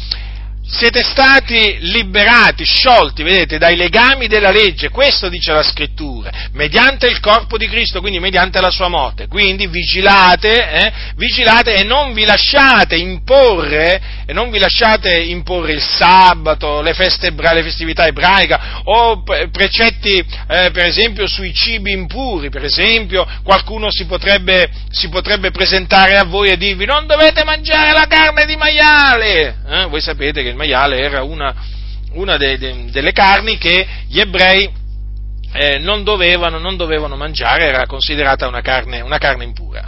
siete 0.65 1.03
stati 1.03 1.77
liberati, 1.81 2.63
sciolti, 2.63 3.21
vedete, 3.21 3.57
dai 3.57 3.75
legami 3.75 4.27
della 4.27 4.49
legge, 4.49 4.89
questo 4.89 5.27
dice 5.27 5.51
la 5.51 5.61
scrittura, 5.61 6.31
mediante 6.53 7.07
il 7.07 7.19
corpo 7.19 7.57
di 7.57 7.67
Cristo, 7.67 7.99
quindi 7.99 8.19
mediante 8.19 8.61
la 8.61 8.71
sua 8.71 8.87
morte. 8.87 9.27
Quindi 9.27 9.67
vigilate, 9.67 10.69
eh, 10.71 10.93
vigilate 11.15 11.75
e 11.75 11.83
non 11.83 12.13
vi 12.13 12.25
lasciate 12.25 12.95
imporre, 12.95 14.12
e 14.25 14.33
non 14.33 14.49
vi 14.49 14.59
lasciate 14.59 15.15
imporre 15.21 15.73
il 15.73 15.81
sabato, 15.81 16.81
le, 16.81 16.93
feste, 16.93 17.31
le 17.31 17.63
festività 17.63 18.05
ebraiche 18.05 18.57
o 18.85 19.23
precetti, 19.51 20.17
eh, 20.17 20.69
per 20.71 20.85
esempio, 20.85 21.27
sui 21.27 21.53
cibi 21.53 21.91
impuri, 21.91 22.49
per 22.49 22.63
esempio, 22.63 23.27
qualcuno 23.43 23.91
si 23.91 24.05
potrebbe, 24.05 24.69
si 24.89 25.09
potrebbe 25.09 25.51
presentare 25.51 26.17
a 26.17 26.23
voi 26.23 26.49
e 26.49 26.57
dirvi 26.57 26.85
non 26.85 27.05
dovete 27.05 27.43
mangiare 27.43 27.91
la 27.91 28.05
carne 28.07 28.45
di 28.45 28.55
maiale, 28.55 29.57
eh? 29.67 29.85
voi 29.87 30.01
sapete 30.01 30.41
che 30.41 30.49
il 30.49 30.55
maiale 30.55 30.99
era 30.99 31.23
una, 31.23 31.53
una 32.13 32.37
de, 32.37 32.57
de, 32.57 32.85
delle 32.91 33.11
carni 33.11 33.57
che 33.57 33.85
gli 34.07 34.19
ebrei 34.19 34.81
eh, 35.53 35.77
non, 35.77 36.03
dovevano, 36.03 36.57
non, 36.57 36.77
dovevano, 36.77 37.15
mangiare, 37.15 37.65
era 37.67 37.85
considerata 37.85 38.47
una 38.47 38.61
carne, 38.61 39.01
una 39.01 39.17
carne 39.17 39.43
impura. 39.43 39.85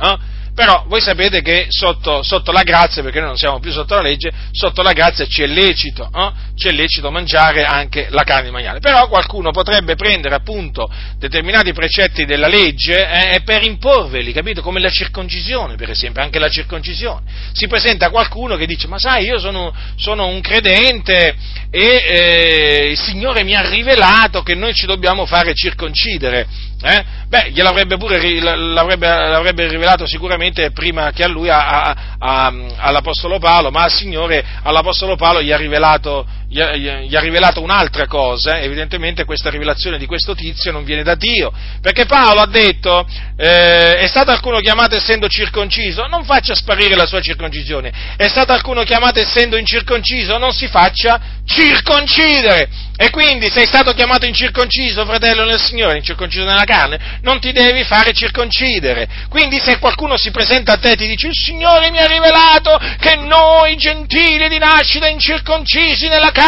Però 0.55 0.85
voi 0.87 1.01
sapete 1.01 1.41
che 1.41 1.65
sotto, 1.67 2.23
sotto, 2.23 2.53
la 2.53 2.63
grazia, 2.63 3.03
perché 3.03 3.19
noi 3.19 3.27
non 3.27 3.37
siamo 3.37 3.59
più 3.59 3.73
sotto 3.73 3.93
la 3.93 4.01
legge, 4.01 4.31
sotto 4.51 4.81
la 4.81 4.93
grazia 4.93 5.25
ci 5.25 5.43
è 5.43 5.47
lecito, 5.47 6.09
eh? 6.15 6.31
ci 6.55 6.69
è 6.69 6.71
lecito 6.71 7.11
mangiare 7.11 7.65
anche 7.65 8.07
la 8.09 8.23
carne 8.23 8.45
di 8.45 8.51
maiale. 8.51 8.79
Però 8.79 9.09
qualcuno 9.09 9.51
potrebbe 9.51 9.95
prendere 9.95 10.33
appunto 10.33 10.89
determinati 11.17 11.73
precetti 11.73 12.23
della 12.23 12.47
legge 12.47 13.05
eh, 13.05 13.41
per 13.41 13.65
imporveli, 13.65 14.31
capito? 14.31 14.61
Come 14.61 14.79
la 14.79 14.89
circoncisione, 14.89 15.75
per 15.75 15.89
esempio, 15.89 16.21
anche 16.21 16.39
la 16.39 16.49
circoncisione. 16.49 17.23
Si 17.51 17.67
presenta 17.67 18.09
qualcuno 18.09 18.55
che 18.55 18.65
dice, 18.65 18.87
ma 18.87 18.97
sai, 18.97 19.25
io 19.25 19.37
sono, 19.39 19.75
sono 19.97 20.27
un 20.27 20.39
credente 20.39 21.35
e 21.69 22.03
eh, 22.07 22.87
il 22.91 22.97
Signore 22.97 23.43
mi 23.43 23.55
ha 23.55 23.69
rivelato 23.69 24.41
che 24.41 24.55
noi 24.55 24.73
ci 24.73 24.85
dobbiamo 24.85 25.25
fare 25.25 25.53
circoncidere. 25.53 26.47
Eh? 26.87 27.03
Beh, 27.27 27.49
gliel'avrebbe 27.49 27.97
pure 27.97 28.39
l'avrebbe, 28.39 29.07
l'avrebbe 29.07 29.67
rivelato 29.67 30.05
sicuramente 30.05 30.69
prima 30.69 31.09
che 31.09 31.23
a 31.23 31.27
lui, 31.27 31.49
a, 31.49 31.95
a, 32.19 32.53
all'Apostolo 32.77 33.39
Paolo, 33.39 33.71
ma 33.71 33.81
al 33.81 33.89
Signore, 33.89 34.45
all'Apostolo 34.61 35.15
Paolo 35.15 35.41
gli 35.41 35.51
ha 35.51 35.57
rivelato, 35.57 36.27
gli 36.55 36.61
ha, 36.61 36.99
gli 37.01 37.15
ha 37.15 37.19
rivelato 37.19 37.61
un'altra 37.61 38.07
cosa, 38.07 38.57
eh? 38.59 38.63
evidentemente 38.63 39.25
questa 39.25 39.49
rivelazione 39.49 39.97
di 39.97 40.05
questo 40.05 40.33
tizio 40.33 40.71
non 40.71 40.85
viene 40.85 41.03
da 41.03 41.15
Dio, 41.15 41.51
perché 41.81 42.05
Paolo 42.05 42.39
ha 42.39 42.47
detto, 42.47 43.05
eh, 43.35 43.97
è 43.97 44.07
stato 44.07 44.31
alcuno 44.31 44.59
chiamato 44.59 44.95
essendo 44.95 45.27
circonciso, 45.27 46.07
non 46.07 46.23
faccia 46.23 46.55
sparire 46.55 46.95
la 46.95 47.05
sua 47.05 47.19
circoncisione, 47.19 47.91
è 48.15 48.27
stato 48.29 48.53
alcuno 48.53 48.83
chiamato 48.83 49.19
essendo 49.19 49.57
incirconciso, 49.57 50.37
non 50.37 50.53
si 50.53 50.67
faccia 50.67 51.19
circoncidere, 51.45 52.69
e 52.95 53.09
quindi 53.09 53.49
sei 53.51 53.65
stato 53.65 53.91
chiamato 53.91 54.25
incirconciso, 54.25 55.05
fratello 55.05 55.43
nel 55.43 55.59
Signore, 55.59 55.97
incirconciso 55.97 56.45
nella 56.45 56.63
carne, 56.63 57.19
non 57.21 57.41
ti 57.41 57.51
devi 57.51 57.83
fare 57.83 58.13
circoncidere. 58.13 59.07
Quindi 59.27 59.59
se 59.59 59.77
qualcuno 59.77 60.15
si 60.17 60.31
presenta 60.31 60.73
a 60.73 60.77
te 60.77 60.91
e 60.91 60.95
ti 60.95 61.05
dice 61.05 61.27
il 61.27 61.35
Signore 61.35 61.91
mi 61.91 61.99
ha 61.99 62.07
rivelato 62.07 62.79
che 62.97 63.17
noi 63.17 63.75
gentili 63.75 64.47
di 64.47 64.57
nascita 64.57 65.07
incirconcisi 65.07 66.07
nella 66.07 66.31
carne 66.31 66.43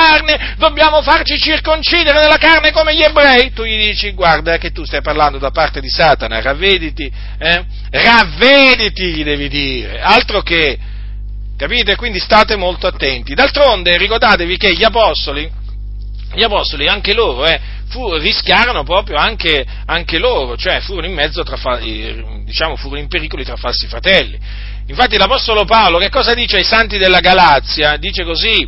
dobbiamo 0.57 1.01
farci 1.01 1.37
circoncidere 1.37 2.19
nella 2.19 2.37
carne 2.37 2.71
come 2.71 2.95
gli 2.95 3.01
ebrei, 3.01 3.51
tu 3.53 3.63
gli 3.63 3.77
dici 3.77 4.11
guarda 4.11 4.57
che 4.57 4.71
tu 4.71 4.83
stai 4.85 5.01
parlando 5.01 5.37
da 5.37 5.51
parte 5.51 5.79
di 5.79 5.89
Satana, 5.89 6.41
ravvediti, 6.41 7.11
eh? 7.39 7.65
ravvediti 7.91 9.13
gli 9.13 9.23
devi 9.23 9.47
dire, 9.47 10.01
altro 10.01 10.41
che, 10.41 10.77
capite? 11.57 11.95
Quindi 11.95 12.19
state 12.19 12.55
molto 12.55 12.87
attenti. 12.87 13.33
D'altronde 13.33 13.97
ricordatevi 13.97 14.57
che 14.57 14.73
gli 14.73 14.83
apostoli, 14.83 15.49
gli 16.33 16.43
apostoli, 16.43 16.87
anche 16.87 17.13
loro, 17.13 17.45
eh, 17.45 17.59
fu, 17.89 18.13
rischiarono 18.15 18.83
proprio 18.83 19.17
anche, 19.17 19.65
anche, 19.85 20.17
loro, 20.17 20.57
cioè 20.57 20.79
furono 20.81 21.07
in 21.07 21.13
mezzo 21.13 21.43
tra, 21.43 21.79
diciamo, 21.79 22.75
furono 22.75 22.99
in 22.99 23.07
pericolo 23.07 23.43
tra 23.43 23.55
falsi 23.55 23.87
fratelli. 23.87 24.37
Infatti 24.87 25.17
l'apostolo 25.17 25.65
Paolo 25.65 25.97
che 25.97 26.09
cosa 26.09 26.33
dice 26.33 26.57
ai 26.57 26.63
santi 26.63 26.97
della 26.97 27.19
Galazia? 27.19 27.97
Dice 27.97 28.23
così, 28.23 28.65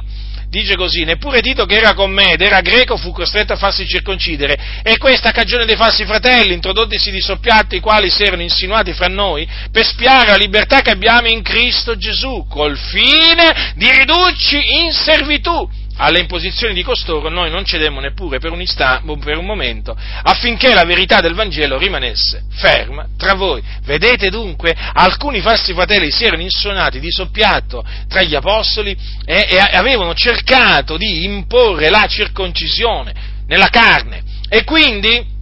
dice 0.50 0.76
così, 0.76 1.04
neppure 1.04 1.42
Tito 1.42 1.66
che 1.66 1.78
era 1.78 1.94
con 1.94 2.12
me 2.12 2.34
ed 2.34 2.42
era 2.42 2.62
greco 2.62 2.98
fu 2.98 3.12
costretto 3.12 3.54
a 3.54 3.58
farsi 3.58 3.86
circoncidere, 3.86 4.82
e 4.84 4.98
questa 4.98 5.30
a 5.30 5.32
cagione 5.32 5.66
dei 5.66 5.76
falsi 5.76 6.06
fratelli, 6.06 6.54
introdottisi 6.54 7.12
di 7.12 7.22
soppiatto, 7.22 7.76
i 7.76 7.80
quali 7.80 8.10
si 8.10 8.24
erano 8.24 8.42
insinuati 8.42 8.94
fra 8.94 9.08
noi, 9.08 9.48
per 9.72 9.86
spiare 9.86 10.28
la 10.28 10.36
libertà 10.36 10.82
che 10.82 10.92
abbiamo 10.92 11.28
in 11.28 11.42
Cristo 11.42 11.96
Gesù, 11.96 12.46
col 12.50 12.78
fine 12.78 13.74
di 13.76 13.90
ridurci 13.92 14.82
in 14.82 14.92
servitù 14.92 15.70
alle 16.02 16.20
imposizioni 16.20 16.74
di 16.74 16.84
costoro 16.84 17.30
noi 17.30 17.50
non 17.50 17.66
cedemmo 17.66 18.00
neppure 18.00 18.40
per 18.40 18.52
un, 18.52 18.62
istante, 18.62 19.18
per 19.18 19.38
un 19.38 19.46
momento, 19.46 19.96
affinché 20.24 20.74
la 20.74 20.86
verità 20.86 21.20
del 21.20 21.34
Vangelo 21.34 21.78
rimanesse 21.78 22.44
ferma 22.52 23.06
tra 23.18 23.34
voi. 23.34 23.62
Vedete 23.84 24.30
dunque, 24.30 24.76
alcuni 24.94 25.42
falsi 25.42 25.74
fratelli 25.74 26.10
si 26.10 26.24
erano 26.24 26.42
insuonati 26.42 27.00
di 27.00 27.12
soppiatto 27.12 27.86
tra 28.08 28.22
gli 28.22 28.36
apostoli 28.36 28.98
e, 29.26 29.48
e 29.50 29.58
avevano 29.58 30.14
cercato 30.14 30.96
di 30.96 31.26
imporre 31.26 31.90
la 31.90 32.06
circoncisione 32.08 33.14
nella 33.48 33.68
carne 33.68 34.24
e 34.48 34.64
quindi 34.64 35.38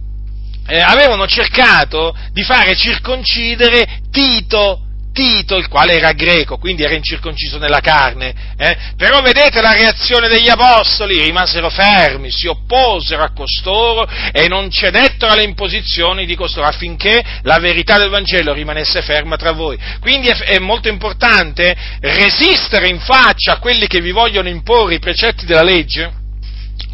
eh, 0.66 0.80
avevano 0.80 1.26
cercato 1.26 2.16
di 2.32 2.42
fare 2.42 2.74
circoncidere 2.74 4.00
Tito, 4.10 4.87
Tito, 5.18 5.56
il 5.56 5.66
quale 5.66 5.94
era 5.94 6.12
greco, 6.12 6.58
quindi 6.58 6.84
era 6.84 6.94
incirconciso 6.94 7.58
nella 7.58 7.80
carne, 7.80 8.32
eh? 8.56 8.76
però 8.96 9.20
vedete 9.20 9.60
la 9.60 9.72
reazione 9.72 10.28
degli 10.28 10.48
apostoli, 10.48 11.20
rimasero 11.20 11.70
fermi, 11.70 12.30
si 12.30 12.46
opposero 12.46 13.24
a 13.24 13.32
costoro 13.32 14.08
e 14.30 14.46
non 14.46 14.70
cedettero 14.70 15.32
alle 15.32 15.42
imposizioni 15.42 16.24
di 16.24 16.36
costoro 16.36 16.68
affinché 16.68 17.20
la 17.42 17.58
verità 17.58 17.98
del 17.98 18.10
Vangelo 18.10 18.52
rimanesse 18.52 19.02
ferma 19.02 19.36
tra 19.36 19.50
voi. 19.50 19.76
Quindi 19.98 20.28
è, 20.28 20.36
è 20.36 20.58
molto 20.60 20.88
importante 20.88 21.76
resistere 21.98 22.86
in 22.86 23.00
faccia 23.00 23.54
a 23.54 23.58
quelli 23.58 23.88
che 23.88 24.00
vi 24.00 24.12
vogliono 24.12 24.48
imporre 24.48 24.94
i 24.94 25.00
precetti 25.00 25.46
della 25.46 25.64
legge, 25.64 26.17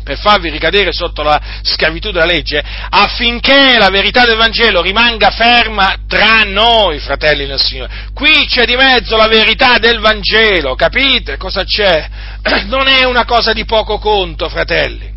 per 0.05 0.19
farvi 0.19 0.51
ricadere 0.51 0.93
sotto 0.93 1.23
la 1.23 1.41
schiavitù 1.63 2.13
della 2.13 2.25
legge, 2.25 2.63
affinché 2.91 3.77
la 3.79 3.89
verità 3.89 4.25
del 4.25 4.37
Vangelo 4.37 4.83
rimanga 4.83 5.31
ferma 5.31 5.97
tra 6.07 6.43
noi, 6.45 7.01
fratelli 7.01 7.47
del 7.47 7.59
Signore. 7.59 8.11
Qui 8.15 8.47
c'è 8.47 8.65
di 8.65 8.77
mezzo 8.77 9.17
la 9.17 9.29
verità 9.29 9.79
del 9.79 9.99
Vangelo, 9.99 10.77
capite 10.77 11.37
cosa 11.37 11.65
c'è? 11.65 12.09
Non 12.67 12.87
è 12.87 13.05
una 13.05 13.25
cosa 13.25 13.53
di 13.53 13.65
poco 13.65 13.99
conto, 13.99 14.49
fratelli 14.49 15.14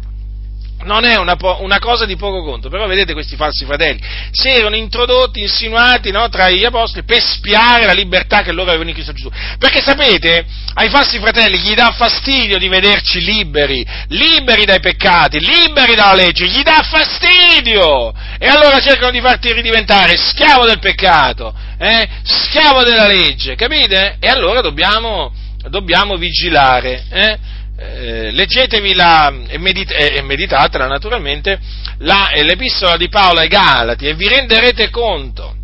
non 0.87 1.05
è 1.05 1.17
una, 1.17 1.37
una, 1.59 1.77
cosa 1.77 2.05
di 2.05 2.15
poco 2.15 2.41
conto, 2.41 2.69
però 2.69 2.87
vedete 2.87 3.13
questi 3.13 3.35
falsi 3.35 3.65
fratelli, 3.65 4.01
si 4.31 4.49
erano 4.49 4.75
introdotti, 4.75 5.41
insinuati 5.41 6.09
no, 6.09 6.27
tra 6.29 6.49
gli 6.49 6.65
apostoli 6.65 7.03
per 7.05 7.21
spiare 7.21 7.85
la 7.85 7.91
libertà 7.91 8.41
che 8.41 8.51
loro 8.51 8.69
avevano 8.69 8.89
in 8.89 8.95
Cristo 8.95 9.13
Gesù. 9.13 9.29
Perché 9.59 9.81
sapete, 9.81 10.45
ai 10.73 10.89
falsi 10.89 11.19
fratelli 11.19 11.59
gli 11.59 11.75
dà 11.75 11.91
fastidio 11.91 12.57
di 12.57 12.69
vederci 12.69 13.21
liberi, 13.21 13.85
liberi 14.07 14.65
dai 14.65 14.79
peccati, 14.79 15.39
liberi 15.39 15.93
dalla 15.93 16.15
legge, 16.15 16.47
gli 16.47 16.63
dà 16.63 16.81
fastidio! 16.81 18.13
E 18.39 18.47
allora 18.47 18.79
cercano 18.79 19.11
di 19.11 19.19
farti 19.19 19.51
ridiventare 19.51 20.15
schiavo 20.17 20.65
del 20.65 20.79
peccato, 20.79 21.53
eh, 21.77 22.07
schiavo 22.23 22.83
della 22.83 23.07
legge, 23.07 23.55
capite? 23.55 24.15
E 24.19 24.27
allora 24.29 24.61
dobbiamo, 24.61 25.31
dobbiamo 25.69 26.15
vigilare. 26.15 27.05
Eh? 27.11 27.55
Eh, 27.79 28.31
leggetevi 28.31 28.95
la, 28.95 29.31
e, 29.47 29.59
medit- 29.59 29.93
e 29.93 30.19
meditatela 30.23 30.87
naturalmente 30.87 31.59
la, 31.99 32.31
l'epistola 32.33 32.97
di 32.97 33.07
Paolo 33.07 33.39
ai 33.39 33.47
Galati 33.47 34.07
e 34.07 34.15
vi 34.15 34.27
renderete 34.27 34.89
conto, 34.89 35.55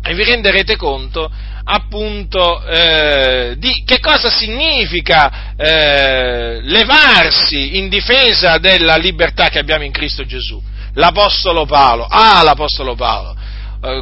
e 0.00 0.14
vi 0.14 0.22
renderete 0.22 0.76
conto 0.76 1.28
appunto 1.64 2.64
eh, 2.66 3.54
di 3.58 3.82
che 3.84 3.98
cosa 3.98 4.30
significa 4.30 5.54
eh, 5.56 6.60
levarsi 6.62 7.78
in 7.78 7.88
difesa 7.88 8.58
della 8.58 8.96
libertà 8.96 9.48
che 9.48 9.58
abbiamo 9.58 9.82
in 9.82 9.92
Cristo 9.92 10.24
Gesù. 10.24 10.62
L'Apostolo 10.94 11.66
Paolo, 11.66 12.06
ah 12.08 12.42
l'Apostolo 12.44 12.94
Paolo, 12.94 13.36
eh, 13.36 13.49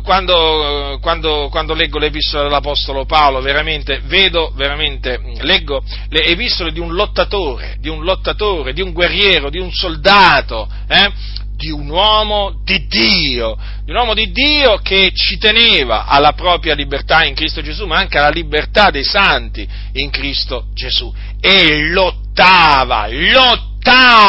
quando, 0.03 0.99
quando, 1.01 1.49
quando, 1.51 1.73
leggo 1.73 1.99
l'epistola 1.99 2.43
dell'Apostolo 2.45 3.05
Paolo, 3.05 3.41
veramente 3.41 4.01
vedo, 4.07 4.51
veramente, 4.57 5.21
leggo 5.43 5.85
le 6.09 6.25
epistole 6.25 6.73
di 6.73 6.81
un 6.81 6.95
lottatore, 6.95 7.77
di 7.79 7.89
un 7.89 8.03
lottatore, 8.03 8.73
di 8.73 8.81
un 8.81 8.93
guerriero, 8.93 9.51
di 9.51 9.61
un 9.61 9.71
soldato, 9.71 10.69
eh, 10.89 11.13
di 11.55 11.71
un 11.71 11.89
uomo 11.89 12.61
di 12.65 12.87
Dio, 12.89 13.57
di 13.85 13.93
un 13.93 13.99
uomo 13.99 14.15
di 14.15 14.33
Dio 14.33 14.79
che 14.79 15.13
ci 15.15 15.39
teneva 15.39 16.07
alla 16.07 16.33
propria 16.33 16.75
libertà 16.75 17.25
in 17.25 17.35
Cristo 17.35 17.63
Gesù, 17.63 17.87
ma 17.87 17.99
anche 17.99 18.19
alla 18.19 18.31
libertà 18.31 18.91
dei 18.91 19.05
santi 19.05 19.69
in 19.93 20.11
Cristo 20.11 20.67
Gesù. 20.75 21.15
E 21.41 21.89
lottava, 21.91 23.07
lottava! 23.09 24.29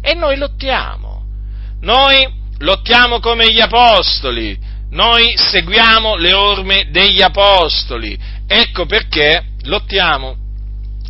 E 0.00 0.14
noi 0.14 0.36
lottiamo. 0.36 1.24
Noi 1.80 2.37
lottiamo 2.58 3.20
come 3.20 3.52
gli 3.52 3.60
apostoli, 3.60 4.58
noi 4.90 5.34
seguiamo 5.36 6.16
le 6.16 6.32
orme 6.32 6.88
degli 6.90 7.20
apostoli, 7.20 8.18
ecco 8.46 8.86
perché 8.86 9.44
lottiamo. 9.64 10.36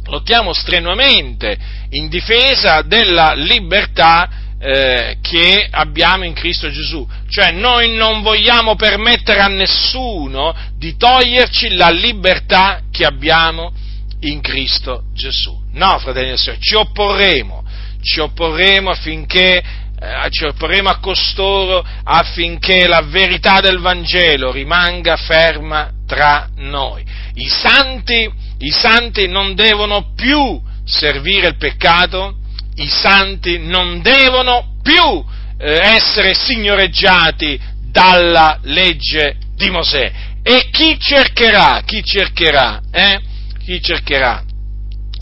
lottiamo 0.07 0.53
strenuamente 0.53 1.57
in 1.91 2.09
difesa 2.09 2.83
della 2.83 3.35
libertà 3.35 4.29
eh, 4.61 5.19
che 5.23 5.69
abbiamo 5.71 6.25
in 6.25 6.33
Cristo 6.33 6.71
Gesù. 6.71 7.07
Cioè 7.29 7.53
noi 7.53 7.95
non 7.95 8.23
vogliamo 8.23 8.75
permettere 8.75 9.41
a 9.41 9.49
nessuno 9.49 10.55
di 10.77 10.97
toglierci 10.97 11.75
la 11.75 11.91
libertà 11.91 12.81
che 12.91 13.05
abbiamo 13.05 13.73
in 14.21 14.41
Cristo 14.41 15.05
Gesù. 15.15 15.57
No, 15.75 15.99
fratelli 15.99 16.33
e 16.33 16.37
sorelle, 16.37 16.63
ci 16.63 16.75
opporremo, 16.75 17.65
ci 18.03 18.19
opporremo 18.21 18.91
affinché 18.91 19.63
eh, 20.01 20.29
ci 20.31 20.45
opporremo 20.45 20.89
a 20.89 20.99
costoro 20.99 21.85
affinché 22.05 22.87
la 22.87 23.03
verità 23.03 23.61
del 23.61 23.79
Vangelo 23.79 24.53
rimanga 24.53 25.17
ferma 25.17 25.91
tra 26.07 26.49
noi. 26.57 27.05
I 27.35 27.49
santi, 27.49 28.31
i 28.59 28.71
santi 28.71 29.27
non 29.27 29.55
devono 29.55 30.13
più 30.15 30.61
servire 30.85 31.49
il 31.49 31.57
peccato, 31.57 32.37
i 32.77 32.89
santi 32.89 33.59
non 33.59 34.01
devono 34.01 34.77
più 34.83 35.25
eh, 35.59 35.79
essere 35.81 36.35
signoreggiati 36.35 37.61
dalla 37.91 38.59
legge 38.63 39.37
di 39.57 39.69
Mosè. 39.71 40.13
E 40.43 40.69
chi 40.71 40.97
cercherà, 40.99 41.83
chi 41.85 42.03
cercherà, 42.05 42.81
eh? 42.93 43.21
Chi 43.65 43.83
cercherà 43.83 44.45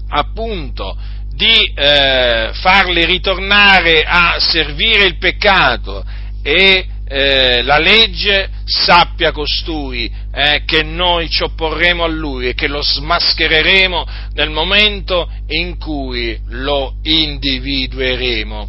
appunto 0.09 0.97
di 1.37 1.70
eh, 1.74 2.51
farli 2.55 3.05
ritornare 3.05 4.05
a 4.07 4.37
servire 4.39 5.05
il 5.05 5.18
peccato 5.18 6.03
e 6.43 6.87
eh, 7.09 7.62
la 7.62 7.78
legge, 7.78 8.49
sappia 8.64 9.30
costui 9.30 10.11
eh, 10.32 10.62
che 10.64 10.82
noi 10.82 11.28
ci 11.28 11.43
opporremo 11.43 12.05
a 12.05 12.09
lui 12.09 12.49
e 12.49 12.55
che 12.55 12.66
lo 12.66 12.82
smaschereremo 12.82 14.07
nel 14.32 14.51
momento 14.51 15.30
in 15.49 15.76
cui 15.78 16.41
lo 16.49 16.95
individueremo. 17.03 18.68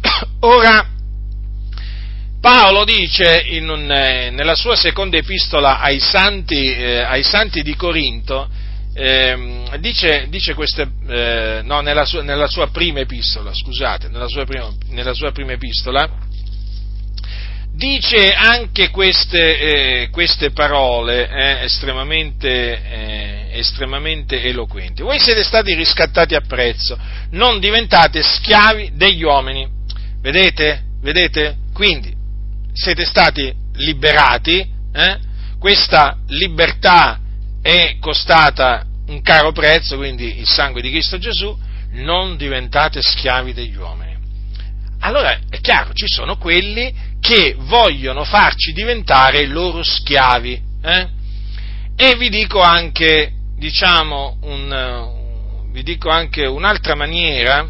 Ora, 0.40 0.88
Paolo 2.40 2.84
dice 2.84 3.44
un, 3.60 3.92
eh, 3.92 4.30
nella 4.30 4.56
sua 4.56 4.76
seconda 4.76 5.18
epistola 5.18 5.78
ai 5.78 6.00
santi, 6.00 6.74
eh, 6.74 7.02
ai 7.02 7.22
santi 7.22 7.62
di 7.62 7.76
Corinto, 7.76 8.48
eh, 8.94 9.78
dice, 9.80 10.26
dice 10.28 10.54
queste, 10.54 10.86
eh, 11.08 11.60
no, 11.64 11.80
nella 11.80 12.04
sua, 12.04 12.22
nella 12.22 12.46
sua, 12.46 12.68
prima 12.68 13.00
epistola, 13.00 13.50
scusate, 13.52 14.08
nella 14.08 14.28
sua 14.28 14.44
prima, 14.44 14.70
nella 14.88 15.14
sua 15.14 15.32
prima 15.32 15.52
epistola, 15.52 16.08
dice 17.74 18.32
anche 18.34 18.90
queste, 18.90 19.58
eh, 20.02 20.08
queste 20.10 20.50
parole 20.50 21.28
eh, 21.28 21.64
estremamente, 21.64 22.48
eh, 22.50 23.58
estremamente 23.58 24.42
eloquenti. 24.42 25.02
Voi 25.02 25.18
siete 25.18 25.42
stati 25.42 25.74
riscattati 25.74 26.34
a 26.34 26.42
prezzo, 26.46 26.98
non 27.30 27.60
diventate 27.60 28.22
schiavi 28.22 28.92
degli 28.94 29.22
uomini. 29.22 29.66
Vedete? 30.20 30.82
Vedete? 31.00 31.56
Quindi 31.72 32.14
siete 32.74 33.04
stati 33.04 33.52
liberati, 33.74 34.64
eh? 34.92 35.18
questa 35.58 36.18
libertà 36.28 37.21
è 37.62 37.96
costata 38.00 38.84
un 39.06 39.22
caro 39.22 39.52
prezzo, 39.52 39.96
quindi 39.96 40.38
il 40.40 40.46
sangue 40.46 40.82
di 40.82 40.90
Cristo 40.90 41.16
Gesù, 41.18 41.56
non 41.92 42.36
diventate 42.36 43.00
schiavi 43.00 43.52
degli 43.52 43.76
uomini. 43.76 44.16
Allora 45.00 45.38
è 45.48 45.60
chiaro, 45.60 45.92
ci 45.92 46.06
sono 46.06 46.36
quelli 46.36 46.92
che 47.20 47.54
vogliono 47.58 48.24
farci 48.24 48.72
diventare 48.72 49.46
loro 49.46 49.82
schiavi. 49.82 50.60
Eh? 50.82 51.08
E 51.96 52.16
vi 52.16 52.28
dico 52.28 52.60
anche, 52.60 53.32
diciamo, 53.56 54.38
un, 54.42 55.70
vi 55.70 55.82
dico 55.82 56.08
anche 56.08 56.46
un'altra 56.46 56.94
maniera 56.94 57.68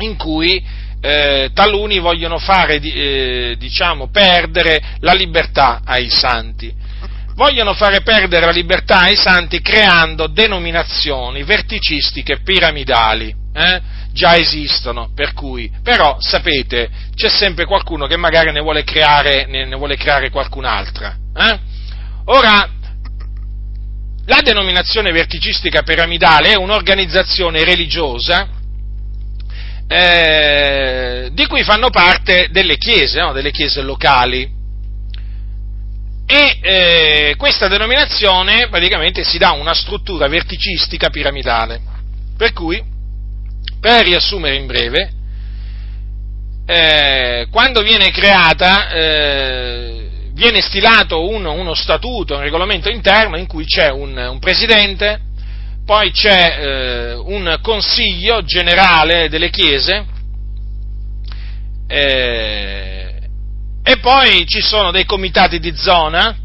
in 0.00 0.16
cui 0.16 0.64
eh, 1.00 1.50
taluni 1.52 1.98
vogliono 1.98 2.38
fare, 2.38 2.76
eh, 2.76 3.56
diciamo, 3.58 4.08
perdere 4.10 4.80
la 5.00 5.12
libertà 5.12 5.80
ai 5.84 6.08
santi 6.10 6.86
vogliono 7.38 7.72
fare 7.72 8.00
perdere 8.00 8.46
la 8.46 8.50
libertà 8.50 9.02
ai 9.02 9.14
santi 9.14 9.60
creando 9.60 10.26
denominazioni 10.26 11.44
verticistiche 11.44 12.40
piramidali. 12.40 13.32
Eh? 13.54 13.80
Già 14.12 14.36
esistono, 14.36 15.12
per 15.14 15.34
cui, 15.34 15.70
però 15.84 16.16
sapete, 16.18 16.90
c'è 17.14 17.28
sempre 17.28 17.64
qualcuno 17.64 18.08
che 18.08 18.16
magari 18.16 18.50
ne 18.50 18.60
vuole 18.60 18.82
creare, 18.82 19.46
ne, 19.46 19.66
ne 19.66 19.76
vuole 19.76 19.96
creare 19.96 20.30
qualcun'altra. 20.30 21.16
Eh? 21.36 21.58
Ora, 22.24 22.68
la 24.26 24.40
denominazione 24.42 25.12
verticistica 25.12 25.82
piramidale 25.82 26.50
è 26.50 26.56
un'organizzazione 26.56 27.62
religiosa 27.62 28.48
eh, 29.86 31.30
di 31.32 31.46
cui 31.46 31.62
fanno 31.62 31.90
parte 31.90 32.48
delle 32.50 32.76
chiese, 32.76 33.20
no? 33.20 33.32
delle 33.32 33.52
chiese 33.52 33.80
locali 33.82 34.57
e 36.30 36.58
eh, 36.60 37.34
questa 37.38 37.68
denominazione 37.68 38.68
praticamente 38.68 39.24
si 39.24 39.38
dà 39.38 39.52
una 39.52 39.72
struttura 39.72 40.28
verticistica 40.28 41.08
piramidale. 41.08 41.80
Per 42.36 42.52
cui, 42.52 42.84
per 43.80 44.04
riassumere 44.04 44.56
in 44.56 44.66
breve, 44.66 45.10
eh, 46.66 47.46
quando 47.50 47.80
viene 47.80 48.10
creata, 48.10 48.90
eh, 48.90 50.08
viene 50.34 50.60
stilato 50.60 51.26
uno, 51.26 51.52
uno, 51.52 51.72
statuto, 51.72 52.34
un 52.34 52.42
regolamento 52.42 52.90
interno 52.90 53.38
in 53.38 53.46
cui 53.46 53.64
c'è 53.64 53.88
un, 53.88 54.14
un 54.14 54.38
presidente, 54.38 55.20
poi 55.86 56.10
c'è 56.10 56.58
eh, 56.58 57.14
un 57.14 57.58
consiglio 57.62 58.42
generale 58.44 59.30
delle 59.30 59.48
chiese, 59.48 60.04
eh, 61.86 63.07
e 63.88 63.96
poi 64.00 64.46
ci 64.46 64.60
sono 64.60 64.90
dei 64.90 65.06
comitati 65.06 65.58
di 65.58 65.74
zona 65.74 66.36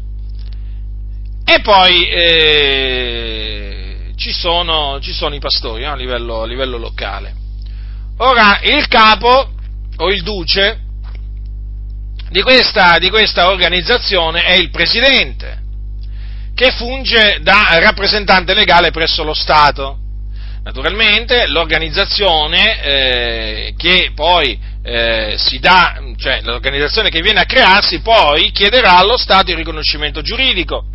e 1.44 1.60
poi 1.60 2.08
eh, 2.08 3.74
ci, 4.16 4.32
sono, 4.32 4.98
ci, 5.02 5.12
sono, 5.12 5.34
i 5.34 5.40
pastori 5.40 5.84
no? 5.84 5.92
a, 5.92 5.94
livello, 5.94 6.40
a 6.40 6.46
livello 6.46 6.78
locale. 6.78 7.34
Ora, 8.16 8.60
il 8.62 8.88
capo 8.88 9.52
o 9.94 10.08
il 10.08 10.22
duce 10.22 10.80
di 12.30 12.40
questa, 12.40 12.96
di 12.96 13.10
questa 13.10 13.50
organizzazione 13.50 14.44
è 14.44 14.54
il 14.54 14.70
presidente, 14.70 15.60
che 16.54 16.70
funge 16.70 17.40
da 17.42 17.78
rappresentante 17.78 18.54
legale 18.54 18.90
presso 18.90 19.22
lo 19.22 19.34
Stato. 19.34 19.98
Naturalmente 20.64 21.46
l'organizzazione 21.46 22.82
eh, 22.82 23.74
che 23.76 24.12
poi 24.14 24.58
eh, 24.82 25.34
si 25.36 25.58
dà, 25.58 26.02
cioè 26.16 26.40
l'organizzazione 26.42 27.10
che 27.10 27.20
viene 27.20 27.40
a 27.40 27.44
crearsi 27.44 28.00
poi 28.00 28.50
chiederà 28.50 28.96
allo 28.96 29.18
Stato 29.18 29.50
il 29.50 29.58
riconoscimento 29.58 30.22
giuridico 30.22 30.86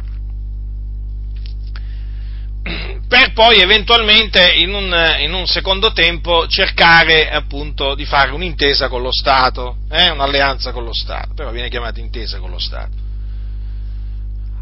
per 3.10 3.34
poi 3.34 3.60
eventualmente 3.60 4.54
in 4.54 4.74
un, 4.74 4.96
in 5.20 5.34
un, 5.34 5.48
secondo 5.48 5.92
tempo 5.94 6.48
cercare 6.48 7.30
appunto 7.30 7.96
di 7.96 8.06
fare 8.06 8.32
un'intesa 8.32 8.88
con 8.88 9.02
lo 9.02 9.12
Stato, 9.12 9.78
eh, 9.90 10.12
un'alleanza 10.12 10.72
con 10.72 10.84
lo 10.84 10.94
Stato, 10.94 11.34
però 11.34 11.50
viene 11.50 11.70
chiamata 11.70 12.00
intesa 12.00 12.38
con 12.38 12.52
lo 12.52 12.60
Stato. 12.60 12.92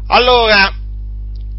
Allora, 0.06 0.72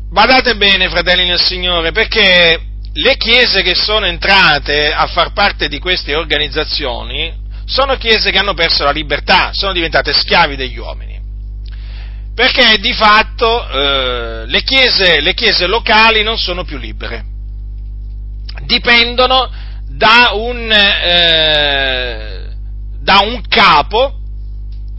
badate 0.10 0.56
bene 0.56 0.90
fratelli 0.90 1.28
nel 1.28 1.40
Signore, 1.40 1.92
perché 1.92 2.60
le 2.94 3.18
chiese 3.18 3.62
che 3.62 3.76
sono 3.76 4.06
entrate 4.06 4.92
a 4.92 5.06
far 5.08 5.34
parte 5.34 5.68
di 5.68 5.80
queste 5.80 6.16
organizzazioni 6.16 7.48
sono 7.66 7.96
chiese 7.98 8.32
che 8.32 8.38
hanno 8.38 8.56
perso 8.56 8.84
la 8.84 8.92
libertà, 8.92 9.52
sono 9.54 9.74
diventate 9.74 10.12
schiavi 10.12 10.56
degli 10.56 10.78
uomini. 10.78 11.18
Perché 12.34 12.80
di 12.80 12.94
fatto 12.94 13.70
eh, 13.70 14.46
le, 14.48 14.64
chiese, 14.64 15.22
le 15.22 15.34
chiese 15.34 15.68
locali 15.68 16.24
non 16.24 16.38
sono 16.38 16.64
più 16.64 16.78
libere, 16.78 17.24
dipendono 18.64 19.52
da 19.88 20.32
un, 20.34 20.72
eh, 20.72 22.50
da 23.02 23.20
un 23.20 23.42
capo 23.48 24.20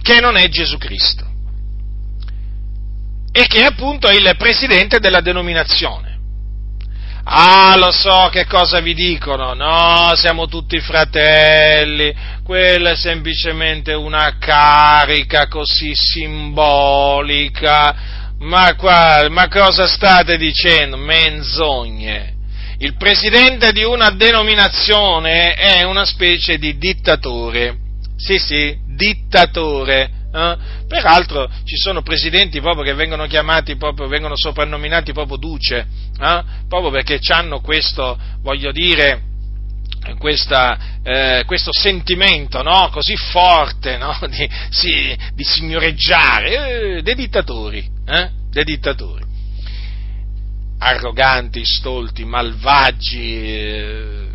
che 0.02 0.20
non 0.20 0.36
è 0.36 0.48
Gesù 0.48 0.76
Cristo 0.78 1.28
e 3.32 3.46
che 3.46 3.64
appunto 3.64 4.08
è 4.08 4.14
il 4.14 4.34
presidente 4.36 4.98
della 4.98 5.20
denominazione. 5.20 6.09
Ah, 7.24 7.76
lo 7.76 7.92
so 7.92 8.30
che 8.32 8.46
cosa 8.46 8.80
vi 8.80 8.94
dicono, 8.94 9.52
no, 9.52 10.12
siamo 10.14 10.46
tutti 10.46 10.80
fratelli, 10.80 12.14
quella 12.42 12.92
è 12.92 12.96
semplicemente 12.96 13.92
una 13.92 14.36
carica 14.38 15.46
così 15.46 15.92
simbolica, 15.94 17.94
ma, 18.38 18.74
qua, 18.74 19.26
ma 19.28 19.48
cosa 19.48 19.86
state 19.86 20.38
dicendo? 20.38 20.96
Menzogne. 20.96 22.36
Il 22.78 22.96
presidente 22.96 23.72
di 23.72 23.84
una 23.84 24.10
denominazione 24.10 25.52
è 25.52 25.82
una 25.82 26.06
specie 26.06 26.56
di 26.56 26.78
dittatore, 26.78 27.76
sì 28.16 28.38
sì, 28.38 28.74
dittatore, 28.86 30.10
Eh? 30.32 30.56
Peraltro 30.86 31.50
ci 31.64 31.76
sono 31.76 32.02
presidenti 32.02 32.60
proprio 32.60 32.84
che 32.84 32.94
vengono 32.94 33.26
chiamati, 33.26 33.76
proprio, 33.76 34.06
vengono 34.06 34.36
soprannominati 34.36 35.12
proprio 35.12 35.36
duce, 35.36 35.86
eh? 36.20 36.44
proprio 36.68 36.90
perché 36.90 37.18
hanno 37.32 37.60
questo, 37.60 38.18
voglio 38.42 38.70
dire, 38.70 39.22
questa, 40.18 41.00
eh, 41.02 41.42
questo 41.46 41.70
sentimento 41.72 42.62
no? 42.62 42.88
così 42.90 43.16
forte 43.16 43.96
no? 43.98 44.16
di, 44.30 44.48
sì, 44.70 45.16
di, 45.34 45.44
signoreggiare, 45.44 46.96
eh, 46.98 47.02
dei 47.02 47.14
dittatori, 47.14 47.86
eh? 48.06 48.30
dei 48.50 48.64
dittatori, 48.64 49.24
arroganti, 50.78 51.64
stolti, 51.64 52.24
malvagi, 52.24 53.46
eh, 53.46 54.28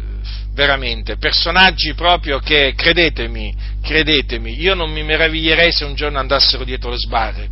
veramente, 0.55 1.17
personaggi 1.17 1.93
proprio 1.93 2.39
che, 2.39 2.73
credetemi, 2.75 3.53
credetemi, 3.81 4.59
io 4.59 4.73
non 4.73 4.91
mi 4.91 5.03
meraviglierei 5.03 5.71
se 5.71 5.83
un 5.83 5.93
giorno 5.93 6.17
andassero 6.17 6.63
dietro 6.63 6.89
le 6.89 6.97
sbarre, 6.97 7.49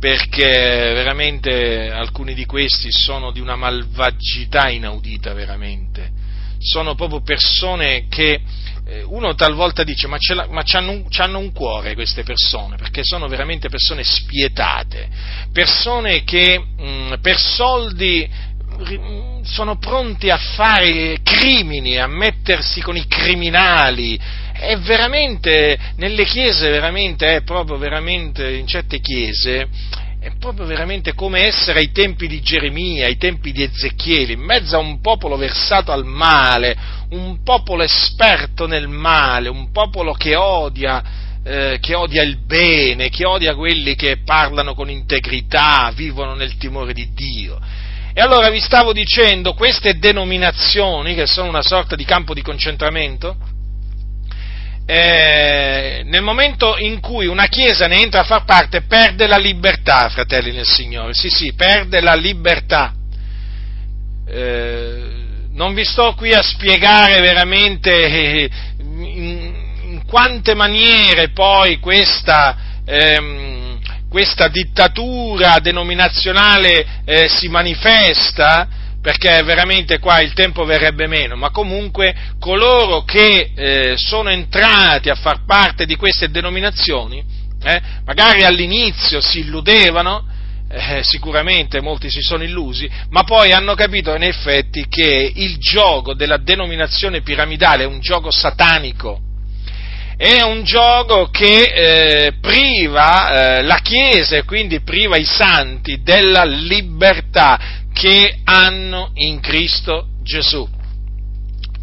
perché 0.00 0.48
veramente 0.48 1.90
alcuni 1.90 2.34
di 2.34 2.46
questi 2.46 2.90
sono 2.90 3.30
di 3.30 3.40
una 3.40 3.54
malvagità 3.54 4.68
inaudita, 4.70 5.34
veramente. 5.34 6.20
Sono 6.58 6.94
proprio 6.94 7.22
persone 7.22 8.06
che 8.08 8.40
eh, 8.84 9.02
uno 9.02 9.34
talvolta 9.34 9.84
dice 9.84 10.06
ma, 10.06 10.16
ma 10.50 10.62
c'hanno, 10.64 10.90
un, 10.92 11.08
c'hanno 11.08 11.38
un 11.38 11.52
cuore 11.52 11.94
queste 11.94 12.22
persone, 12.22 12.76
perché 12.76 13.04
sono 13.04 13.28
veramente 13.28 13.68
persone 13.68 14.02
spietate, 14.02 15.08
persone 15.52 16.24
che 16.24 16.58
mh, 16.58 16.84
mm, 16.84 17.12
per 17.20 17.36
soldi 17.36 18.28
sono 19.42 19.76
pronti 19.78 20.30
a 20.30 20.36
fare 20.36 21.18
crimini, 21.22 21.98
a 21.98 22.06
mettersi 22.06 22.80
con 22.80 22.96
i 22.96 23.06
criminali. 23.06 24.18
È 24.52 24.76
veramente, 24.78 25.78
nelle 25.96 26.24
chiese, 26.24 26.70
veramente, 26.70 27.36
è 27.36 27.42
proprio 27.42 27.78
veramente, 27.78 28.52
in 28.52 28.66
certe 28.66 29.00
chiese, 29.00 29.68
è 30.20 30.30
proprio 30.38 30.66
veramente 30.66 31.14
come 31.14 31.46
essere 31.46 31.80
ai 31.80 31.90
tempi 31.90 32.28
di 32.28 32.40
Geremia, 32.40 33.06
ai 33.06 33.16
tempi 33.16 33.50
di 33.50 33.64
Ezechiele, 33.64 34.34
in 34.34 34.40
mezzo 34.40 34.76
a 34.76 34.78
un 34.78 35.00
popolo 35.00 35.36
versato 35.36 35.90
al 35.90 36.04
male, 36.04 36.76
un 37.10 37.42
popolo 37.42 37.82
esperto 37.82 38.68
nel 38.68 38.86
male, 38.86 39.48
un 39.48 39.72
popolo 39.72 40.12
che 40.12 40.36
odia, 40.36 41.02
eh, 41.42 41.78
che 41.80 41.94
odia 41.96 42.22
il 42.22 42.36
bene, 42.36 43.08
che 43.08 43.26
odia 43.26 43.56
quelli 43.56 43.96
che 43.96 44.18
parlano 44.24 44.74
con 44.74 44.88
integrità, 44.88 45.90
vivono 45.92 46.34
nel 46.34 46.56
timore 46.56 46.92
di 46.92 47.12
Dio. 47.12 47.58
E 48.14 48.20
allora 48.20 48.50
vi 48.50 48.60
stavo 48.60 48.92
dicendo, 48.92 49.54
queste 49.54 49.98
denominazioni, 49.98 51.14
che 51.14 51.26
sono 51.26 51.48
una 51.48 51.62
sorta 51.62 51.96
di 51.96 52.04
campo 52.04 52.34
di 52.34 52.42
concentramento, 52.42 53.36
eh, 54.84 56.02
nel 56.04 56.22
momento 56.22 56.76
in 56.76 57.00
cui 57.00 57.26
una 57.26 57.46
chiesa 57.46 57.86
ne 57.86 58.02
entra 58.02 58.20
a 58.20 58.24
far 58.24 58.44
parte, 58.44 58.82
perde 58.82 59.26
la 59.26 59.38
libertà, 59.38 60.10
fratelli 60.10 60.52
nel 60.52 60.66
Signore, 60.66 61.14
sì 61.14 61.30
sì, 61.30 61.54
perde 61.54 62.02
la 62.02 62.14
libertà. 62.14 62.92
Eh, 64.26 65.20
non 65.52 65.72
vi 65.72 65.84
sto 65.84 66.14
qui 66.14 66.32
a 66.32 66.42
spiegare 66.42 67.20
veramente 67.20 67.90
eh, 67.90 68.50
in, 68.78 69.54
in 69.84 70.02
quante 70.04 70.54
maniere 70.54 71.30
poi 71.30 71.78
questa, 71.78 72.82
ehm, 72.84 73.71
questa 74.12 74.48
dittatura 74.48 75.58
denominazionale 75.58 77.00
eh, 77.06 77.30
si 77.30 77.48
manifesta, 77.48 78.68
perché 79.00 79.42
veramente 79.42 79.98
qua 79.98 80.20
il 80.20 80.34
tempo 80.34 80.66
verrebbe 80.66 81.06
meno, 81.06 81.34
ma 81.34 81.48
comunque 81.48 82.14
coloro 82.38 83.04
che 83.04 83.52
eh, 83.56 83.94
sono 83.96 84.28
entrati 84.28 85.08
a 85.08 85.14
far 85.14 85.46
parte 85.46 85.86
di 85.86 85.96
queste 85.96 86.30
denominazioni, 86.30 87.24
eh, 87.64 87.80
magari 88.04 88.44
all'inizio 88.44 89.22
si 89.22 89.38
illudevano, 89.38 90.26
eh, 90.68 91.02
sicuramente 91.02 91.80
molti 91.80 92.10
si 92.10 92.20
sono 92.20 92.44
illusi, 92.44 92.90
ma 93.08 93.22
poi 93.24 93.52
hanno 93.52 93.74
capito 93.74 94.14
in 94.14 94.24
effetti 94.24 94.88
che 94.90 95.32
il 95.34 95.56
gioco 95.56 96.12
della 96.12 96.36
denominazione 96.36 97.22
piramidale 97.22 97.84
è 97.84 97.86
un 97.86 98.00
gioco 98.00 98.30
satanico, 98.30 99.20
è 100.16 100.42
un 100.42 100.62
gioco 100.64 101.28
che 101.30 101.62
eh, 101.62 102.32
priva 102.40 103.58
eh, 103.58 103.62
la 103.62 103.78
Chiesa 103.78 104.36
e 104.36 104.44
quindi 104.44 104.80
priva 104.80 105.16
i 105.16 105.24
santi 105.24 106.02
della 106.02 106.44
libertà 106.44 107.58
che 107.92 108.38
hanno 108.44 109.10
in 109.14 109.40
Cristo 109.40 110.08
Gesù. 110.22 110.68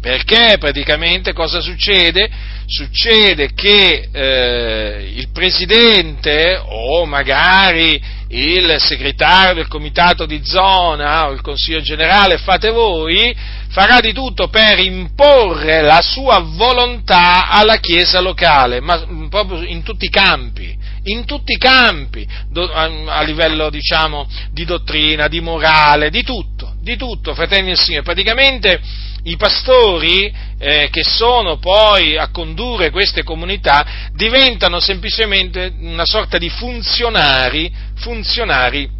Perché 0.00 0.56
praticamente 0.58 1.34
cosa 1.34 1.60
succede? 1.60 2.30
Succede 2.66 3.52
che 3.52 4.08
eh, 4.10 5.12
il 5.14 5.28
presidente 5.30 6.58
o 6.64 7.04
magari 7.04 8.00
il 8.28 8.76
segretario 8.78 9.54
del 9.54 9.68
comitato 9.68 10.24
di 10.24 10.40
zona 10.42 11.28
o 11.28 11.32
il 11.32 11.42
consiglio 11.42 11.82
generale, 11.82 12.38
fate 12.38 12.70
voi, 12.70 13.36
farà 13.70 14.00
di 14.00 14.12
tutto 14.12 14.48
per 14.48 14.78
imporre 14.78 15.80
la 15.80 16.00
sua 16.02 16.40
volontà 16.40 17.48
alla 17.48 17.76
Chiesa 17.76 18.20
locale, 18.20 18.80
ma 18.80 19.04
mm, 19.04 19.28
proprio 19.28 19.62
in 19.62 19.82
tutti 19.82 20.06
i 20.06 20.10
campi, 20.10 20.76
in 21.04 21.24
tutti 21.24 21.52
i 21.52 21.58
campi, 21.58 22.26
a 22.54 23.22
livello 23.22 23.70
diciamo 23.70 24.28
di 24.52 24.64
dottrina, 24.64 25.28
di 25.28 25.40
morale, 25.40 26.10
di 26.10 26.22
tutto, 26.22 26.74
di 26.80 26.96
tutto, 26.96 27.34
fratelli 27.34 27.68
del 27.68 27.78
Signore. 27.78 28.04
Praticamente 28.04 28.80
i 29.24 29.36
pastori 29.36 30.32
eh, 30.58 30.88
che 30.90 31.02
sono 31.04 31.58
poi 31.58 32.16
a 32.16 32.30
condurre 32.30 32.90
queste 32.90 33.22
comunità 33.22 34.10
diventano 34.14 34.80
semplicemente 34.80 35.72
una 35.78 36.06
sorta 36.06 36.38
di 36.38 36.48
funzionari, 36.48 37.72
funzionari 37.96 38.98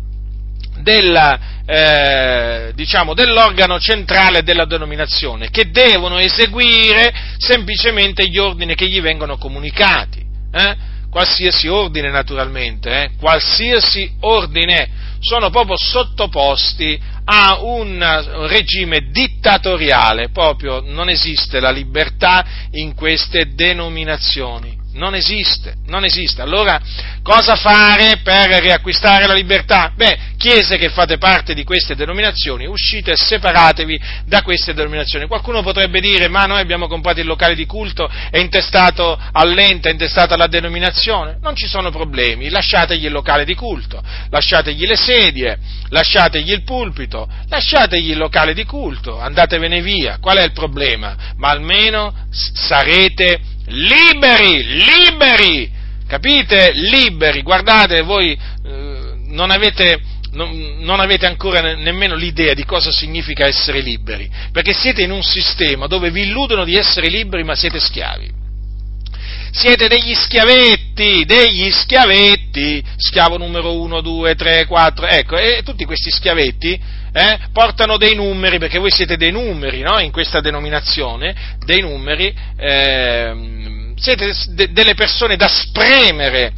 della, 0.82 1.38
eh, 1.72 2.72
diciamo, 2.74 3.14
dell'organo 3.14 3.78
centrale 3.78 4.42
della 4.42 4.64
denominazione, 4.64 5.50
che 5.50 5.70
devono 5.70 6.18
eseguire 6.18 7.14
semplicemente 7.38 8.26
gli 8.26 8.38
ordini 8.38 8.74
che 8.74 8.88
gli 8.88 9.00
vengono 9.00 9.38
comunicati. 9.38 10.18
Eh? 10.52 10.76
Qualsiasi 11.08 11.68
ordine 11.68 12.10
naturalmente, 12.10 12.90
eh? 12.90 13.10
qualsiasi 13.20 14.16
ordine, 14.20 14.88
sono 15.20 15.50
proprio 15.50 15.76
sottoposti 15.76 17.00
a 17.24 17.60
un 17.62 18.46
regime 18.48 19.10
dittatoriale, 19.10 20.30
proprio 20.30 20.82
non 20.84 21.08
esiste 21.08 21.60
la 21.60 21.70
libertà 21.70 22.44
in 22.72 22.94
queste 22.94 23.54
denominazioni. 23.54 24.79
Non 24.92 25.14
esiste, 25.14 25.74
non 25.86 26.04
esiste. 26.04 26.42
Allora, 26.42 26.80
cosa 27.22 27.54
fare 27.54 28.18
per 28.24 28.60
riacquistare 28.60 29.26
la 29.26 29.34
libertà? 29.34 29.92
Beh, 29.94 30.18
chiese 30.36 30.78
che 30.78 30.88
fate 30.88 31.16
parte 31.16 31.54
di 31.54 31.62
queste 31.62 31.94
denominazioni, 31.94 32.66
uscite 32.66 33.12
e 33.12 33.16
separatevi 33.16 34.00
da 34.26 34.42
queste 34.42 34.74
denominazioni. 34.74 35.26
Qualcuno 35.26 35.62
potrebbe 35.62 36.00
dire, 36.00 36.26
ma 36.28 36.46
noi 36.46 36.60
abbiamo 36.60 36.88
comprato 36.88 37.20
il 37.20 37.26
locale 37.26 37.54
di 37.54 37.66
culto, 37.66 38.10
è 38.30 38.38
intestato 38.38 39.16
all'ente, 39.32 39.90
è 39.90 39.92
intestato 39.92 40.34
alla 40.34 40.48
denominazione. 40.48 41.38
Non 41.40 41.54
ci 41.54 41.68
sono 41.68 41.90
problemi, 41.90 42.48
lasciategli 42.48 43.04
il 43.04 43.12
locale 43.12 43.44
di 43.44 43.54
culto, 43.54 44.02
lasciategli 44.30 44.86
le 44.86 44.96
sedie, 44.96 45.58
lasciategli 45.90 46.50
il 46.50 46.64
pulpito, 46.64 47.28
lasciategli 47.48 48.10
il 48.10 48.18
locale 48.18 48.54
di 48.54 48.64
culto, 48.64 49.20
andatevene 49.20 49.82
via. 49.82 50.18
Qual 50.18 50.36
è 50.36 50.42
il 50.42 50.52
problema? 50.52 51.16
Ma 51.36 51.50
almeno 51.50 52.12
sarete 52.30 53.49
liberi, 53.70 54.64
liberi, 54.84 55.70
capite? 56.06 56.72
Liberi, 56.74 57.42
guardate, 57.42 58.02
voi 58.02 58.32
eh, 58.32 59.14
non, 59.26 59.50
avete, 59.50 60.00
non, 60.32 60.76
non 60.80 61.00
avete 61.00 61.26
ancora 61.26 61.60
ne, 61.60 61.76
nemmeno 61.76 62.14
l'idea 62.14 62.54
di 62.54 62.64
cosa 62.64 62.90
significa 62.90 63.46
essere 63.46 63.80
liberi, 63.80 64.30
perché 64.52 64.72
siete 64.72 65.02
in 65.02 65.10
un 65.10 65.22
sistema 65.22 65.86
dove 65.86 66.10
vi 66.10 66.22
illudono 66.22 66.64
di 66.64 66.76
essere 66.76 67.08
liberi 67.08 67.44
ma 67.44 67.54
siete 67.54 67.80
schiavi. 67.80 68.38
Siete 69.52 69.88
degli 69.88 70.14
schiavetti, 70.14 71.24
degli 71.24 71.72
schiavetti, 71.72 72.84
schiavo 72.96 73.36
numero 73.36 73.80
1, 73.80 74.00
2, 74.00 74.34
3, 74.36 74.66
4, 74.66 75.06
ecco, 75.06 75.36
e 75.36 75.62
tutti 75.64 75.84
questi 75.84 76.08
schiavetti 76.08 76.80
eh, 77.12 77.38
portano 77.52 77.96
dei 77.96 78.14
numeri, 78.14 78.58
perché 78.58 78.78
voi 78.78 78.90
siete 78.90 79.16
dei 79.16 79.32
numeri 79.32 79.80
no? 79.80 79.98
in 79.98 80.10
questa 80.10 80.40
denominazione, 80.40 81.34
dei 81.64 81.80
numeri, 81.80 82.34
eh, 82.56 83.92
siete 83.96 84.32
de- 84.48 84.72
delle 84.72 84.94
persone 84.94 85.36
da 85.36 85.48
spremere 85.48 86.52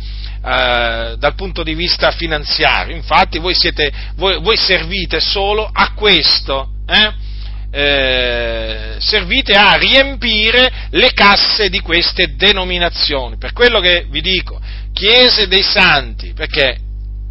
eh, 0.45 1.15
dal 1.19 1.35
punto 1.37 1.63
di 1.63 1.75
vista 1.75 2.11
finanziario, 2.11 2.97
infatti 2.97 3.39
voi, 3.39 3.55
siete, 3.55 3.93
voi, 4.17 4.41
voi 4.41 4.57
servite 4.57 5.21
solo 5.21 5.69
a 5.73 5.93
questo. 5.93 6.69
Eh? 6.87 7.31
Eh, 7.75 8.97
servite 8.99 9.55
a 9.55 9.77
riempire 9.77 10.89
le 10.91 11.13
casse 11.15 11.71
di 11.71 11.81
queste 11.81 12.35
denominazioni. 12.37 13.39
Per 13.39 13.55
quello 13.55 13.81
che 13.81 14.05
vi 14.11 14.21
dico, 14.21 14.61
chiese 14.93 15.49
dei 15.49 15.63
santi, 15.63 16.35
perché 16.35 16.77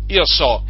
io 0.07 0.23
so 0.25 0.63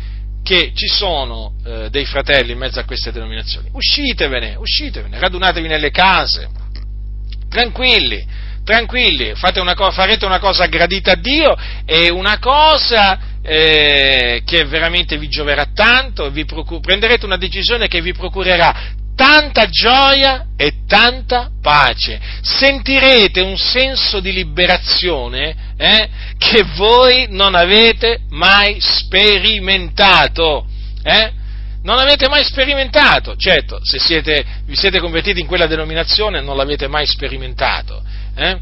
che 0.44 0.72
ci 0.74 0.88
sono 0.88 1.54
eh, 1.66 1.90
dei 1.90 2.06
fratelli 2.06 2.52
in 2.54 2.58
mezzo 2.58 2.80
a 2.80 2.84
queste 2.84 3.12
denominazioni. 3.12 3.70
Uscitevene, 3.72 4.56
uscitevene, 4.56 5.20
radunatevi 5.20 5.68
nelle 5.68 5.92
case, 5.92 6.50
tranquilli, 7.50 8.26
tranquilli, 8.64 9.34
una 9.56 9.74
co- 9.74 9.92
farete 9.92 10.26
una 10.26 10.40
cosa 10.40 10.66
gradita 10.66 11.12
a 11.12 11.16
Dio 11.16 11.56
e 11.86 12.10
una 12.10 12.40
cosa 12.40 13.20
eh, 13.44 14.42
che 14.46 14.66
veramente 14.66 15.18
vi 15.18 15.28
gioverà 15.28 15.66
tanto, 15.74 16.30
vi 16.30 16.46
procur- 16.46 16.82
prenderete 16.82 17.26
una 17.26 17.38
decisione 17.38 17.88
che 17.88 18.02
vi 18.02 18.14
procurerà 18.14 19.00
tanta 19.16 19.68
gioia 19.68 20.48
e 20.56 20.86
tanta 20.88 21.50
pace. 21.62 22.20
Sentirete 22.42 23.42
un 23.42 23.58
senso 23.58 24.20
di 24.20 24.32
liberazione 24.32 25.74
eh, 25.78 26.10
che 26.38 26.64
voi 26.76 27.28
non 27.30 27.56
avete 27.56 28.22
mai 28.30 28.78
sperimentato. 28.80 30.66
Eh? 31.04 31.32
Non 31.84 31.98
avete 31.98 32.28
mai 32.28 32.44
sperimentato, 32.44 33.36
certo, 33.36 33.80
se 33.82 33.98
siete, 33.98 34.46
vi 34.66 34.76
siete 34.76 35.00
convertiti 35.00 35.40
in 35.40 35.48
quella 35.48 35.66
denominazione 35.66 36.40
non 36.40 36.56
l'avete 36.56 36.88
mai 36.88 37.08
sperimentato. 37.08 38.04
Eh? 38.36 38.60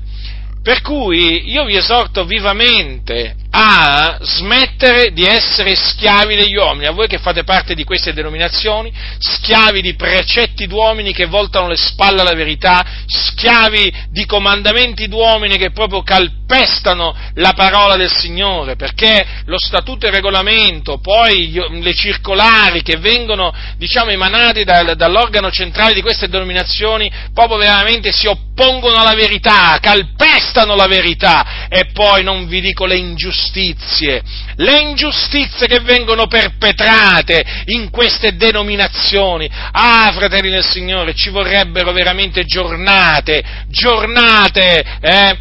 Per 0.62 0.82
cui 0.82 1.50
io 1.50 1.66
vi 1.66 1.76
esorto 1.76 2.26
vivamente 2.26 3.36
a 3.52 4.20
smettere 4.22 5.12
di 5.12 5.26
essere 5.26 5.76
schiavi 5.76 6.36
degli 6.36 6.56
uomini, 6.56 6.86
a 6.86 6.92
voi 6.92 7.08
che 7.08 7.18
fate 7.18 7.44
parte 7.44 7.74
di 7.74 7.84
queste 7.84 8.14
denominazioni, 8.14 8.94
schiavi 9.18 9.82
di 9.82 9.96
precetti 9.96 10.68
d'uomini 10.68 11.14
che 11.14 11.26
voltano 11.26 11.68
le 11.68 11.76
spalle 11.76 12.22
alla 12.22 12.36
verità, 12.36 12.86
schiavi 13.08 14.08
di 14.12 14.26
comandamenti 14.26 15.08
d'uomini 15.08 15.58
che 15.58 15.72
proprio 15.72 16.04
calpestano 16.04 17.16
la 17.36 17.54
parola 17.54 17.96
del 17.96 18.12
Signore, 18.12 18.76
perché 18.76 19.26
lo 19.46 19.58
statuto 19.58 20.06
e 20.06 20.10
il 20.10 20.16
regolamento, 20.16 21.00
poi 21.00 21.52
le 21.52 21.94
circolari 21.96 22.84
che 22.84 22.98
vengono, 22.98 23.52
diciamo, 23.78 24.12
emanate 24.12 24.64
dall'organo 24.64 25.50
centrale 25.50 25.94
di 25.94 26.02
queste 26.02 26.30
denominazioni, 26.30 27.12
proprio 27.34 27.58
veramente 27.58 28.12
si 28.12 28.28
oppongono 28.28 28.98
alla 28.98 29.16
verità, 29.16 29.80
calpestano 29.82 30.76
la 30.76 30.88
verità, 30.88 31.68
e 31.68 31.86
poi 31.94 32.24
non 32.24 32.48
vi 32.48 32.62
dico 32.62 32.86
le 32.86 32.98
ingiustizie, 32.98 33.38
ingiustizie, 33.40 34.22
le 34.56 34.82
ingiustizie 34.82 35.68
che 35.68 35.80
vengono 35.80 36.28
perpetrate 36.28 37.64
in 37.68 37.90
queste 37.90 38.36
denominazioni. 38.36 39.50
Ah, 39.72 40.12
fratelli 40.14 40.50
del 40.50 40.66
Signore, 40.66 41.16
ci 41.16 41.30
vorrebbero 41.30 41.94
veramente 41.94 42.44
giornate, 42.44 43.42
giornate, 43.68 44.84
eh, 45.00 45.38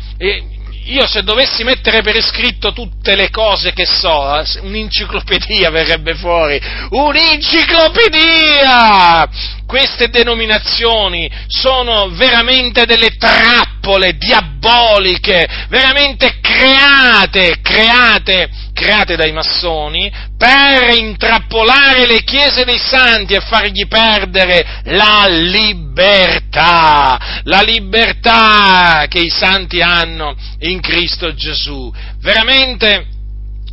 io 0.84 1.06
se 1.06 1.22
dovessi 1.22 1.64
mettere 1.64 2.00
per 2.00 2.16
iscritto 2.16 2.72
tutte 2.72 3.14
le 3.14 3.28
cose 3.30 3.72
che 3.72 3.84
so, 3.84 4.42
un'enciclopedia 4.62 5.68
verrebbe 5.70 6.14
fuori, 6.14 6.58
un'enciclopedia! 6.90 9.57
Queste 9.68 10.08
denominazioni 10.08 11.30
sono 11.46 12.08
veramente 12.08 12.86
delle 12.86 13.10
trappole 13.18 14.16
diaboliche, 14.16 15.46
veramente 15.68 16.38
create, 16.40 17.58
create, 17.60 18.48
create 18.72 19.14
dai 19.16 19.30
massoni 19.30 20.10
per 20.38 20.96
intrappolare 20.96 22.06
le 22.06 22.22
chiese 22.22 22.64
dei 22.64 22.78
santi 22.78 23.34
e 23.34 23.40
fargli 23.40 23.86
perdere 23.86 24.80
la 24.84 25.26
libertà, 25.28 27.18
la 27.42 27.60
libertà 27.60 29.04
che 29.06 29.18
i 29.18 29.28
santi 29.28 29.82
hanno 29.82 30.34
in 30.60 30.80
Cristo 30.80 31.34
Gesù. 31.34 31.92
Veramente, 32.22 33.17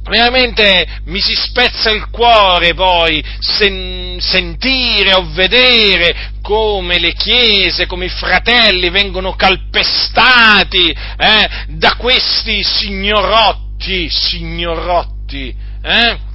veramente 0.10 0.86
mi 1.06 1.20
si 1.20 1.34
spezza 1.34 1.90
il 1.92 2.10
cuore 2.10 2.74
poi 2.74 3.24
sen- 3.40 4.18
sentire 4.20 5.14
o 5.14 5.28
vedere 5.32 6.34
come 6.42 7.00
le 7.00 7.14
chiese, 7.14 7.88
come 7.88 8.06
i 8.06 8.10
fratelli 8.10 8.90
vengono 8.90 9.34
calpestati 9.36 10.90
eh, 10.90 11.50
da 11.70 11.96
questi 11.96 12.64
signorotti, 12.64 14.08
signorotti, 14.10 15.56
eh? 15.82 16.34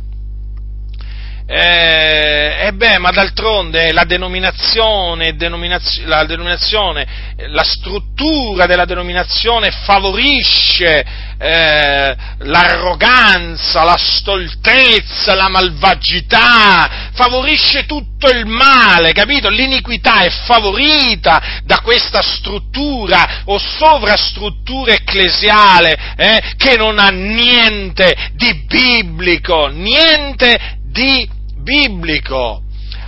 Eh, 1.53 2.67
eh 2.67 2.73
beh, 2.75 2.99
ma 2.99 3.11
d'altronde 3.11 3.91
la 3.91 4.05
denominazione, 4.05 5.35
denominazio, 5.35 6.07
la 6.07 6.25
denominazione, 6.25 7.35
la 7.49 7.65
struttura 7.65 8.67
della 8.67 8.85
denominazione 8.85 9.73
favorisce 9.73 11.05
eh, 11.37 12.17
l'arroganza, 12.39 13.83
la 13.83 13.97
stoltezza, 13.99 15.35
la 15.35 15.49
malvagità, 15.49 17.11
favorisce 17.15 17.85
tutto 17.85 18.31
il 18.31 18.47
male, 18.47 19.11
capito? 19.11 19.49
L'iniquità 19.49 20.21
è 20.21 20.31
favorita 20.31 21.63
da 21.65 21.81
questa 21.81 22.23
struttura 22.23 23.43
o 23.47 23.59
sovrastruttura 23.59 24.93
ecclesiale 24.93 26.15
eh, 26.17 26.43
che 26.57 26.77
non 26.77 27.01
ha 27.01 27.09
niente 27.09 28.15
di 28.35 28.55
biblico, 28.69 29.67
niente 29.67 30.79
di 30.85 31.39
biblico. 31.63 32.63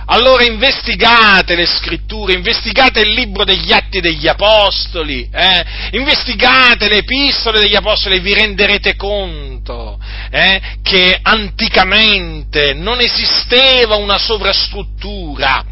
Allora 0.05 0.43
investigate 0.43 1.55
le 1.55 1.65
scritture, 1.65 2.33
investigate 2.33 2.99
il 2.99 3.13
libro 3.13 3.45
degli 3.45 3.71
atti 3.71 4.01
degli 4.01 4.27
apostoli, 4.27 5.29
eh? 5.31 5.65
investigate 5.91 6.89
le 6.89 6.97
epistole 6.97 7.59
degli 7.59 7.75
apostoli 7.75 8.17
e 8.17 8.19
vi 8.19 8.33
renderete 8.33 8.97
conto 8.97 9.97
eh? 10.29 10.61
che 10.81 11.17
anticamente 11.21 12.73
non 12.73 12.99
esisteva 12.99 13.95
una 13.95 14.17
sovrastruttura 14.17 15.63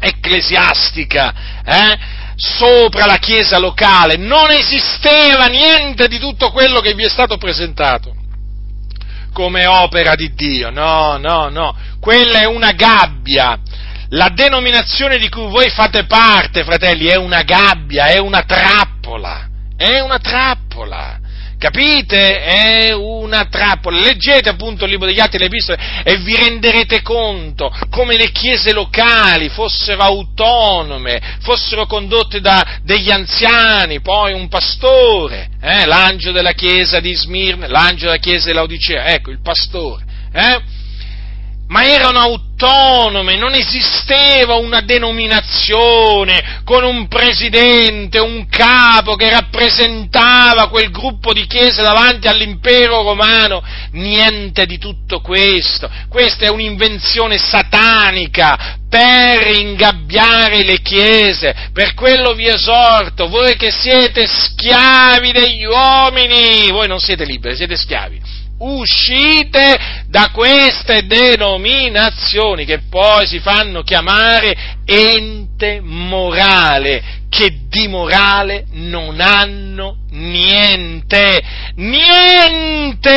ecclesiastica 0.00 1.62
eh? 1.64 1.98
sopra 2.34 3.06
la 3.06 3.18
chiesa 3.18 3.58
locale, 3.58 4.16
non 4.16 4.50
esisteva 4.50 5.46
niente 5.46 6.08
di 6.08 6.18
tutto 6.18 6.50
quello 6.50 6.80
che 6.80 6.94
vi 6.94 7.04
è 7.04 7.08
stato 7.08 7.36
presentato 7.38 8.15
come 9.36 9.66
opera 9.66 10.14
di 10.14 10.32
Dio. 10.32 10.70
No, 10.70 11.18
no, 11.18 11.50
no. 11.50 11.76
Quella 12.00 12.40
è 12.40 12.46
una 12.46 12.72
gabbia. 12.72 13.58
La 14.10 14.30
denominazione 14.30 15.18
di 15.18 15.28
cui 15.28 15.50
voi 15.50 15.68
fate 15.68 16.04
parte, 16.04 16.64
fratelli, 16.64 17.04
è 17.04 17.16
una 17.16 17.42
gabbia, 17.42 18.06
è 18.06 18.18
una 18.18 18.44
trappola. 18.44 19.46
È 19.76 20.00
una 20.00 20.18
trappola. 20.18 21.15
Capite? 21.58 22.42
È 22.42 22.92
una 22.92 23.46
trappola. 23.46 23.98
Leggete 23.98 24.50
appunto 24.50 24.84
il 24.84 24.90
libro 24.90 25.06
degli 25.06 25.20
Atti 25.20 25.36
e 25.36 25.38
le 25.38 25.44
Epistole 25.46 25.78
e 26.04 26.18
vi 26.18 26.36
renderete 26.36 27.00
conto 27.00 27.74
come 27.90 28.16
le 28.16 28.30
chiese 28.30 28.72
locali 28.72 29.48
fossero 29.48 30.02
autonome, 30.02 31.38
fossero 31.40 31.86
condotte 31.86 32.40
da 32.40 32.80
degli 32.82 33.10
anziani, 33.10 34.00
poi 34.00 34.32
un 34.32 34.48
pastore, 34.48 35.48
eh? 35.60 35.86
l'angelo 35.86 36.32
della 36.32 36.52
chiesa 36.52 37.00
di 37.00 37.14
Smirne, 37.14 37.68
l'angelo 37.68 38.10
della 38.10 38.22
chiesa 38.22 38.48
di 38.48 38.54
Laodicea, 38.54 39.06
ecco 39.06 39.30
il 39.30 39.40
pastore. 39.40 40.04
Eh? 40.32 40.60
Ma 41.68 41.84
erano 41.84 42.20
autonome, 42.20 43.36
non 43.36 43.54
esisteva 43.54 44.54
una 44.54 44.82
denominazione 44.82 46.60
con 46.64 46.84
un 46.84 47.08
presidente, 47.08 48.20
un 48.20 48.46
capo 48.48 49.16
che 49.16 49.30
rappresentava 49.30 50.68
quel 50.68 50.90
gruppo 50.90 51.32
di 51.32 51.46
chiese 51.46 51.82
davanti 51.82 52.28
all'impero 52.28 53.02
romano, 53.02 53.62
niente 53.92 54.64
di 54.66 54.78
tutto 54.78 55.20
questo, 55.20 55.90
questa 56.08 56.46
è 56.46 56.50
un'invenzione 56.50 57.36
satanica 57.36 58.78
per 58.88 59.48
ingabbiare 59.48 60.62
le 60.62 60.80
chiese, 60.80 61.70
per 61.72 61.94
quello 61.94 62.34
vi 62.34 62.46
esorto, 62.46 63.28
voi 63.28 63.56
che 63.56 63.72
siete 63.72 64.26
schiavi 64.26 65.32
degli 65.32 65.64
uomini, 65.64 66.70
voi 66.70 66.86
non 66.86 67.00
siete 67.00 67.24
liberi, 67.24 67.56
siete 67.56 67.76
schiavi 67.76 68.25
uscite 68.58 70.04
da 70.08 70.30
queste 70.32 71.06
denominazioni 71.06 72.64
che 72.64 72.80
poi 72.88 73.26
si 73.26 73.38
fanno 73.40 73.82
chiamare 73.82 74.76
ente 74.84 75.80
morale, 75.82 77.24
che 77.28 77.66
di 77.68 77.88
morale 77.88 78.66
non 78.72 79.20
hanno 79.20 79.96
niente, 80.10 81.42
niente, 81.74 83.12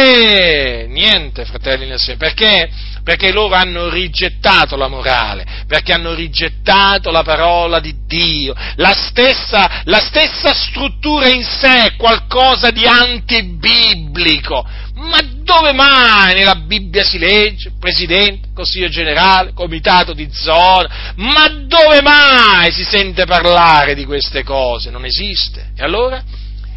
niente, 0.90 1.46
fratelli 1.46 1.86
nel 1.88 2.00
Signore, 2.00 2.18
perché? 2.18 2.70
Perché 3.04 3.32
loro 3.32 3.56
hanno 3.56 3.88
rigettato 3.90 4.76
la 4.76 4.90
morale, 4.90 5.46
perché 5.68 5.94
hanno 5.94 6.14
rigettato 6.14 7.12
la 7.12 7.24
parola 7.24 7.80
di 7.80 7.96
Dio, 8.06 8.54
la 8.76 8.94
stessa, 8.94 9.84
la 9.86 10.00
stessa 10.00 10.54
struttura 10.54 11.30
in 11.30 11.44
sé 11.44 11.86
è 11.86 11.96
qualcosa 11.96 12.72
di 12.72 12.86
antibiblico, 12.86 14.68
ma 15.00 15.22
dove 15.44 15.72
mai 15.72 16.34
nella 16.34 16.56
Bibbia 16.56 17.04
si 17.04 17.18
legge 17.18 17.72
Presidente, 17.80 18.50
Consiglio 18.54 18.90
Generale, 18.90 19.54
Comitato 19.54 20.14
di 20.14 20.30
Zona? 20.32 21.14
Ma 21.16 21.48
dove 21.48 22.02
mai 22.02 22.72
si 22.72 22.84
sente 22.84 23.26
parlare 23.26 23.96
di 23.96 24.06
queste 24.06 24.44
cose? 24.44 24.90
Non 24.92 25.06
esiste. 25.06 25.72
E 25.76 25.84
allora? 25.84 26.22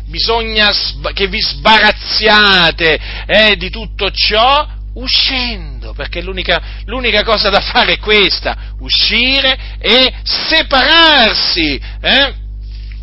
Bisogna 0.07 0.70
che 1.12 1.27
vi 1.27 1.41
sbarazziate 1.41 3.01
eh, 3.27 3.57
di 3.57 3.70
tutto 3.70 4.11
ciò 4.11 4.68
uscendo, 4.95 5.93
perché 5.95 6.20
l'unica, 6.20 6.62
l'unica, 6.85 7.25
cosa 7.25 7.49
da 7.49 7.61
fare 7.61 7.95
è 7.95 7.99
questa, 7.99 8.75
uscire 8.79 9.59
e 9.79 10.12
separarsi. 10.23 11.81
Eh? 12.01 12.41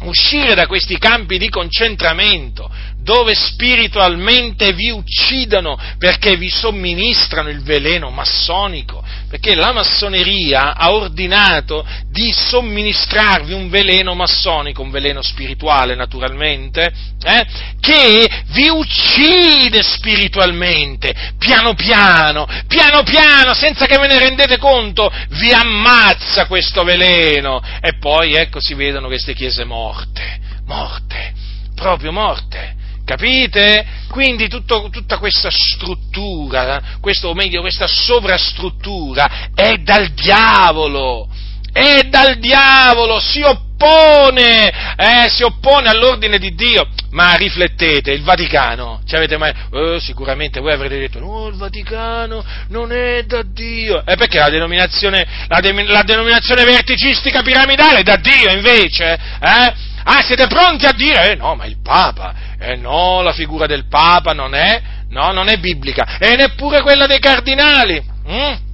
uscire 0.01 0.55
da 0.55 0.67
questi 0.67 0.97
campi 0.97 1.37
di 1.37 1.49
concentramento, 1.49 2.71
dove 3.01 3.33
spiritualmente 3.33 4.73
vi 4.73 4.89
uccidono 4.91 5.79
perché 5.97 6.35
vi 6.35 6.49
somministrano 6.49 7.49
il 7.49 7.61
veleno 7.63 8.09
massonico, 8.09 9.03
perché 9.29 9.55
la 9.55 9.71
massoneria 9.71 10.75
ha 10.75 10.91
ordinato 10.91 11.85
di 12.09 12.31
somministrarvi 12.31 13.53
un 13.53 13.69
veleno 13.69 14.15
massonico, 14.15 14.81
un 14.81 14.91
veleno 14.91 15.21
spirituale 15.21 15.95
naturalmente, 15.95 16.91
eh, 17.23 17.45
che 17.79 18.29
vi 18.47 18.69
uccide 18.69 19.81
spiritualmente, 19.81 21.33
piano 21.37 21.73
piano, 21.73 22.47
piano 22.67 23.03
piano, 23.03 23.53
senza 23.53 23.85
che 23.85 23.97
ve 23.97 24.07
ne 24.07 24.19
rendete 24.19 24.57
conto, 24.57 25.11
vi 25.29 25.51
ammazza 25.51 26.47
questo 26.47 26.83
veleno 26.83 27.61
e 27.81 27.97
poi 27.97 28.33
ecco 28.33 28.59
si 28.59 28.73
vedono 28.73 29.07
queste 29.07 29.33
chiese 29.33 29.63
morte, 29.63 30.39
morte, 30.65 31.33
proprio 31.75 32.11
morte. 32.11 32.78
Capite? 33.09 33.83
Quindi 34.11 34.47
tutto, 34.47 34.87
tutta 34.91 35.17
questa 35.17 35.49
struttura, 35.49 36.97
questo, 37.01 37.29
o 37.29 37.33
meglio, 37.33 37.61
questa 37.61 37.87
sovrastruttura 37.87 39.49
è 39.55 39.77
dal 39.77 40.09
diavolo, 40.09 41.27
è 41.73 42.03
dal 42.03 42.37
diavolo, 42.37 43.19
si 43.19 43.41
oppone, 43.41 44.69
eh, 44.95 45.27
si 45.27 45.41
oppone 45.41 45.89
all'ordine 45.89 46.37
di 46.37 46.53
Dio. 46.53 46.87
Ma 47.09 47.33
riflettete, 47.33 48.11
il 48.11 48.21
Vaticano, 48.21 49.01
ci 49.07 49.15
avete 49.15 49.37
mai, 49.37 49.55
eh, 49.73 49.99
sicuramente 49.99 50.59
voi 50.59 50.73
avrete 50.73 50.99
detto, 50.99 51.17
no, 51.19 51.47
il 51.47 51.55
Vaticano 51.55 52.45
non 52.67 52.91
è 52.91 53.23
da 53.23 53.41
Dio. 53.41 54.05
Eh, 54.05 54.17
perché 54.17 54.37
la 54.37 54.51
denominazione, 54.51 55.25
la, 55.47 55.59
de, 55.61 55.83
la 55.87 56.03
denominazione 56.03 56.63
verticistica 56.63 57.41
piramidale 57.41 58.01
è 58.01 58.03
da 58.03 58.17
Dio 58.17 58.51
invece? 58.51 59.13
Eh? 59.13 59.87
Ah, 60.03 60.21
siete 60.23 60.47
pronti 60.47 60.85
a 60.85 60.93
dire, 60.93 61.31
eh 61.31 61.35
no, 61.35 61.55
ma 61.55 61.65
il 61.65 61.77
Papa, 61.81 62.33
eh 62.59 62.75
no, 62.75 63.21
la 63.21 63.31
figura 63.31 63.65
del 63.65 63.87
Papa 63.87 64.33
non 64.33 64.53
è, 64.53 64.81
no, 65.09 65.31
non 65.31 65.47
è 65.47 65.57
biblica, 65.57 66.17
e 66.19 66.35
neppure 66.35 66.81
quella 66.81 67.07
dei 67.07 67.19
cardinali. 67.19 68.03
Mm? 68.29 68.67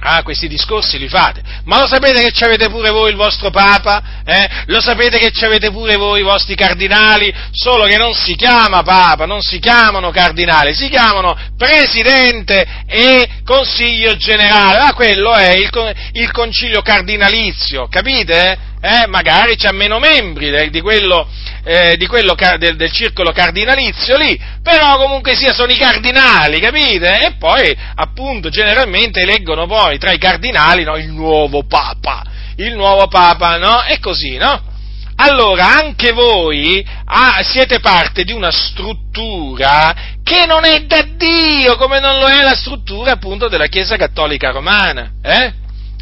Ah, 0.00 0.22
questi 0.22 0.46
discorsi 0.46 0.96
li 0.96 1.08
fate, 1.08 1.42
ma 1.64 1.80
lo 1.80 1.88
sapete 1.88 2.20
che 2.20 2.30
ci 2.30 2.44
avete 2.44 2.68
pure 2.68 2.90
voi 2.90 3.10
il 3.10 3.16
vostro 3.16 3.50
Papa? 3.50 4.22
Eh? 4.24 4.48
Lo 4.66 4.80
sapete 4.80 5.18
che 5.18 5.32
ci 5.32 5.44
avete 5.44 5.72
pure 5.72 5.96
voi 5.96 6.20
i 6.20 6.22
vostri 6.22 6.54
cardinali? 6.54 7.34
Solo 7.50 7.84
che 7.84 7.96
non 7.96 8.14
si 8.14 8.36
chiama 8.36 8.82
Papa, 8.84 9.26
non 9.26 9.42
si 9.42 9.58
chiamano 9.58 10.10
cardinali, 10.10 10.72
si 10.72 10.88
chiamano 10.88 11.36
Presidente 11.56 12.84
e 12.86 13.28
Consiglio 13.44 14.16
Generale, 14.16 14.78
ma 14.78 14.92
quello 14.94 15.34
è 15.34 15.56
il, 15.56 15.68
il 16.12 16.30
concilio 16.30 16.80
cardinalizio, 16.80 17.88
capite? 17.88 18.68
eh, 18.80 19.06
magari 19.08 19.56
c'ha 19.56 19.72
meno 19.72 19.98
membri 19.98 20.70
di 20.70 20.80
quello, 20.80 21.26
eh, 21.64 22.06
quello 22.06 22.34
del, 22.58 22.76
del, 22.76 22.92
circolo 22.92 23.32
cardinalizio 23.32 24.16
lì, 24.16 24.40
però 24.62 24.96
comunque 24.96 25.34
sia 25.34 25.52
sono 25.52 25.72
i 25.72 25.76
cardinali, 25.76 26.60
capite? 26.60 27.26
E 27.26 27.34
poi 27.38 27.76
appunto 27.94 28.48
generalmente 28.48 29.20
eleggono 29.20 29.66
poi 29.66 29.98
tra 29.98 30.12
i 30.12 30.18
cardinali 30.18 30.84
no, 30.84 30.96
il 30.96 31.08
nuovo 31.08 31.64
Papa, 31.66 32.24
il 32.56 32.74
nuovo 32.74 33.06
Papa, 33.08 33.56
no? 33.58 33.82
E 33.84 33.98
così, 34.00 34.36
no? 34.36 34.76
Allora 35.20 35.76
anche 35.78 36.12
voi 36.12 36.86
ah, 37.06 37.40
siete 37.42 37.80
parte 37.80 38.22
di 38.22 38.32
una 38.32 38.52
struttura 38.52 39.92
che 40.22 40.46
non 40.46 40.64
è 40.64 40.84
da 40.84 41.02
Dio, 41.16 41.76
come 41.76 41.98
non 41.98 42.20
lo 42.20 42.28
è 42.28 42.40
la 42.42 42.54
struttura 42.54 43.12
appunto 43.12 43.48
della 43.48 43.66
Chiesa 43.66 43.96
Cattolica 43.96 44.50
Romana, 44.50 45.14
eh? 45.20 45.52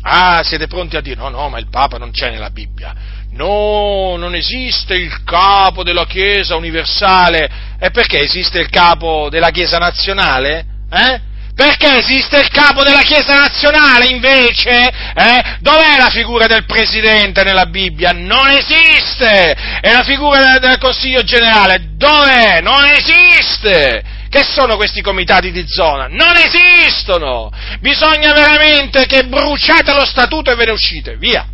Ah, 0.02 0.42
siete 0.44 0.66
pronti 0.66 0.96
a 0.96 1.00
dire 1.00 1.16
no, 1.16 1.30
no, 1.30 1.48
ma 1.48 1.59
il 1.59 1.68
Papa 1.70 1.96
non 1.96 2.11
c'è 2.11 2.30
nella 2.30 2.50
Bibbia. 2.50 2.94
No, 3.37 4.16
non 4.16 4.34
esiste 4.34 4.95
il 4.95 5.22
capo 5.22 5.82
della 5.82 6.07
Chiesa 6.07 6.57
universale. 6.57 7.49
E 7.78 7.91
perché 7.91 8.20
esiste 8.20 8.59
il 8.59 8.70
capo 8.70 9.28
della 9.30 9.51
Chiesa 9.51 9.76
nazionale? 9.76 10.64
Eh? 10.91 11.20
Perché 11.55 11.99
esiste 11.99 12.39
il 12.39 12.49
capo 12.49 12.82
della 12.82 13.03
Chiesa 13.03 13.39
nazionale 13.39 14.07
invece? 14.09 14.89
Eh? 15.14 15.57
Dov'è 15.61 15.97
la 15.99 16.11
figura 16.11 16.47
del 16.47 16.64
Presidente 16.64 17.45
nella 17.45 17.66
Bibbia? 17.66 18.12
Non 18.12 18.49
esiste! 18.49 19.57
E 19.80 19.93
la 19.93 20.03
figura 20.03 20.59
del 20.59 20.78
Consiglio 20.78 21.22
generale? 21.22 21.93
Dov'è? 21.97 22.61
Non 22.61 22.84
esiste! 22.84 24.03
Che 24.28 24.45
sono 24.45 24.76
questi 24.76 25.01
comitati 25.03 25.51
di 25.51 25.64
zona? 25.66 26.09
Non 26.09 26.37
esistono! 26.37 27.51
Bisogna 27.80 28.32
veramente 28.32 29.07
che 29.07 29.24
bruciate 29.24 29.93
lo 29.93 30.05
statuto 30.05 30.51
e 30.51 30.55
ve 30.57 30.66
ne 30.66 30.72
uscite, 30.72 31.16
via! 31.16 31.47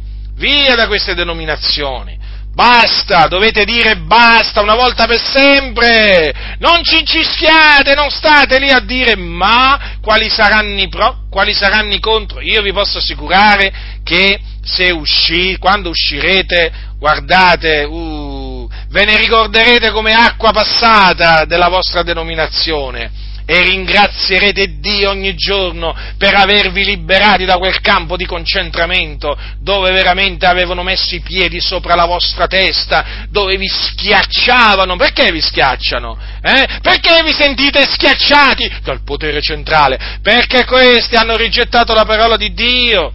Via 0.43 0.74
da 0.74 0.88
queste 0.88 1.14
denominazioni! 1.14 2.18
Basta, 2.53 3.28
dovete 3.28 3.64
dire 3.64 3.97
basta 3.99 4.61
una 4.61 4.74
volta 4.74 5.07
per 5.07 5.20
sempre. 5.20 6.57
Non 6.59 6.82
ci 6.82 6.99
incischiate, 6.99 7.95
non 7.95 8.11
state 8.11 8.59
lì 8.59 8.68
a 8.68 8.80
dire 8.80 9.14
ma 9.14 9.99
quali 10.03 10.28
saranno 10.28 10.80
i 10.80 10.88
pro, 10.88 11.26
quali 11.30 11.55
saranno 11.55 11.95
i 11.95 12.01
contro. 12.01 12.40
Io 12.40 12.61
vi 12.61 12.72
posso 12.72 12.99
assicurare 12.99 13.72
che 14.03 14.40
se 14.64 14.90
uscì, 14.90 15.57
quando 15.59 15.90
uscirete, 15.90 16.72
guardate, 16.99 17.84
uh, 17.84 18.68
ve 18.88 19.05
ne 19.05 19.16
ricorderete 19.18 19.93
come 19.93 20.12
acqua 20.12 20.51
passata 20.51 21.45
della 21.45 21.68
vostra 21.68 22.03
denominazione 22.03 23.30
e 23.45 23.62
ringrazierete 23.62 24.78
Dio 24.78 25.11
ogni 25.11 25.34
giorno 25.34 25.95
per 26.18 26.34
avervi 26.34 26.84
liberati 26.84 27.45
da 27.45 27.57
quel 27.57 27.80
campo 27.80 28.16
di 28.16 28.26
concentramento 28.26 29.36
dove 29.61 29.90
veramente 29.90 30.47
avevano 30.47 30.82
messo 30.82 31.14
i 31.14 31.20
piedi 31.20 31.61
sopra 31.61 31.95
la 31.95 32.07
vostra 32.07 32.47
testa, 32.47 33.26
dove 33.28 33.57
vi 33.57 33.68
schiacciavano. 33.68 34.97
Perché 34.97 35.30
vi 35.32 35.40
schiacciano? 35.40 36.18
Eh? 36.43 36.66
Perché 36.80 37.22
vi 37.22 37.32
sentite 37.32 37.82
schiacciati 37.82 38.70
dal 38.82 39.03
potere 39.03 39.40
centrale? 39.40 40.18
Perché 40.22 40.64
questi 40.64 41.16
hanno 41.16 41.36
rigettato 41.36 41.95
la 41.95 42.05
parola 42.05 42.36
di 42.36 42.53
Dio 42.53 43.14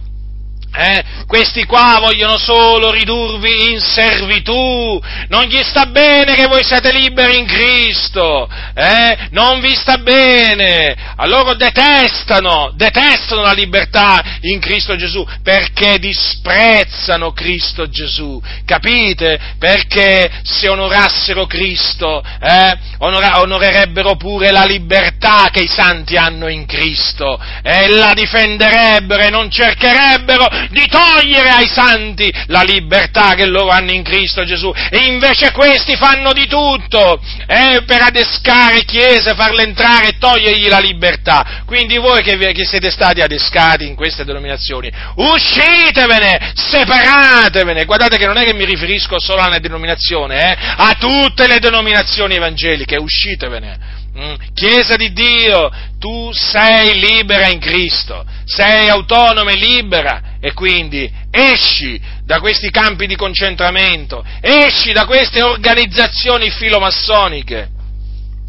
eh? 0.78 1.04
Questi 1.26 1.64
qua 1.64 1.98
vogliono 1.98 2.38
solo 2.38 2.92
ridurvi 2.92 3.72
in 3.72 3.80
servitù, 3.80 5.00
non 5.28 5.44
gli 5.44 5.60
sta 5.64 5.86
bene 5.86 6.36
che 6.36 6.46
voi 6.46 6.62
siate 6.62 6.92
liberi 6.92 7.38
in 7.38 7.46
Cristo, 7.46 8.48
eh? 8.74 9.28
non 9.30 9.60
vi 9.60 9.74
sta 9.74 9.98
bene, 9.98 10.94
a 11.16 11.26
loro 11.26 11.54
detestano, 11.54 12.70
detestano 12.76 13.42
la 13.42 13.52
libertà 13.52 14.22
in 14.42 14.60
Cristo 14.60 14.94
Gesù 14.94 15.26
perché 15.42 15.98
disprezzano 15.98 17.32
Cristo 17.32 17.88
Gesù, 17.88 18.40
capite? 18.64 19.56
Perché 19.58 20.30
se 20.44 20.68
onorassero 20.68 21.46
Cristo, 21.46 22.22
eh? 22.40 22.78
Onora- 22.98 23.40
onorerebbero 23.40 24.16
pure 24.16 24.50
la 24.50 24.64
libertà 24.64 25.48
che 25.50 25.60
i 25.60 25.68
santi 25.68 26.16
hanno 26.16 26.48
in 26.48 26.66
Cristo 26.66 27.40
e 27.62 27.88
la 27.88 28.12
difenderebbero 28.14 29.22
e 29.22 29.30
non 29.30 29.50
cercherebbero 29.50 30.67
di 30.70 30.86
togliere 30.88 31.50
ai 31.50 31.68
santi 31.68 32.32
la 32.46 32.62
libertà 32.62 33.34
che 33.34 33.46
loro 33.46 33.70
hanno 33.70 33.92
in 33.92 34.02
Cristo 34.02 34.44
Gesù 34.44 34.72
e 34.90 35.06
invece 35.06 35.52
questi 35.52 35.96
fanno 35.96 36.32
di 36.32 36.46
tutto 36.46 37.20
eh, 37.46 37.82
per 37.86 38.02
adescare 38.02 38.84
chiese, 38.84 39.34
farle 39.34 39.62
entrare 39.62 40.08
e 40.08 40.18
togliergli 40.18 40.68
la 40.68 40.78
libertà. 40.78 41.62
Quindi 41.64 41.96
voi 41.96 42.22
che, 42.22 42.36
che 42.52 42.64
siete 42.64 42.90
stati 42.90 43.20
adescati 43.20 43.86
in 43.86 43.94
queste 43.94 44.24
denominazioni, 44.24 44.90
uscitevene, 45.16 46.52
separatevene. 46.54 47.84
Guardate 47.84 48.18
che 48.18 48.26
non 48.26 48.36
è 48.36 48.44
che 48.44 48.54
mi 48.54 48.64
riferisco 48.64 49.18
solo 49.18 49.42
alla 49.42 49.58
denominazione, 49.58 50.52
eh, 50.52 50.56
a 50.76 50.96
tutte 50.98 51.46
le 51.46 51.58
denominazioni 51.58 52.34
evangeliche, 52.34 52.96
uscitevene. 52.96 53.96
Mm. 54.18 54.34
Chiesa 54.52 54.96
di 54.96 55.12
Dio, 55.12 55.70
tu 56.00 56.30
sei 56.32 56.98
libera 56.98 57.48
in 57.48 57.60
Cristo, 57.60 58.24
sei 58.44 58.88
autonoma 58.88 59.52
e 59.52 59.56
libera 59.56 60.27
e 60.40 60.52
quindi 60.52 61.10
esci 61.30 62.00
da 62.24 62.40
questi 62.40 62.70
campi 62.70 63.06
di 63.06 63.16
concentramento, 63.16 64.24
esci 64.40 64.92
da 64.92 65.04
queste 65.06 65.42
organizzazioni 65.42 66.50
filomassoniche 66.50 67.76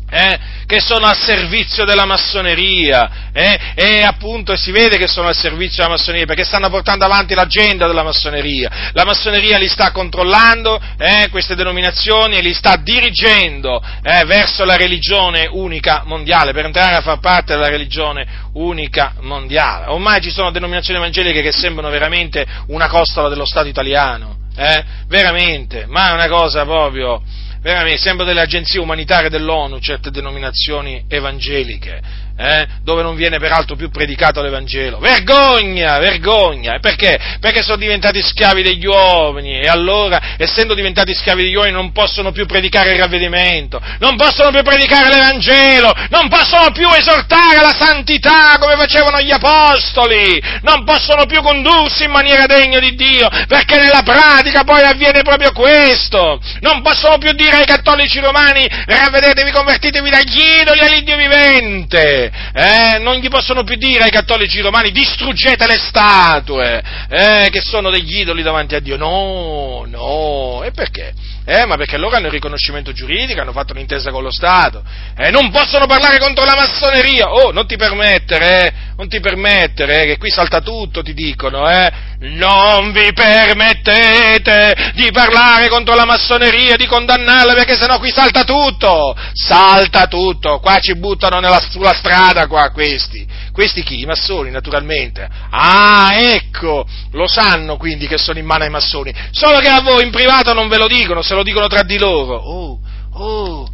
eh, 0.10 0.40
che 0.66 0.80
sono 0.80 1.08
al 1.08 1.18
servizio 1.18 1.86
della 1.86 2.06
massoneria 2.06 3.32
eh, 3.34 3.60
e 3.76 4.04
appunto 4.04 4.56
si 4.56 4.72
vede 4.72 4.98
che 4.98 5.08
sono 5.08 5.28
al 5.28 5.36
servizio 5.36 5.84
della 5.84 5.96
massoneria 5.96 6.26
perché 6.26 6.44
stanno 6.44 6.70
portando 6.70 7.06
avanti 7.06 7.34
l'agenda 7.34 7.88
della 7.88 8.04
massoneria. 8.04 8.92
La 8.94 9.04
massoneria 9.04 9.58
li 9.58 9.68
sta 9.68 9.92
controllando, 9.92 10.80
eh, 10.98 11.28
queste 11.30 11.56
denominazioni, 11.56 12.38
e 12.38 12.42
li 12.42 12.54
sta 12.54 12.76
dirigendo 12.76 13.82
eh, 14.04 14.26
verso 14.26 14.66
la 14.66 14.76
religione 14.76 15.48
unica 15.50 16.04
mondiale, 16.06 16.54
per 16.54 16.66
entrare 16.66 16.96
a 16.96 17.02
far 17.02 17.20
parte 17.20 17.54
della 17.54 17.70
religione 17.70 18.28
unica 18.54 19.14
mondiale. 19.22 19.88
Ormai 19.88 20.22
ci 20.22 20.32
sono 20.32 20.52
denominazioni 20.52 21.00
evangeliche 21.00 21.42
che 21.42 21.52
sembrano 21.52 21.90
veramente 21.90 22.46
una 22.68 22.88
costola 22.88 23.30
dello 23.30 23.46
Stato 23.46 23.68
italiano, 23.68 24.38
eh, 24.56 24.84
veramente, 25.08 25.86
ma 25.88 26.10
è 26.10 26.14
una 26.14 26.28
cosa 26.28 26.64
proprio 26.64 27.22
veramente, 27.62 28.00
sembra 28.00 28.26
delle 28.26 28.42
agenzie 28.42 28.80
umanitarie 28.80 29.30
dell'ONU, 29.30 29.80
certe 29.80 30.12
denominazioni 30.12 31.04
evangeliche. 31.08 32.02
Eh, 32.40 32.66
dove 32.84 33.02
non 33.02 33.16
viene 33.16 33.38
peraltro 33.38 33.76
più 33.76 33.90
predicato 33.90 34.42
l'Evangelo. 34.42 35.00
Vergogna, 35.00 36.00
vergogna! 36.00 36.80
Perché? 36.80 37.20
Perché 37.42 37.62
sono 37.62 37.76
diventati 37.76 38.22
schiavi 38.22 38.64
degli 38.64 38.86
uomini 38.86 39.60
e 39.60 39.68
allora, 39.68 40.38
essendo 40.38 40.74
diventati 40.74 41.14
schiavi 41.14 41.44
degli 41.44 41.56
uomini, 41.56 41.74
non 41.74 41.92
possono 41.92 42.32
più 42.32 42.46
predicare 42.46 42.94
il 42.94 43.00
ravvedimento, 43.00 43.82
non 44.00 44.16
possono 44.16 44.52
più 44.52 44.62
predicare 44.64 45.10
l'Evangelo, 45.10 45.94
non 46.10 46.30
possono 46.30 46.72
più 46.72 46.88
esortare 46.88 47.58
alla 47.58 47.76
santità 47.78 48.56
come 48.58 48.78
facevano 48.78 49.20
gli 49.20 49.32
apostoli, 49.32 50.42
non 50.62 50.86
possono 50.86 51.26
più 51.26 51.42
condursi 51.42 52.06
in 52.06 52.12
maniera 52.12 52.46
degna 52.46 52.80
di 52.80 52.96
Dio, 52.96 53.28
perché 53.50 53.76
nella 53.82 54.02
pratica 54.02 54.64
poi 54.64 54.82
avviene 54.84 55.24
proprio 55.24 55.52
questo. 55.52 56.40
Non 56.62 56.82
possono 56.82 57.18
più 57.18 57.34
dire 57.34 57.58
ai 57.58 57.66
cattolici 57.66 58.20
romani 58.22 58.66
ravvedetevi, 58.86 59.52
convertitevi 59.52 60.10
dagli 60.10 60.40
idoli 60.62 60.80
all'Iddio 60.80 61.18
vivente 61.18 62.29
eh, 62.54 63.00
non 63.00 63.16
gli 63.16 63.28
possono 63.28 63.64
più 63.64 63.76
dire 63.76 64.04
ai 64.04 64.12
cattolici 64.12 64.62
romani 64.62 64.92
distruggete 64.92 65.68
le 65.68 65.78
statue, 65.78 66.82
eh, 67.10 67.50
che 67.52 67.62
sono 67.62 67.90
degli 67.90 68.20
idoli 68.20 68.44
davanti 68.44 68.76
a 68.76 68.80
Dio. 68.80 68.98
No, 68.98 69.86
no, 69.88 70.64
e 70.64 70.72
perché? 70.72 71.14
Eh, 71.46 71.66
ma 71.66 71.78
perché 71.78 71.98
loro 71.98 72.16
hanno 72.16 72.28
il 72.28 72.32
riconoscimento 72.32 72.92
giuridico, 72.92 73.42
hanno 73.42 73.52
fatto 73.52 73.74
un'intesa 73.74 74.12
con 74.12 74.22
lo 74.22 74.32
Stato, 74.32 74.84
eh, 75.18 75.32
non 75.32 75.50
possono 75.50 75.88
parlare 75.88 76.20
contro 76.20 76.46
la 76.46 76.56
massoneria, 76.56 77.32
oh, 77.32 77.52
non 77.52 77.66
ti 77.66 77.76
permettere, 77.76 78.68
eh, 78.68 78.74
non 78.96 79.08
ti 79.08 79.20
permettere, 79.20 80.04
eh, 80.04 80.06
che 80.06 80.18
qui 80.18 80.30
salta 80.30 80.62
tutto, 80.62 81.02
ti 81.02 81.14
dicono, 81.14 81.68
eh, 81.68 81.92
non 82.22 82.92
vi 82.92 83.14
permettete 83.14 84.92
di 84.94 85.10
parlare 85.12 85.70
contro 85.70 85.96
la 85.96 86.06
massoneria, 86.06 86.76
di 86.76 86.86
condannarla, 86.86 87.54
perché 87.54 87.76
sennò 87.76 87.98
qui 87.98 88.12
salta 88.12 88.44
tutto, 88.44 89.16
salta 89.34 90.08
tutto, 90.08 90.60
qua 90.60 90.80
ci 90.80 90.98
buttano 90.98 91.40
nella, 91.40 91.60
sulla 91.60 91.94
strada, 91.94 92.48
qua, 92.48 92.72
questi, 92.72 93.26
questi 93.54 93.84
chi? 93.84 94.02
I 94.02 94.06
massoni, 94.06 94.52
naturalmente, 94.52 95.28
ah, 95.50 96.10
ecco, 96.14 96.86
lo 97.12 97.28
sanno 97.28 97.78
quindi 97.78 98.08
che 98.08 98.18
sono 98.18 98.40
in 98.40 98.46
mano 98.46 98.64
ai 98.64 98.70
massoni, 98.70 99.14
solo 99.32 99.60
che 99.60 99.70
a 99.70 99.82
voi 99.82 100.04
in 100.04 100.12
privato 100.12 100.54
non 100.54 100.68
ve 100.68 100.78
lo 100.78 100.88
dicono, 100.88 101.22
se 101.22 101.36
lo 101.36 101.44
dicono 101.44 101.68
tra 101.68 101.84
di 101.84 101.98
loro. 101.98 102.36
Oh, 102.36 102.80
oh, 103.14 103.68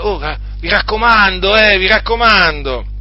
oh 0.00 0.20
vi 0.60 0.68
raccomando, 0.68 1.56
eh, 1.56 1.78
vi 1.78 1.86
raccomando. 1.86 2.91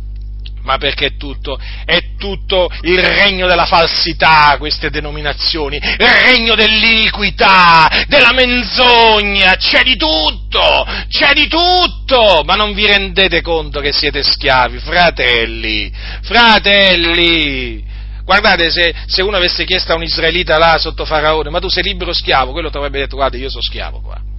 Ma 0.64 0.78
perché 0.78 1.08
è 1.08 1.18
tutto? 1.18 1.60
È 1.86 2.16
tutto 2.18 2.70
il 2.82 3.02
regno 3.02 3.48
della 3.48 3.66
falsità, 3.66 4.56
queste 4.58 4.90
denominazioni, 4.90 5.78
il 5.78 6.08
regno 6.08 6.56
dell'iniquità, 6.56 8.06
della 8.08 8.32
menzogna, 8.32 9.56
c'è 9.56 9.82
di 9.82 9.96
tutto, 9.96 10.86
c'è 11.10 11.34
di 11.34 11.48
tutto, 11.48 12.44
ma 12.46 12.56
non 12.56 12.74
vi 12.74 12.86
rendete 12.86 13.42
conto 13.42 13.80
che 13.80 13.92
siete 13.92 14.22
schiavi, 14.24 14.80
fratelli, 14.80 15.92
fratelli, 16.22 17.90
Guardate, 18.24 18.70
se, 18.70 18.94
se, 19.08 19.22
uno 19.24 19.36
avesse 19.36 19.66
chiesto 19.66 19.92
a 19.92 19.96
un 19.96 20.04
israelita 20.04 20.58
là 20.58 20.78
sotto 20.78 21.06
Faraone, 21.06 21.50
ma 21.50 21.60
tu 21.60 21.70
sei 21.70 21.84
libero 21.84 22.14
schiavo, 22.14 22.52
quello 22.52 22.70
ti 22.70 22.78
avrebbe 22.78 23.00
detto, 23.00 23.16
guarda, 23.16 23.36
io 23.36 23.50
sono 23.50 23.62
schiavo 23.62 24.00
qua. 24.00 24.31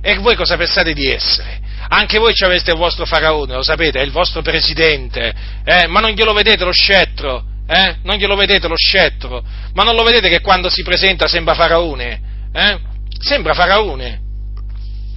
E 0.00 0.16
voi 0.18 0.36
cosa 0.36 0.56
pensate 0.56 0.92
di 0.92 1.06
essere? 1.10 1.60
Anche 1.88 2.18
voi 2.18 2.34
ci 2.34 2.44
aveste 2.44 2.70
il 2.72 2.76
vostro 2.76 3.06
Faraone, 3.06 3.54
lo 3.54 3.62
sapete, 3.62 4.00
è 4.00 4.04
il 4.04 4.10
vostro 4.10 4.42
presidente, 4.42 5.34
eh? 5.64 5.86
ma 5.86 6.00
non 6.00 6.10
glielo 6.10 6.32
vedete 6.32 6.64
lo 6.64 6.72
scettro? 6.72 7.44
Eh? 7.66 7.96
Non 8.02 8.16
glielo 8.16 8.36
vedete 8.36 8.68
lo 8.68 8.76
scettro? 8.76 9.42
Ma 9.74 9.82
non 9.84 9.94
lo 9.94 10.02
vedete 10.02 10.28
che 10.28 10.40
quando 10.40 10.68
si 10.68 10.82
presenta 10.82 11.26
sembra 11.26 11.54
Faraone? 11.54 12.20
Eh? 12.52 12.78
Sembra 13.18 13.54
Faraone. 13.54 14.20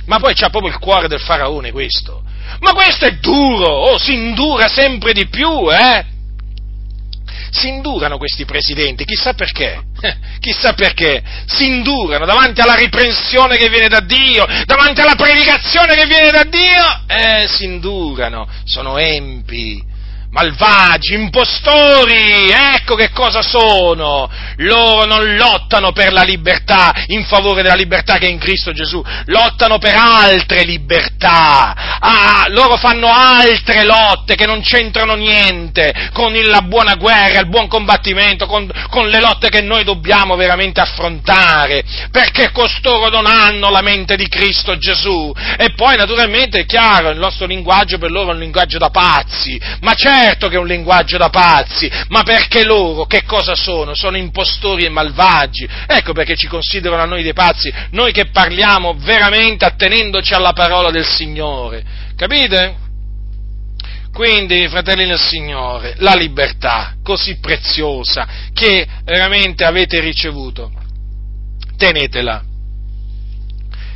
Ma 0.06 0.20
poi 0.20 0.34
c'ha 0.34 0.50
proprio 0.50 0.72
il 0.72 0.80
cuore 0.80 1.08
del 1.08 1.20
Faraone 1.20 1.72
questo. 1.72 2.24
Ma 2.60 2.74
questo 2.74 3.06
è 3.06 3.14
duro, 3.16 3.68
oh, 3.68 3.98
si 3.98 4.14
indura 4.14 4.68
sempre 4.68 5.14
di 5.14 5.28
più, 5.28 5.72
eh? 5.72 6.06
Si 7.52 7.68
indurano 7.68 8.18
questi 8.18 8.46
presidenti, 8.46 9.04
chissà 9.06 9.34
perché, 9.34 9.84
chissà 10.40 10.74
perché, 10.74 11.22
si 11.46 11.68
indurano 11.68 12.26
davanti 12.26 12.62
alla 12.62 12.76
riprensione 12.76 13.58
che 13.58 13.70
viene 13.70 13.88
da 13.88 14.00
Dio, 14.00 14.46
davanti 14.66 15.02
alla 15.02 15.16
predicazione 15.16 15.96
che 15.96 16.08
viene 16.08 16.32
da 16.32 16.44
Dio, 16.44 17.02
eh, 17.08 17.48
si 17.48 17.66
indurano, 17.66 18.48
sono 18.64 18.98
empi, 18.98 19.84
malvagi, 20.32 21.14
impostori, 21.14 22.50
ecco 22.50 22.96
che 22.96 23.12
cosa 23.12 23.42
sono. 23.42 24.30
Loro 24.58 25.06
non 25.06 25.36
lottano 25.36 25.92
per 25.92 26.12
la 26.12 26.24
libertà, 26.24 26.94
in 27.08 27.26
favore 27.26 27.62
della 27.62 27.76
libertà 27.76 28.18
che 28.18 28.28
è 28.28 28.30
in 28.30 28.40
Cristo 28.40 28.72
Gesù, 28.72 29.04
lottano 29.26 29.78
per 29.78 29.96
altre 29.96 30.64
libertà. 30.64 32.00
Ah, 32.00 32.46
loro 32.50 32.78
fanno 32.78 33.08
altre 33.08 33.84
lotte 33.84 34.36
che 34.36 34.46
non 34.46 34.62
c'entrano 34.62 35.16
niente 35.16 36.10
con 36.14 36.34
la 36.34 36.62
buona 36.62 36.96
guerra, 36.96 37.40
il 37.40 37.50
buon 37.50 37.68
combattimento, 37.68 38.46
con, 38.46 38.70
con 38.90 39.10
le 39.10 39.20
lotte 39.20 39.50
che 39.50 39.62
noi 39.62 39.84
dobbiamo 39.84 40.36
veramente 40.36 40.80
affrontare, 40.80 41.84
perché 42.10 42.52
costoro 42.52 43.10
non 43.10 43.26
hanno 43.26 43.70
la 43.70 43.82
mente 43.82 44.16
di 44.16 44.28
Cristo 44.28 44.78
Gesù. 44.78 45.32
E 45.58 45.74
poi 45.76 45.98
naturalmente 45.98 46.62
è 46.62 46.66
chiaro, 46.66 47.10
il 47.10 47.20
nostro 47.20 47.46
linguaggio 47.46 47.98
per 47.98 48.12
loro 48.12 48.30
è 48.30 48.34
un 48.34 48.40
linguaggio 48.40 48.78
da 48.78 48.90
pazzi, 48.90 49.60
ma 49.82 49.94
c'è 49.94 50.21
certo 50.22 50.48
che 50.48 50.56
è 50.56 50.60
un 50.60 50.68
linguaggio 50.68 51.18
da 51.18 51.30
pazzi, 51.30 51.90
ma 52.10 52.24
perché 52.24 52.64
loro 52.64 53.06
che 53.06 53.24
cosa 53.24 53.56
sono? 53.56 53.94
Sono 53.96 54.18
impostori 54.18 54.86
e 54.86 54.90
malvagi. 54.90 55.68
Ecco 55.88 56.14
perché 56.14 56.36
ci 56.36 56.48
considerano 56.48 57.02
a 57.02 57.06
noi 57.06 57.24
dei 57.24 57.34
pazzi, 57.34 57.74
noi 57.92 58.12
che 58.12 58.30
parliamo 58.30 58.94
veramente 58.98 59.66
attenendoci 59.66 60.34
alla 60.34 60.54
parola 60.54 60.92
del 60.92 61.06
Signore. 61.06 61.84
Capite? 62.16 62.90
Quindi, 64.14 64.68
fratelli 64.68 65.08
del 65.08 65.20
Signore, 65.20 65.96
la 66.00 66.14
libertà 66.14 66.96
così 67.02 67.40
preziosa 67.40 68.28
che 68.54 68.86
veramente 69.06 69.64
avete 69.64 70.02
ricevuto, 70.02 70.72
tenetela, 71.78 72.44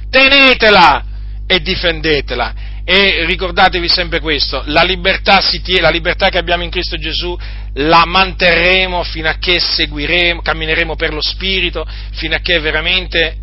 tenetela 0.09 1.03
e 1.45 1.59
difendetela 1.59 2.64
e 2.87 3.25
ricordatevi 3.25 3.89
sempre 3.89 4.19
questo, 4.19 4.61
la 4.67 4.83
libertà, 4.83 5.39
tiene, 5.63 5.81
la 5.81 5.89
libertà 5.89 6.29
che 6.29 6.37
abbiamo 6.37 6.61
in 6.61 6.69
Cristo 6.69 6.97
Gesù 6.97 7.35
la 7.73 8.03
manterremo 8.05 9.03
fino 9.03 9.27
a 9.27 9.37
che 9.39 9.59
seguiremo, 9.59 10.41
cammineremo 10.41 10.95
per 10.95 11.11
lo 11.11 11.21
Spirito, 11.21 11.85
fino 12.11 12.35
a 12.35 12.39
che 12.39 12.59
veramente 12.59 13.37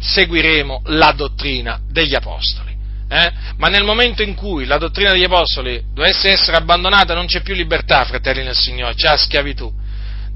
seguiremo 0.00 0.82
la 0.86 1.12
dottrina 1.12 1.78
degli 1.86 2.14
Apostoli. 2.14 2.74
Eh? 3.08 3.32
Ma 3.58 3.68
nel 3.68 3.84
momento 3.84 4.22
in 4.22 4.34
cui 4.34 4.64
la 4.64 4.78
dottrina 4.78 5.12
degli 5.12 5.24
Apostoli 5.24 5.80
dovesse 5.92 6.30
essere 6.30 6.56
abbandonata 6.56 7.14
non 7.14 7.26
c'è 7.26 7.42
più 7.42 7.54
libertà, 7.54 8.04
fratelli 8.04 8.42
nel 8.42 8.56
Signore, 8.56 8.94
c'è 8.94 9.16
schiavitù. 9.18 9.70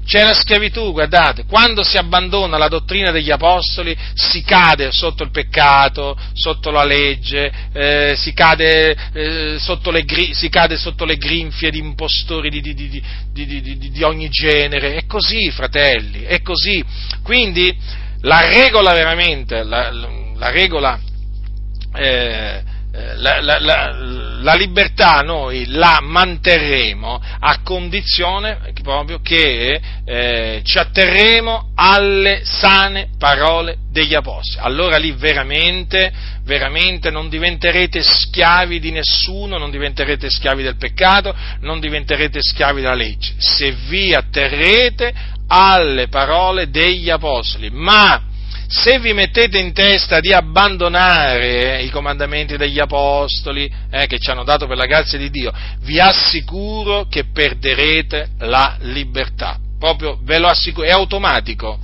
C'è 0.05 0.23
la 0.23 0.33
schiavitù, 0.33 0.91
guardate, 0.91 1.45
quando 1.45 1.83
si 1.83 1.97
abbandona 1.97 2.57
la 2.57 2.67
dottrina 2.67 3.11
degli 3.11 3.29
apostoli 3.29 3.95
si 4.13 4.41
cade 4.41 4.91
sotto 4.91 5.23
il 5.23 5.31
peccato, 5.31 6.17
sotto 6.33 6.71
la 6.71 6.83
legge, 6.83 7.51
eh, 7.71 8.13
si, 8.17 8.33
cade, 8.33 8.95
eh, 9.13 9.55
sotto 9.59 9.91
le, 9.91 10.03
si, 10.31 10.49
cade, 10.49 10.77
sotto 10.77 11.05
le, 11.05 11.15
grinfie 11.15 11.69
di 11.69 11.77
impostori 11.77 12.49
di, 12.49 12.61
di, 12.61 13.03
di, 13.31 13.91
di, 13.91 14.03
ogni 14.03 14.29
genere. 14.29 14.95
È 14.95 15.05
così, 15.05 15.49
fratelli, 15.51 16.23
è 16.23 16.41
così. 16.41 16.83
Quindi 17.23 17.73
la 18.21 18.49
regola 18.49 18.93
veramente, 18.93 19.63
la, 19.63 19.91
la 19.91 20.49
regola 20.49 20.99
eh, 21.93 22.63
la, 22.91 23.39
la, 23.39 23.59
la, 23.59 23.95
la, 24.41 24.53
libertà 24.53 25.21
noi 25.21 25.65
la 25.67 25.99
manterremo 26.01 27.21
a 27.39 27.61
condizione 27.61 28.73
proprio 28.83 29.21
che 29.21 29.79
eh, 30.03 30.61
ci 30.65 30.77
atterremo 30.77 31.71
alle 31.75 32.41
sane 32.43 33.11
parole 33.17 33.77
degli 33.91 34.13
apostoli. 34.13 34.65
Allora 34.65 34.97
lì 34.97 35.11
veramente, 35.13 36.11
veramente 36.43 37.09
non 37.11 37.29
diventerete 37.29 38.03
schiavi 38.03 38.81
di 38.81 38.91
nessuno, 38.91 39.57
non 39.57 39.71
diventerete 39.71 40.29
schiavi 40.29 40.61
del 40.61 40.75
peccato, 40.75 41.33
non 41.61 41.79
diventerete 41.79 42.39
schiavi 42.41 42.81
della 42.81 42.93
legge, 42.93 43.35
se 43.37 43.71
vi 43.87 44.13
atterrete 44.13 45.13
alle 45.47 46.09
parole 46.09 46.69
degli 46.69 47.09
apostoli. 47.09 47.69
Ma 47.69 48.21
se 48.71 48.99
vi 48.99 49.11
mettete 49.11 49.59
in 49.59 49.73
testa 49.73 50.21
di 50.21 50.31
abbandonare 50.31 51.81
i 51.81 51.89
comandamenti 51.89 52.55
degli 52.55 52.79
apostoli 52.79 53.69
eh, 53.91 54.07
che 54.07 54.17
ci 54.17 54.31
hanno 54.31 54.45
dato 54.45 54.65
per 54.65 54.77
la 54.77 54.85
grazia 54.85 55.17
di 55.17 55.29
Dio, 55.29 55.51
vi 55.81 55.99
assicuro 55.99 57.05
che 57.09 57.25
perderete 57.25 58.29
la 58.39 58.77
libertà. 58.79 59.59
Proprio 59.77 60.17
ve 60.23 60.39
lo 60.39 60.47
assicuro, 60.47 60.87
è 60.87 60.91
automatico. 60.91 61.79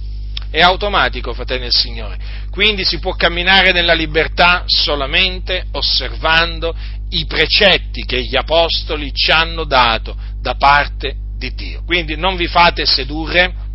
È 0.49 0.61
automatico, 0.61 1.33
fratelli 1.33 1.63
del 1.63 1.73
Signore. 1.73 2.17
Quindi 2.49 2.85
si 2.85 2.99
può 2.99 3.15
camminare 3.15 3.73
nella 3.73 3.93
libertà 3.93 4.63
solamente 4.65 5.65
osservando 5.73 6.73
i 7.09 7.25
precetti 7.25 8.05
che 8.05 8.21
gli 8.23 8.37
apostoli 8.37 9.11
ci 9.13 9.29
hanno 9.31 9.65
dato 9.65 10.15
da 10.39 10.55
parte 10.55 11.15
di 11.37 11.53
Dio. 11.53 11.83
Quindi 11.83 12.15
non 12.15 12.37
vi 12.37 12.47
fate 12.47 12.85
sedurre 12.85 13.65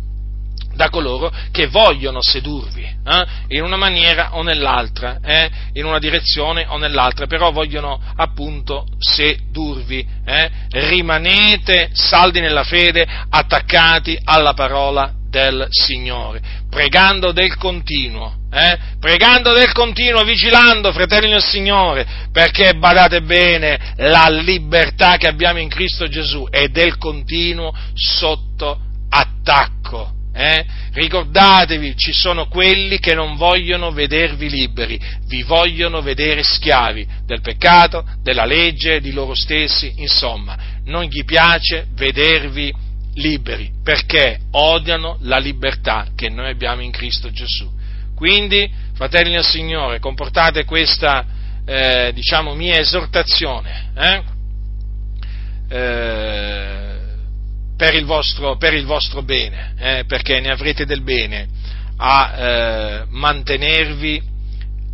da 0.73 0.89
coloro 0.89 1.31
che 1.51 1.67
vogliono 1.67 2.21
sedurvi, 2.21 2.83
eh? 2.83 3.25
in 3.49 3.63
una 3.63 3.77
maniera 3.77 4.35
o 4.35 4.41
nell'altra, 4.41 5.19
eh? 5.23 5.49
in 5.73 5.85
una 5.85 5.99
direzione 5.99 6.65
o 6.67 6.77
nell'altra, 6.77 7.27
però 7.27 7.51
vogliono 7.51 8.01
appunto 8.15 8.85
sedurvi. 8.99 10.05
Eh? 10.25 10.49
Rimanete 10.69 11.89
saldi 11.93 12.39
nella 12.39 12.63
fede, 12.63 13.07
attaccati 13.29 14.19
alla 14.23 14.53
parola 14.53 15.13
del 15.33 15.65
Signore, 15.71 16.41
pregando 16.69 17.31
del 17.31 17.55
continuo, 17.57 18.35
eh? 18.51 18.77
pregando 18.99 19.51
del 19.51 19.71
continuo, 19.71 20.23
vigilando, 20.23 20.91
fratelli 20.91 21.31
del 21.31 21.41
Signore, 21.41 22.05
perché 22.31 22.75
badate 22.75 23.21
bene, 23.21 23.95
la 23.97 24.29
libertà 24.29 25.17
che 25.17 25.27
abbiamo 25.27 25.57
in 25.57 25.69
Cristo 25.69 26.07
Gesù 26.07 26.47
è 26.51 26.67
del 26.67 26.99
continuo 26.99 27.73
sotto 27.95 28.79
attacco. 29.09 30.12
Eh? 30.35 30.65
Ricordatevi, 30.93 31.95
ci 31.95 32.11
sono 32.11 32.47
quelli 32.47 32.97
che 32.97 33.13
non 33.13 33.35
vogliono 33.35 33.91
vedervi 33.91 34.49
liberi, 34.49 34.99
vi 35.27 35.43
vogliono 35.43 36.01
vedere 36.01 36.41
schiavi 36.41 37.07
del 37.25 37.41
peccato, 37.41 38.03
della 38.21 38.45
legge, 38.45 38.99
di 38.99 39.11
loro 39.11 39.35
stessi, 39.35 39.93
insomma, 39.97 40.57
non 40.85 41.03
gli 41.03 41.23
piace 41.23 41.85
vedervi 41.93 42.73
liberi 43.15 43.69
perché 43.83 44.39
odiano 44.51 45.17
la 45.21 45.37
libertà 45.37 46.07
che 46.15 46.29
noi 46.29 46.49
abbiamo 46.49 46.81
in 46.81 46.91
Cristo 46.91 47.31
Gesù. 47.31 47.69
Quindi, 48.15 48.71
fratelli 48.93 49.31
del 49.31 49.43
Signore, 49.43 49.99
comportate 49.99 50.65
questa, 50.65 51.25
eh, 51.65 52.11
diciamo, 52.13 52.55
mia 52.55 52.79
esortazione. 52.79 53.91
Eh? 53.95 54.21
Eh, 55.69 56.82
per 57.83 57.95
il 57.95 58.05
vostro, 58.05 58.55
per 58.55 58.73
il 58.73 58.85
vostro 58.85 59.23
bene, 59.23 59.73
eh, 59.77 60.03
perché 60.07 60.39
ne 60.39 60.51
avrete 60.51 60.85
del 60.85 61.01
bene 61.01 61.49
a 61.97 62.33
eh, 62.33 63.05
mantenervi 63.09 64.21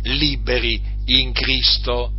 liberi 0.02 0.82
in 1.06 1.30
Cristo 1.32 2.10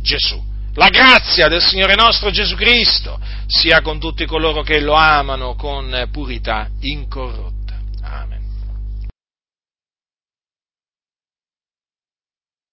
Gesù. 0.00 0.42
La 0.76 0.88
grazia 0.88 1.48
del 1.48 1.60
Signore 1.60 1.94
nostro 1.94 2.30
Gesù 2.30 2.54
Cristo 2.54 3.20
sia 3.46 3.82
con 3.82 4.00
tutti 4.00 4.24
coloro 4.24 4.62
che 4.62 4.80
lo 4.80 4.94
amano 4.94 5.56
con 5.56 6.08
purità 6.10 6.70
incorrotta. 6.80 7.53